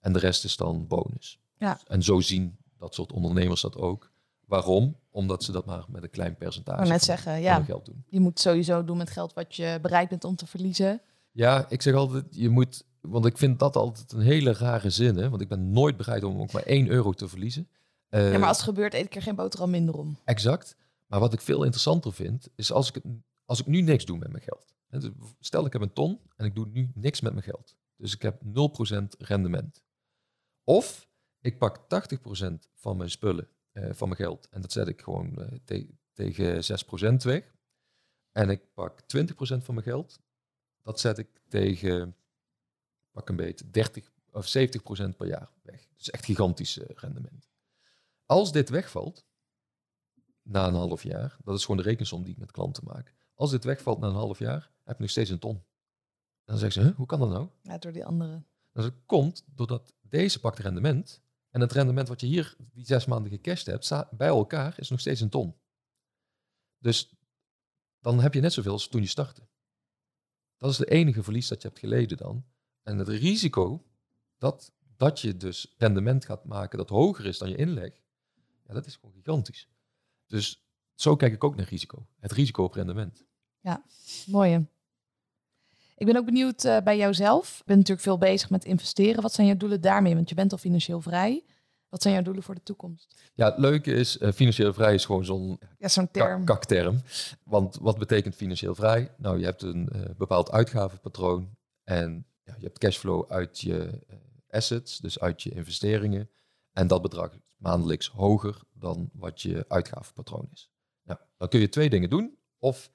[0.00, 1.38] En de rest is dan bonus.
[1.58, 1.80] Ja.
[1.86, 4.10] En zo zien dat soort ondernemers dat ook.
[4.44, 4.96] Waarom?
[5.10, 8.04] Omdat ze dat maar met een klein percentage net zeggen, ja, geld doen.
[8.08, 11.00] Je moet sowieso doen met geld wat je bereid bent om te verliezen.
[11.30, 15.16] Ja, ik zeg altijd, je moet, want ik vind dat altijd een hele rare zin.
[15.16, 15.28] Hè?
[15.28, 17.68] Want ik ben nooit bereid om ook maar 1 euro te verliezen.
[18.10, 20.16] Uh, ja, maar als het gebeurt, eet ik er geen boterham minder om.
[20.24, 20.76] Exact.
[21.06, 23.02] Maar wat ik veel interessanter vind, is als ik,
[23.44, 24.74] als ik nu niks doe met mijn geld.
[24.88, 25.10] Dus
[25.40, 27.74] stel ik heb een ton en ik doe nu niks met mijn geld.
[28.02, 29.82] Dus ik heb 0% rendement.
[30.64, 31.08] Of
[31.40, 35.60] ik pak 80% van mijn spullen, uh, van mijn geld, en dat zet ik gewoon
[35.64, 37.54] te tegen 6% weg.
[38.32, 40.20] En ik pak 20% van mijn geld,
[40.82, 42.16] dat zet ik tegen,
[43.10, 45.88] pak een beetje, 30 of 70% per jaar weg.
[45.96, 47.48] Dus echt gigantisch uh, rendement.
[48.26, 49.26] Als dit wegvalt,
[50.42, 53.14] na een half jaar, dat is gewoon de rekensom die ik met klanten maak.
[53.34, 55.62] Als dit wegvalt na een half jaar, heb je nog steeds een ton.
[56.52, 57.48] Dan zeggen ze, hoe kan dat nou?
[57.62, 58.42] Ja, door die andere.
[58.72, 63.30] Dat komt doordat deze pakt rendement en het rendement wat je hier die zes maanden
[63.30, 65.54] gecashed hebt, bij elkaar is nog steeds een ton.
[66.78, 67.14] Dus
[68.00, 69.48] dan heb je net zoveel als toen je startte.
[70.56, 72.44] Dat is de enige verlies dat je hebt geleden dan.
[72.82, 73.84] En het risico
[74.38, 77.92] dat, dat je dus rendement gaat maken dat hoger is dan je inleg,
[78.66, 79.68] ja, dat is gewoon gigantisch.
[80.26, 82.06] Dus zo kijk ik ook naar risico.
[82.18, 83.24] Het risico op rendement.
[83.60, 83.84] Ja,
[84.26, 84.66] mooi.
[86.02, 87.56] Ik ben ook benieuwd uh, bij jouzelf.
[87.56, 89.22] Je bent natuurlijk veel bezig met investeren.
[89.22, 90.14] Wat zijn jouw doelen daarmee?
[90.14, 91.44] Want je bent al financieel vrij.
[91.88, 93.30] Wat zijn jouw doelen voor de toekomst?
[93.34, 96.44] Ja, het leuke is, uh, financieel vrij is gewoon zo'n ja, zo'n term.
[96.44, 97.00] kakterm.
[97.44, 99.14] Want wat betekent financieel vrij?
[99.16, 103.90] Nou, je hebt een uh, bepaald uitgavenpatroon en ja, je hebt cashflow uit je
[104.50, 106.30] assets, dus uit je investeringen.
[106.72, 110.70] En dat bedrag is maandelijks hoger dan wat je uitgavenpatroon is.
[111.02, 112.38] Nou, dan kun je twee dingen doen.
[112.58, 112.90] Of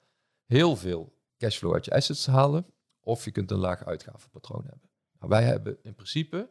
[0.45, 2.65] heel veel cashflow uit je assets halen,
[3.07, 4.89] of je kunt een laag uitgavenpatroon hebben.
[5.19, 6.49] Nou, wij hebben in principe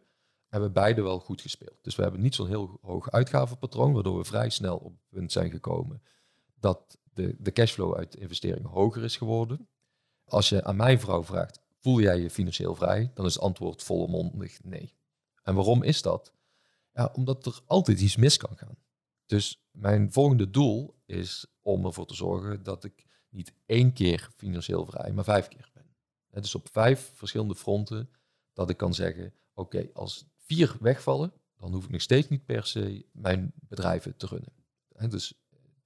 [0.49, 1.79] hebben beide wel goed gespeeld.
[1.83, 5.33] Dus we hebben niet zo'n heel hoog uitgavenpatroon, waardoor we vrij snel op het punt
[5.33, 6.03] zijn gekomen
[6.61, 9.69] dat de, de cashflow uit investeringen hoger is geworden.
[10.25, 13.11] Als je aan mijn vrouw vraagt, voel jij je financieel vrij?
[13.15, 14.95] Dan is het antwoord volmondig nee.
[15.43, 16.33] En waarom is dat?
[16.93, 18.77] Ja, omdat er altijd iets mis kan gaan.
[19.27, 24.87] Dus mijn volgende doel is om ervoor te zorgen dat ik niet één keer financieel
[24.87, 25.75] vrij, maar vijf keer.
[26.43, 28.11] Dus op vijf verschillende fronten
[28.53, 32.67] dat ik kan zeggen, oké, als vier wegvallen, dan hoef ik nog steeds niet per
[32.67, 34.53] se mijn bedrijven te runnen.
[35.11, 35.35] Dus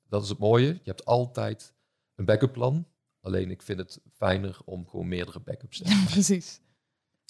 [0.08, 0.66] dat is het mooie.
[0.66, 1.74] Je hebt altijd
[2.14, 2.86] een backup plan.
[3.20, 6.04] Alleen ik vind het fijner om gewoon meerdere backups te hebben.
[6.04, 6.60] Ja, precies.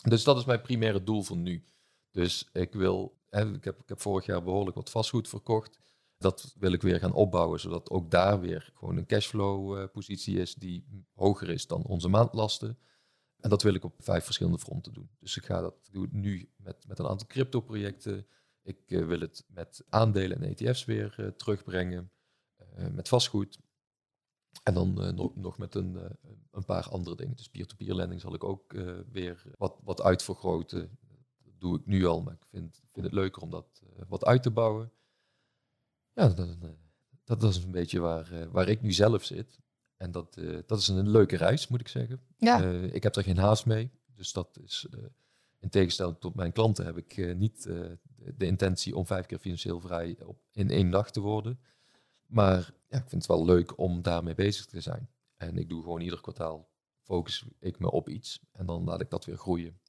[0.03, 1.65] Dus dat is mijn primaire doel voor nu.
[2.11, 5.79] Dus ik wil, ik heb, ik heb vorig jaar behoorlijk wat vastgoed verkocht.
[6.19, 10.39] Dat wil ik weer gaan opbouwen, zodat ook daar weer gewoon een cashflow uh, positie
[10.39, 12.79] is die hoger is dan onze maandlasten.
[13.41, 15.11] En dat wil ik op vijf verschillende fronten doen.
[15.19, 18.27] Dus ik ga dat doe nu met, met een aantal crypto-projecten.
[18.63, 22.11] Ik uh, wil het met aandelen en ETF's weer uh, terugbrengen.
[22.93, 23.59] met vastgoed.
[24.63, 26.19] En dan nog, nog met een,
[26.51, 27.37] een paar andere dingen.
[27.37, 28.73] Dus peer-to-peer lending zal ik ook
[29.13, 30.99] weer wat, wat uitvergroten.
[31.43, 34.43] Dat doe ik nu al, maar ik vind, vind het leuker om dat wat uit
[34.43, 34.93] te bouwen.
[36.13, 36.57] Ja, dat,
[37.25, 39.61] dat, is een beetje waar, waar ik nu zelf zit.
[40.01, 42.21] En dat, uh, dat is een leuke reis, moet ik zeggen.
[42.37, 42.63] Ja.
[42.63, 43.91] Uh, ik heb er geen haast mee.
[44.15, 45.05] Dus dat is, uh,
[45.59, 47.99] in tegenstelling tot mijn klanten, heb ik niet de,
[48.37, 51.61] de, intentie om vijf keer financieel vrij op, in één dag te worden.
[52.27, 55.11] Maar ja, ik vind het wel leuk om daarmee bezig te zijn.
[55.37, 56.69] En ik doe gewoon ieder kwartaal,
[57.03, 58.41] focus ik me op iets.
[58.53, 59.81] En dan laat ik dat weer groeien.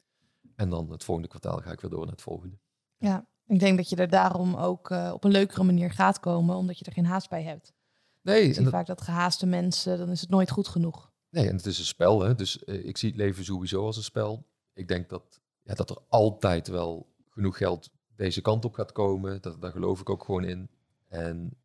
[0.56, 2.58] En dan het volgende kwartaal ga ik weer door naar het volgende.
[2.98, 6.80] Ja, ik denk dat je er daarom ook op een leukere manier gaat komen, omdat
[6.80, 7.74] je er geen haast bij hebt.
[8.22, 11.12] Nee, ik zie vaak dat gehaaste mensen, dan is het nooit goed genoeg.
[11.30, 12.22] Nee, en het is een spel.
[12.22, 12.36] Hè?
[12.36, 14.48] Dus uh, ik zie het leven sowieso als een spel.
[14.74, 19.42] Ik denk dat, ja, dat er altijd wel genoeg geld deze kant op gaat komen.
[19.42, 20.70] Dat, daar geloof ik ook gewoon in.
[21.08, 21.58] En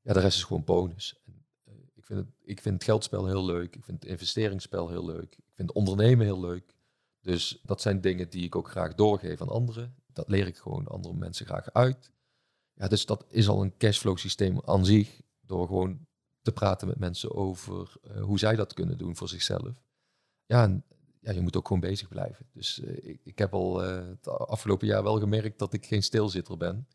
[0.00, 1.20] ja, de rest is gewoon bonus.
[1.24, 3.76] En, eh, ik, vind het, ik vind het geldspel heel leuk.
[3.76, 5.34] Ik vind het investeringsspel heel leuk.
[5.36, 6.74] Ik vind ondernemen heel leuk.
[7.20, 9.94] Dus dat zijn dingen die ik ook graag doorgeef aan anderen.
[10.12, 12.10] Dat leer ik gewoon andere mensen graag uit.
[12.74, 15.20] Ja, dus dat is al een cashflow systeem aan zich.
[15.46, 16.06] Door gewoon
[16.42, 19.82] te praten met mensen over eh, hoe zij dat kunnen doen voor zichzelf.
[20.46, 20.84] Ja, en
[21.20, 22.46] ja, je moet ook gewoon bezig blijven.
[22.52, 26.02] Dus eh, ik, ik, heb al uh, het afgelopen jaar wel gemerkt dat ik geen
[26.02, 26.88] stilzitter ben.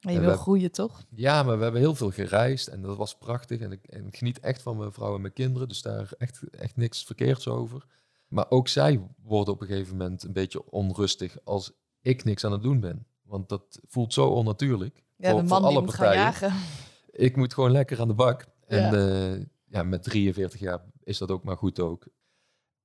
[0.00, 1.04] Maar je wil groeien, toch?
[1.08, 3.60] Ja, maar we hebben heel veel gereisd en dat was prachtig.
[3.60, 6.42] En ik, en ik geniet echt van mijn vrouw en mijn kinderen, dus daar echt,
[6.50, 7.86] echt niks verkeerds over.
[8.28, 12.52] Maar ook zij worden op een gegeven moment een beetje onrustig als ik niks aan
[12.52, 13.06] het doen ben.
[13.22, 15.02] Want dat voelt zo onnatuurlijk.
[15.16, 16.24] Ja, voor, de man alle die partijen.
[16.24, 16.62] Moet gaan jagen.
[17.16, 18.46] Ik moet gewoon lekker aan de bak.
[18.66, 18.92] En ja.
[18.92, 22.06] Uh, ja, met 43 jaar is dat ook maar goed ook.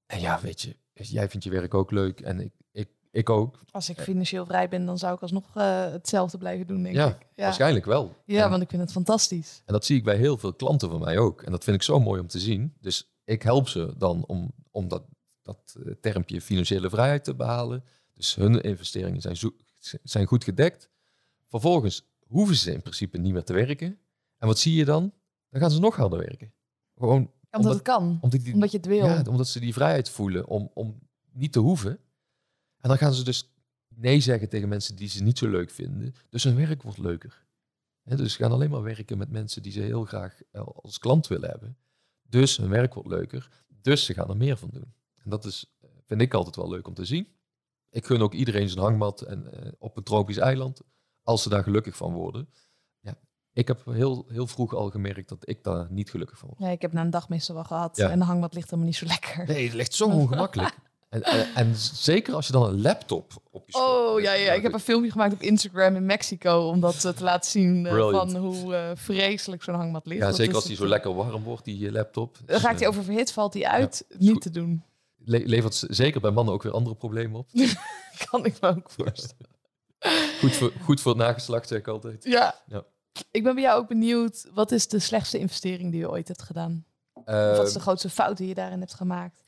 [0.05, 3.59] En ja, weet je, jij vindt je werk ook leuk en ik, ik, ik ook.
[3.71, 7.07] Als ik financieel vrij ben, dan zou ik alsnog uh, hetzelfde blijven doen, denk ja,
[7.07, 7.27] ik.
[7.35, 8.15] Ja, waarschijnlijk wel.
[8.25, 9.61] Ja, want ik vind het fantastisch.
[9.65, 11.41] En dat zie ik bij heel veel klanten van mij ook.
[11.41, 12.73] En dat vind ik zo mooi om te zien.
[12.79, 15.03] Dus ik help ze dan om, om dat,
[15.41, 17.83] dat uh, termpje financiële vrijheid te behalen.
[18.13, 19.51] Dus hun investeringen zijn, zo,
[20.03, 20.89] zijn goed gedekt.
[21.47, 23.99] Vervolgens hoeven ze in principe niet meer te werken.
[24.39, 25.13] En wat zie je dan?
[25.49, 26.53] Dan gaan ze nog harder werken.
[26.95, 28.17] Gewoon omdat, omdat het kan.
[28.21, 29.05] Omdat, die, omdat, je het wil.
[29.05, 30.99] Ja, omdat ze die vrijheid voelen om, om
[31.31, 31.91] niet te hoeven.
[32.77, 33.53] En dan gaan ze dus
[33.87, 36.13] nee zeggen tegen mensen die ze niet zo leuk vinden.
[36.29, 37.47] Dus hun werk wordt leuker.
[38.01, 40.99] He, dus ze gaan alleen maar werken met mensen die ze heel graag eh, als
[40.99, 41.77] klant willen hebben.
[42.21, 43.49] Dus hun werk wordt leuker.
[43.67, 44.93] Dus ze gaan er meer van doen.
[45.23, 47.27] En dat is, eh, vind ik altijd wel leuk om te zien.
[47.89, 50.81] Ik gun ook iedereen zijn hangmat en, uh, op een tropisch eiland.
[51.23, 52.49] Als ze daar gelukkig van worden.
[53.59, 56.61] Ik heb heel, heel vroeg al gemerkt dat ik daar niet gelukkig van word.
[56.61, 58.95] Ja, ik heb na een dag meestal wel gehad en de hangmat ligt helemaal niet
[58.95, 59.47] zo lekker.
[59.47, 60.75] Nee, het ligt zo ongemakkelijk.
[61.09, 64.61] En, en, en, zeker als je dan een laptop op je Oh ja, ja, ik
[64.61, 68.09] heb een filmpje gemaakt op Instagram in Mexico om dat uh, te laten zien uh,
[68.11, 70.21] van hoe uh, vreselijk zo'n hangmat ligt.
[70.21, 72.37] Ja, zeker als die zo lekker warm wordt, die laptop.
[72.37, 74.05] Dan dus, raakt hij over verhit, valt hij uit.
[74.09, 74.83] Ja, niet te doen.
[75.17, 77.49] Le levert zeker bij mannen ook weer andere problemen op.
[78.29, 79.49] kan ik me ook voorstellen.
[80.39, 82.23] goed, voor, goed voor het nageslacht, zeg ik altijd.
[82.23, 82.55] Ja.
[82.67, 82.83] ja.
[83.31, 86.41] Ik ben bij jou ook benieuwd, wat is de slechtste investering die je ooit hebt
[86.41, 86.85] gedaan?
[87.25, 89.45] Uh, wat is de ehm, grootste fout die je daarin hebt gemaakt?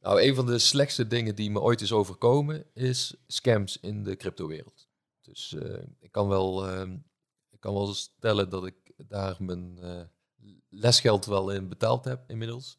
[0.00, 4.16] Nou, een van de slechtste dingen die me ooit is overkomen is scams in de
[4.16, 4.88] cryptowereld.
[5.20, 6.92] Dus uh, ik, kan wel, uh,
[7.50, 10.00] ik kan wel stellen dat ik daar mijn uh,
[10.68, 12.78] lesgeld wel in betaald heb inmiddels.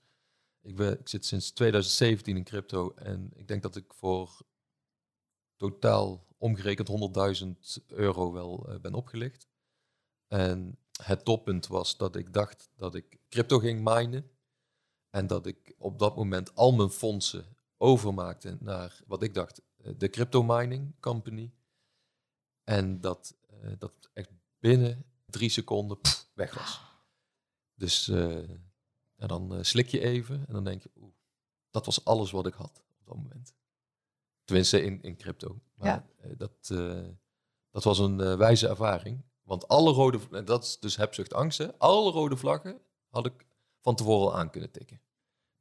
[0.61, 4.41] Ik, ben, ik zit sinds 2017 in crypto en ik denk dat ik voor
[5.55, 6.89] totaal omgerekend
[7.81, 9.48] 100.000 euro wel eh, ben opgelicht.
[10.29, 14.31] En het toppunt was dat ik dacht dat ik crypto ging minen.
[15.09, 19.93] En dat ik op dat moment al mijn fondsen overmaakte naar wat ik dacht, eh,
[19.97, 21.51] de crypto mining company.
[22.63, 25.97] En dat uh, dat echt binnen drie seconden
[26.33, 26.81] weg was.
[27.73, 28.49] Dus uh,
[29.15, 31.13] en dan slik je even en dan denk je, oeh,
[31.69, 33.53] dat was alles wat ik had op dat moment.
[34.43, 35.61] Tenminste in, in crypto.
[35.73, 36.35] Maar ja.
[36.35, 36.67] dat,
[37.69, 39.23] dat was een wijze ervaring.
[39.49, 43.45] Want alle rode, dat is dus hebzucht angsten, alle rode vlaggen had ik
[43.81, 45.01] van tevoren aan kunnen tikken.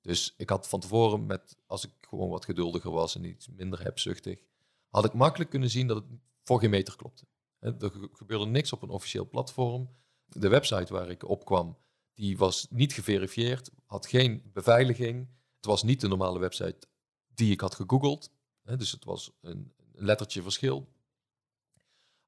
[0.00, 3.82] Dus ik had van tevoren, met, als ik gewoon wat geduldiger was en iets minder
[3.82, 4.42] hebzuchtig,
[4.88, 6.04] had ik makkelijk kunnen zien dat het
[6.42, 7.26] voor geen meter klopte.
[7.58, 9.88] Er gebeurde niks op een officieel platform.
[10.26, 11.76] De website waar ik op kwam,
[12.14, 15.28] die was niet geverifieerd, had geen beveiliging.
[15.56, 16.88] Het was niet de normale website
[17.34, 18.30] die ik had gegoogeld.
[18.62, 20.88] Dus het was een lettertje verschil.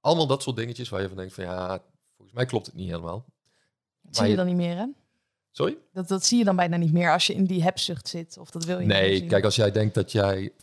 [0.00, 1.82] Allemaal dat soort dingetjes waar je van denkt van ja,
[2.16, 3.24] volgens mij klopt het niet helemaal.
[4.02, 4.86] Dat zie je, dan niet meer hè?
[5.50, 5.76] Sorry?
[5.92, 8.38] Dat, dat zie je dan bijna niet meer als je in die hebzucht zit.
[8.38, 10.54] Of dat wil je nee, niet kijk, als jij denkt dat jij 4%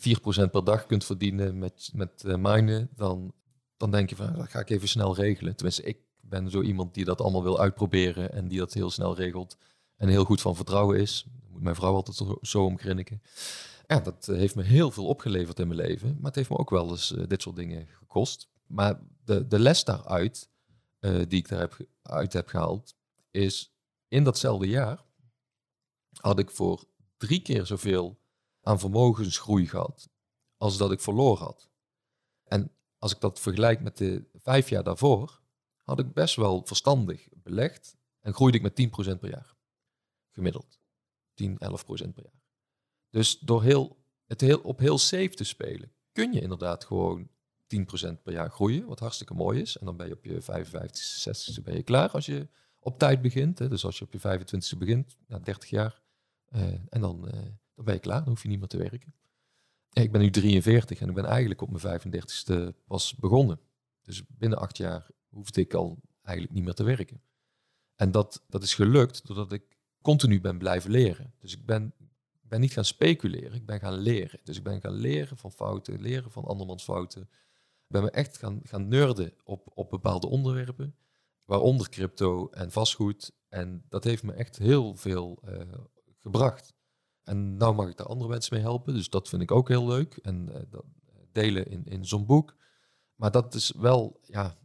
[0.51, 3.33] per dag kunt verdienen met, met uh, minen, dan,
[3.77, 5.55] dan denk je van dat ga ik even snel regelen.
[5.55, 9.15] Tenminste, ik ben zo iemand die dat allemaal wil uitproberen en die dat heel snel
[9.15, 9.57] regelt.
[9.95, 11.25] En heel goed van vertrouwen is.
[11.41, 13.21] Daar moet mijn vrouw altijd zo om grinniken.
[13.87, 16.07] Ja, dat eh, heeft me heel veel opgeleverd in mijn leven.
[16.07, 18.47] Maar het heeft me ook wel eens uh, dit soort dingen gekost.
[18.67, 20.49] Maar de, de les daaruit,
[20.99, 22.95] uh, die ik daaruit uit heb gehaald,
[23.31, 23.75] is
[24.07, 25.05] in datzelfde jaar
[26.17, 26.85] had ik voor
[27.17, 28.19] drie keer zoveel
[28.61, 30.09] aan vermogensgroei gehad
[30.57, 31.69] als dat ik verloren had.
[32.43, 35.41] En als ik dat vergelijk met de vijf jaar daarvoor,
[35.83, 39.55] had ik best wel verstandig belegd en groeide ik met 10% per jaar.
[40.29, 40.79] Gemiddeld.
[41.33, 41.57] 10, 11%
[42.13, 42.41] per jaar.
[43.09, 47.29] Dus door heel, het heel, op heel safe te spelen, kun je inderdaad gewoon
[47.67, 49.77] 10% per jaar groeien, wat hartstikke mooi is.
[49.77, 52.47] En dan ben je op je 55, 60ste ben je klaar als je
[52.79, 53.59] op tijd begint.
[53.59, 53.69] Hè.
[53.69, 56.01] Dus als je op je 25ste begint, na 30 jaar,
[56.55, 57.31] uh, en dan, uh,
[57.75, 59.13] dan ben je klaar, dan hoef je niet meer te werken.
[59.93, 63.59] Ik ben nu 43 en ik ben eigenlijk op mijn 35ste pas begonnen.
[64.01, 67.21] Dus binnen acht jaar hoefde ik al eigenlijk niet meer te werken.
[67.95, 71.33] En dat, dat is gelukt doordat ik continu ben blijven leren.
[71.39, 71.93] Dus ik ben,
[72.41, 74.39] ben niet gaan speculeren, ik ben gaan leren.
[74.43, 77.29] Dus ik ben gaan leren van fouten, leren van andermans fouten.
[77.87, 80.95] Ben me echt gaan, gaan nerden op, op bepaalde onderwerpen,
[81.45, 83.31] waaronder crypto en vastgoed.
[83.49, 85.61] En dat heeft me echt heel veel uh,
[86.19, 86.73] gebracht.
[87.23, 89.87] En nou mag ik daar andere mensen mee helpen, dus dat vind ik ook heel
[89.87, 90.17] leuk.
[90.17, 90.85] En uh, dat
[91.31, 92.55] delen in, in zo'n boek.
[93.15, 94.57] Maar dat is wel ja,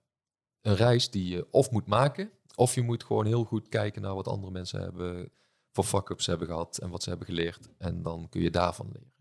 [0.61, 4.15] een reis die je of moet maken, of je moet gewoon heel goed kijken naar
[4.15, 5.32] wat andere mensen hebben
[5.70, 7.69] voor fuck-ups hebben gehad en wat ze hebben geleerd.
[7.78, 9.12] En dan kun je daarvan leren.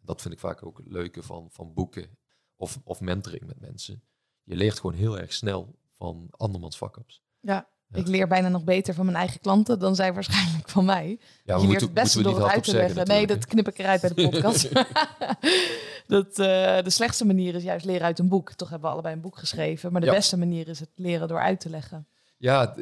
[0.00, 2.17] Dat vind ik vaak ook het leuke van, van boeken
[2.58, 4.02] of, of mentoring met mensen.
[4.42, 7.22] Je leert gewoon heel erg snel van andermans fuck-ups.
[7.40, 11.18] Ja, ik leer bijna nog beter van mijn eigen klanten dan zij waarschijnlijk van mij.
[11.44, 13.06] Ja, je leert het beste door het uit te leggen.
[13.06, 14.74] Nee, dat knip ik eruit bij de podcast.
[16.14, 18.52] dat, uh, de slechtste manier is juist leren uit een boek.
[18.52, 19.92] Toch hebben we allebei een boek geschreven.
[19.92, 22.06] Maar de beste manier is het leren door uit te leggen.
[22.36, 22.76] Ja,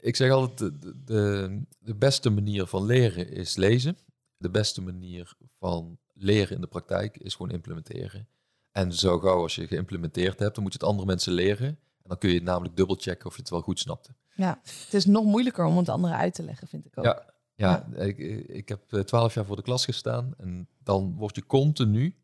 [0.00, 3.98] ik zeg altijd, de, de, de beste manier van leren is lezen.
[4.36, 8.28] De beste manier van leren in de praktijk is gewoon implementeren.
[8.72, 11.66] En zo gauw als je geïmplementeerd hebt, dan moet je het andere mensen leren.
[11.68, 14.14] En dan kun je namelijk dubbelchecken of je het wel goed snapte.
[14.34, 17.04] Ja, het is nog moeilijker om het anderen uit te leggen, vind ik ook.
[17.04, 18.18] Ja, ja, Ik,
[18.48, 20.34] ik heb eh, twaalf jaar voor de klas gestaan.
[20.38, 22.16] En dan word je continu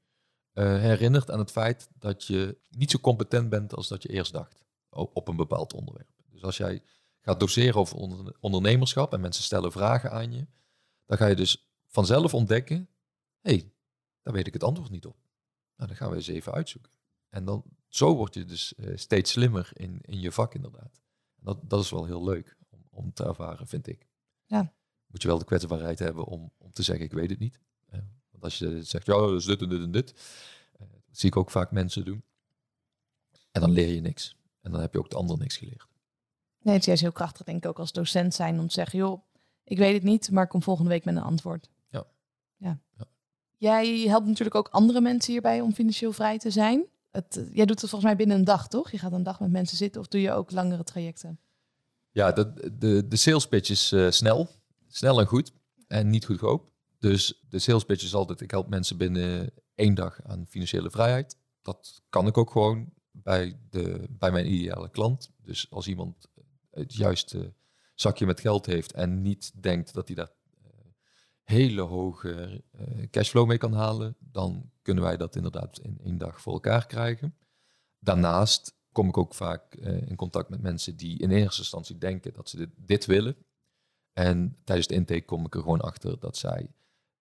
[0.55, 4.33] uh, herinnerd aan het feit dat je niet zo competent bent als dat je eerst
[4.33, 4.65] dacht.
[4.91, 6.11] Op een bepaald onderwerp.
[6.31, 6.83] Dus als jij
[7.21, 7.97] gaat doseren over
[8.41, 10.47] ondernemerschap en mensen stellen vragen aan je,
[11.07, 12.89] dan ga je dus vanzelf ontdekken,
[13.41, 13.73] hé, hey,
[14.23, 15.17] daar weet ik het antwoord niet op.
[15.79, 16.93] Nou, dan gaan we eens even uitzoeken.
[17.29, 21.01] En dan, zo word je dus uh, steeds slimmer in, in je vak inderdaad.
[21.37, 24.07] dat, dat is wel heel leuk om, om te ervaren, vind ik.
[24.45, 24.73] Ja.
[25.07, 27.61] Moet je wel de kwetsbaarheid hebben om, om te zeggen, ik weet het niet.
[27.93, 28.01] Uh,
[28.31, 30.11] want als je zegt, ja, dat is dit en dit en dit.
[30.81, 32.25] Uh, dat zie ik ook vaak mensen doen.
[33.51, 34.37] En dan leer je niks.
[34.61, 35.87] En dan heb je ook de ander niks geleerd.
[36.61, 38.99] Nee, het is juist heel krachtig, denk ik, ook als docent zijn om te zeggen,
[38.99, 39.23] joh,
[39.65, 41.71] ik weet het niet, maar kom volgende week met een antwoord.
[41.87, 42.07] Ja.
[42.57, 42.81] ja.
[42.97, 43.07] ja.
[43.59, 46.87] Jij helpt natuurlijk ook andere mensen hierbij om financieel vrij te zijn.
[47.11, 48.91] Het, eh, jij doet het volgens mij binnen een dag, toch?
[48.91, 51.41] Je gaat een dag met mensen zitten of doe je ook langere trajecten?
[52.11, 54.49] Ja, de, de, sales pitch is uh, snel.
[54.89, 55.53] Snel en goed.
[55.87, 56.71] En niet goedkoop.
[56.99, 61.37] Dus de sales pitch is altijd, ik help mensen binnen één dag aan financiële vrijheid.
[61.63, 65.31] Dat kan ik ook gewoon bij, de, bij mijn ideale klant.
[65.43, 66.29] Dus als iemand
[66.71, 67.53] het juiste
[67.95, 70.25] zakje met geld heeft en niet denkt dat hij uh,
[71.49, 76.41] hele hoge uh, cashflow mee kan halen, dan kunnen wij dat inderdaad in één dag
[76.41, 77.37] voor elkaar krijgen.
[77.99, 82.33] Daarnaast kom ik ook vaak uh, in contact met mensen die in eerste instantie denken
[82.33, 83.37] dat ze dit, dit, willen.
[84.13, 86.71] En tijdens de intake kom ik er gewoon achter dat zij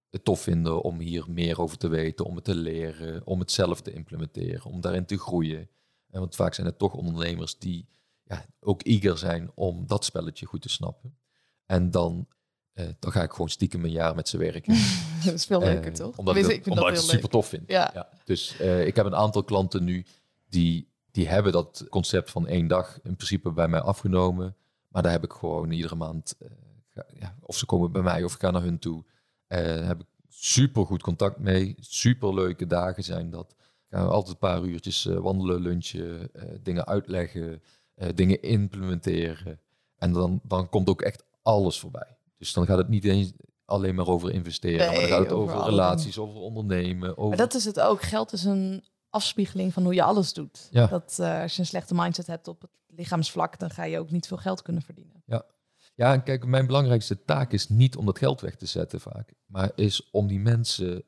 [0.10, 3.52] het tof vinden om hier meer over te weten, om het te leren, om het
[3.52, 5.70] zelf te implementeren, om daarin te groeien.
[6.10, 7.88] En want vaak zijn het toch ondernemers die
[8.24, 11.18] ja, ook eager zijn om dat spelletje goed te snappen.
[11.66, 12.28] En dan,
[12.80, 14.74] uh, dan ga ik gewoon stiekem een jaar met ze werken.
[15.26, 16.18] dat is veel leuker, uh, toch?
[16.18, 17.64] Omdat ik, ik, omdat ik het super tof vind.
[17.68, 17.92] Ja.
[17.94, 18.10] ja.
[18.24, 20.06] Dus uh, ik heb een aantal klanten nu
[20.50, 24.56] die, die hebben dat concept van één dag in principe bij mij afgenomen.
[24.88, 26.36] Maar daar heb ik gewoon iedere maand,
[26.94, 29.04] ga, ja, of ze komen bij mij of ik ga naar hun toe,
[29.48, 31.76] heb ik super goed contact mee.
[31.80, 33.56] Super leuke dagen zijn dat.
[33.90, 36.32] Gaan we altijd een paar uurtjes wandelen, lunchen,
[36.64, 37.62] dingen uitleggen.
[38.16, 39.60] dingen implementeren.
[39.98, 42.17] En dan, dan komt ook echt alles voorbij.
[42.38, 43.34] Dus dan gaat het niet eens
[43.66, 44.78] alleen maar over investeren.
[44.78, 47.18] Nee, maar dan gaat het over, over relaties, over ondernemen.
[47.18, 47.28] Over...
[47.28, 48.02] Maar dat is het ook.
[48.02, 50.68] Geld is een afspiegeling van hoe je alles doet.
[50.72, 50.88] Ja.
[50.88, 54.12] Dat uh, als je een slechte mindset hebt op het lichaamsvlak, dan ga je ook
[54.12, 55.24] niet veel geld kunnen verdienen.
[55.26, 55.46] Ja.
[55.96, 59.34] Ja, en kijk, mijn belangrijkste taak is niet om dat geld weg te zetten vaak,
[59.46, 61.04] maar is om die mensen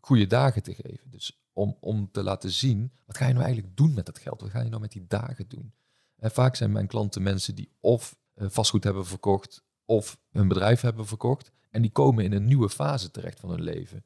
[0.00, 1.10] goede dagen te geven.
[1.10, 4.40] Dus om, om te laten zien, wat ga je nou eigenlijk doen met dat geld?
[4.40, 5.72] Wat ga je nou met die dagen doen?
[6.16, 10.80] En vaak zijn mijn klanten mensen die of eh, vastgoed hebben verkocht of hun bedrijf
[10.80, 11.52] hebben verkocht.
[11.70, 14.04] En die komen in een nieuwe fase terecht van hun leven.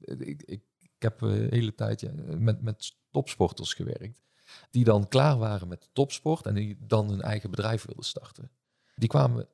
[0.00, 4.22] Ik, ik, ik heb eh, de hele tijd met, met topsporters gewerkt.
[4.70, 8.50] Die dan klaar waren met topsport en die dan hun eigen bedrijf wilden starten.
[8.94, 9.48] Die kwamen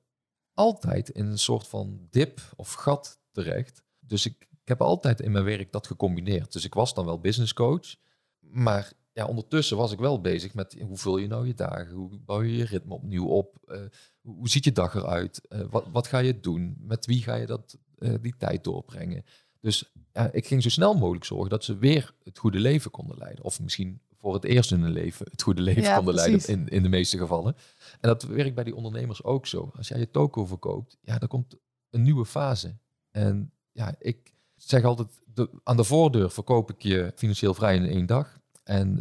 [0.54, 3.82] altijd in een soort van dip of gat terecht.
[3.98, 6.52] Dus ik, ik heb altijd in mijn werk dat gecombineerd.
[6.52, 7.96] Dus ik was dan wel business coach.
[8.38, 11.94] Maar ja, ondertussen was ik wel bezig met hoe vul je nou je dagen?
[11.94, 13.56] Hoe bouw je je ritme opnieuw op?
[13.66, 13.80] Uh,
[14.20, 15.40] hoe ziet je dag eruit?
[15.48, 16.76] Uh, wat, wat ga je doen?
[16.78, 19.24] Met wie ga je dat, uh, die tijd doorbrengen?
[19.60, 23.16] Dus ja, ik ging zo snel mogelijk zorgen dat ze weer het goede leven konden
[23.18, 23.44] leiden.
[23.44, 26.46] Of misschien voor het eerst in hun leven het goede leven ja, konden precies.
[26.46, 27.56] leiden in, in de meeste gevallen.
[28.00, 29.70] En dat werkt bij die ondernemers ook zo.
[29.76, 31.56] Als jij je toko verkoopt, ja, dan komt
[31.90, 32.76] een nieuwe fase.
[33.10, 37.86] En ja, ik, zeg altijd, de, aan de voordeur verkoop ik je financieel vrij in
[37.86, 38.39] één dag.
[38.70, 38.98] En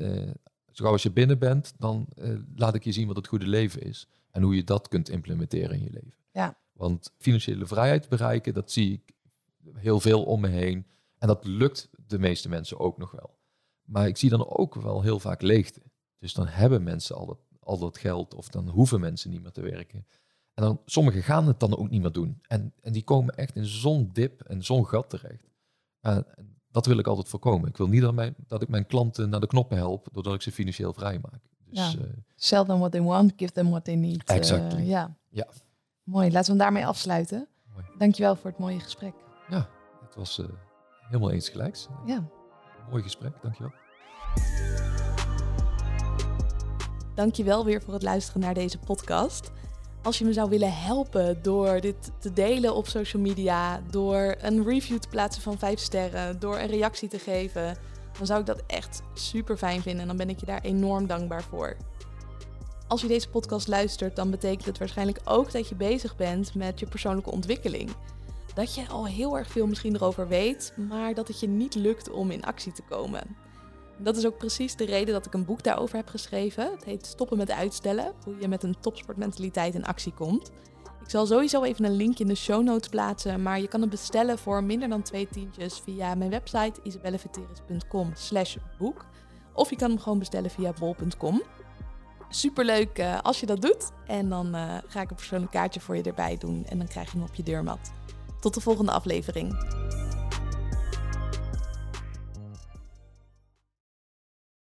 [0.78, 3.82] uh, als je binnen bent, dan uh, laat ik je zien wat het goede leven
[3.82, 4.08] is.
[4.32, 6.14] En hoe je dat kunt implementeren in je leven.
[6.32, 6.58] Ja.
[6.74, 9.14] Want financiële vrijheid bereiken, dat zie ik
[9.74, 10.86] heel veel om me heen.
[11.18, 13.38] En dat lukt de meeste mensen ook nog wel.
[13.86, 15.82] Maar ik zie dan ook wel heel vaak leegte.
[16.20, 19.52] Dus dan hebben mensen al dat, al dat geld of dan hoeven mensen niet meer
[19.52, 20.08] te werken.
[20.54, 22.40] En dan, sommigen gaan het dan ook niet meer doen.
[22.48, 25.50] En, en die komen echt in zo'n dip en zo'n gat terecht.
[26.00, 26.26] En,
[26.72, 27.70] dat wil ik altijd voorkomen.
[27.70, 30.42] Ik wil niet dat, mijn, dat ik mijn klanten naar de knoppen help doordat ik
[30.42, 31.42] ze financieel vrij maak.
[31.70, 32.00] Dus, ja.
[32.00, 32.06] uh,
[32.36, 34.24] Sell them what they want, give them what they need.
[34.24, 34.74] Exact.
[34.74, 35.18] Uh, ja.
[35.30, 35.48] ja.
[36.04, 37.48] Mooi, laten we hem daarmee afsluiten.
[37.74, 37.86] Mooi.
[37.98, 39.14] Dankjewel voor het mooie gesprek.
[39.50, 39.70] Ja,
[40.06, 40.46] het was uh,
[41.02, 41.88] helemaal eens gelijks.
[42.06, 42.30] Ja.
[42.90, 43.72] Mooi gesprek, dankjewel.
[47.16, 49.52] Dankjewel weer voor het luisteren naar deze podcast.
[50.04, 54.64] Als je me zou willen helpen door dit te delen op social media, door een
[54.64, 57.78] review te plaatsen van 5 sterren, door een reactie te geven,
[58.18, 61.08] dan zou ik dat echt super fijn vinden en dan ben ik je daar enorm
[61.08, 61.76] dankbaar voor.
[62.88, 66.80] Als je deze podcast luistert, dan betekent het waarschijnlijk ook dat je bezig bent met
[66.80, 67.90] je persoonlijke ontwikkeling.
[68.54, 72.10] Dat je al heel erg veel misschien erover weet, maar dat het je niet lukt
[72.12, 73.22] om in actie te komen.
[74.02, 76.72] Dat is ook precies de reden dat ik een boek daarover heb geschreven.
[76.72, 80.52] Het heet Stoppen met uitstellen, hoe je met een topsportmentaliteit in actie komt.
[81.04, 83.90] Ik zal sowieso even een link in de show notes plaatsen, maar je kan het
[83.90, 89.06] bestellen voor minder dan twee tientjes via mijn website isabelleveteris.com slash boek.
[89.54, 91.42] Of je kan hem gewoon bestellen via bol.com.
[92.30, 93.92] Superleuk uh, als je dat doet.
[94.06, 97.12] En dan uh, ga ik een persoonlijk kaartje voor je erbij doen en dan krijg
[97.12, 97.92] je hem op je deurmat.
[98.40, 99.56] Tot de volgende aflevering.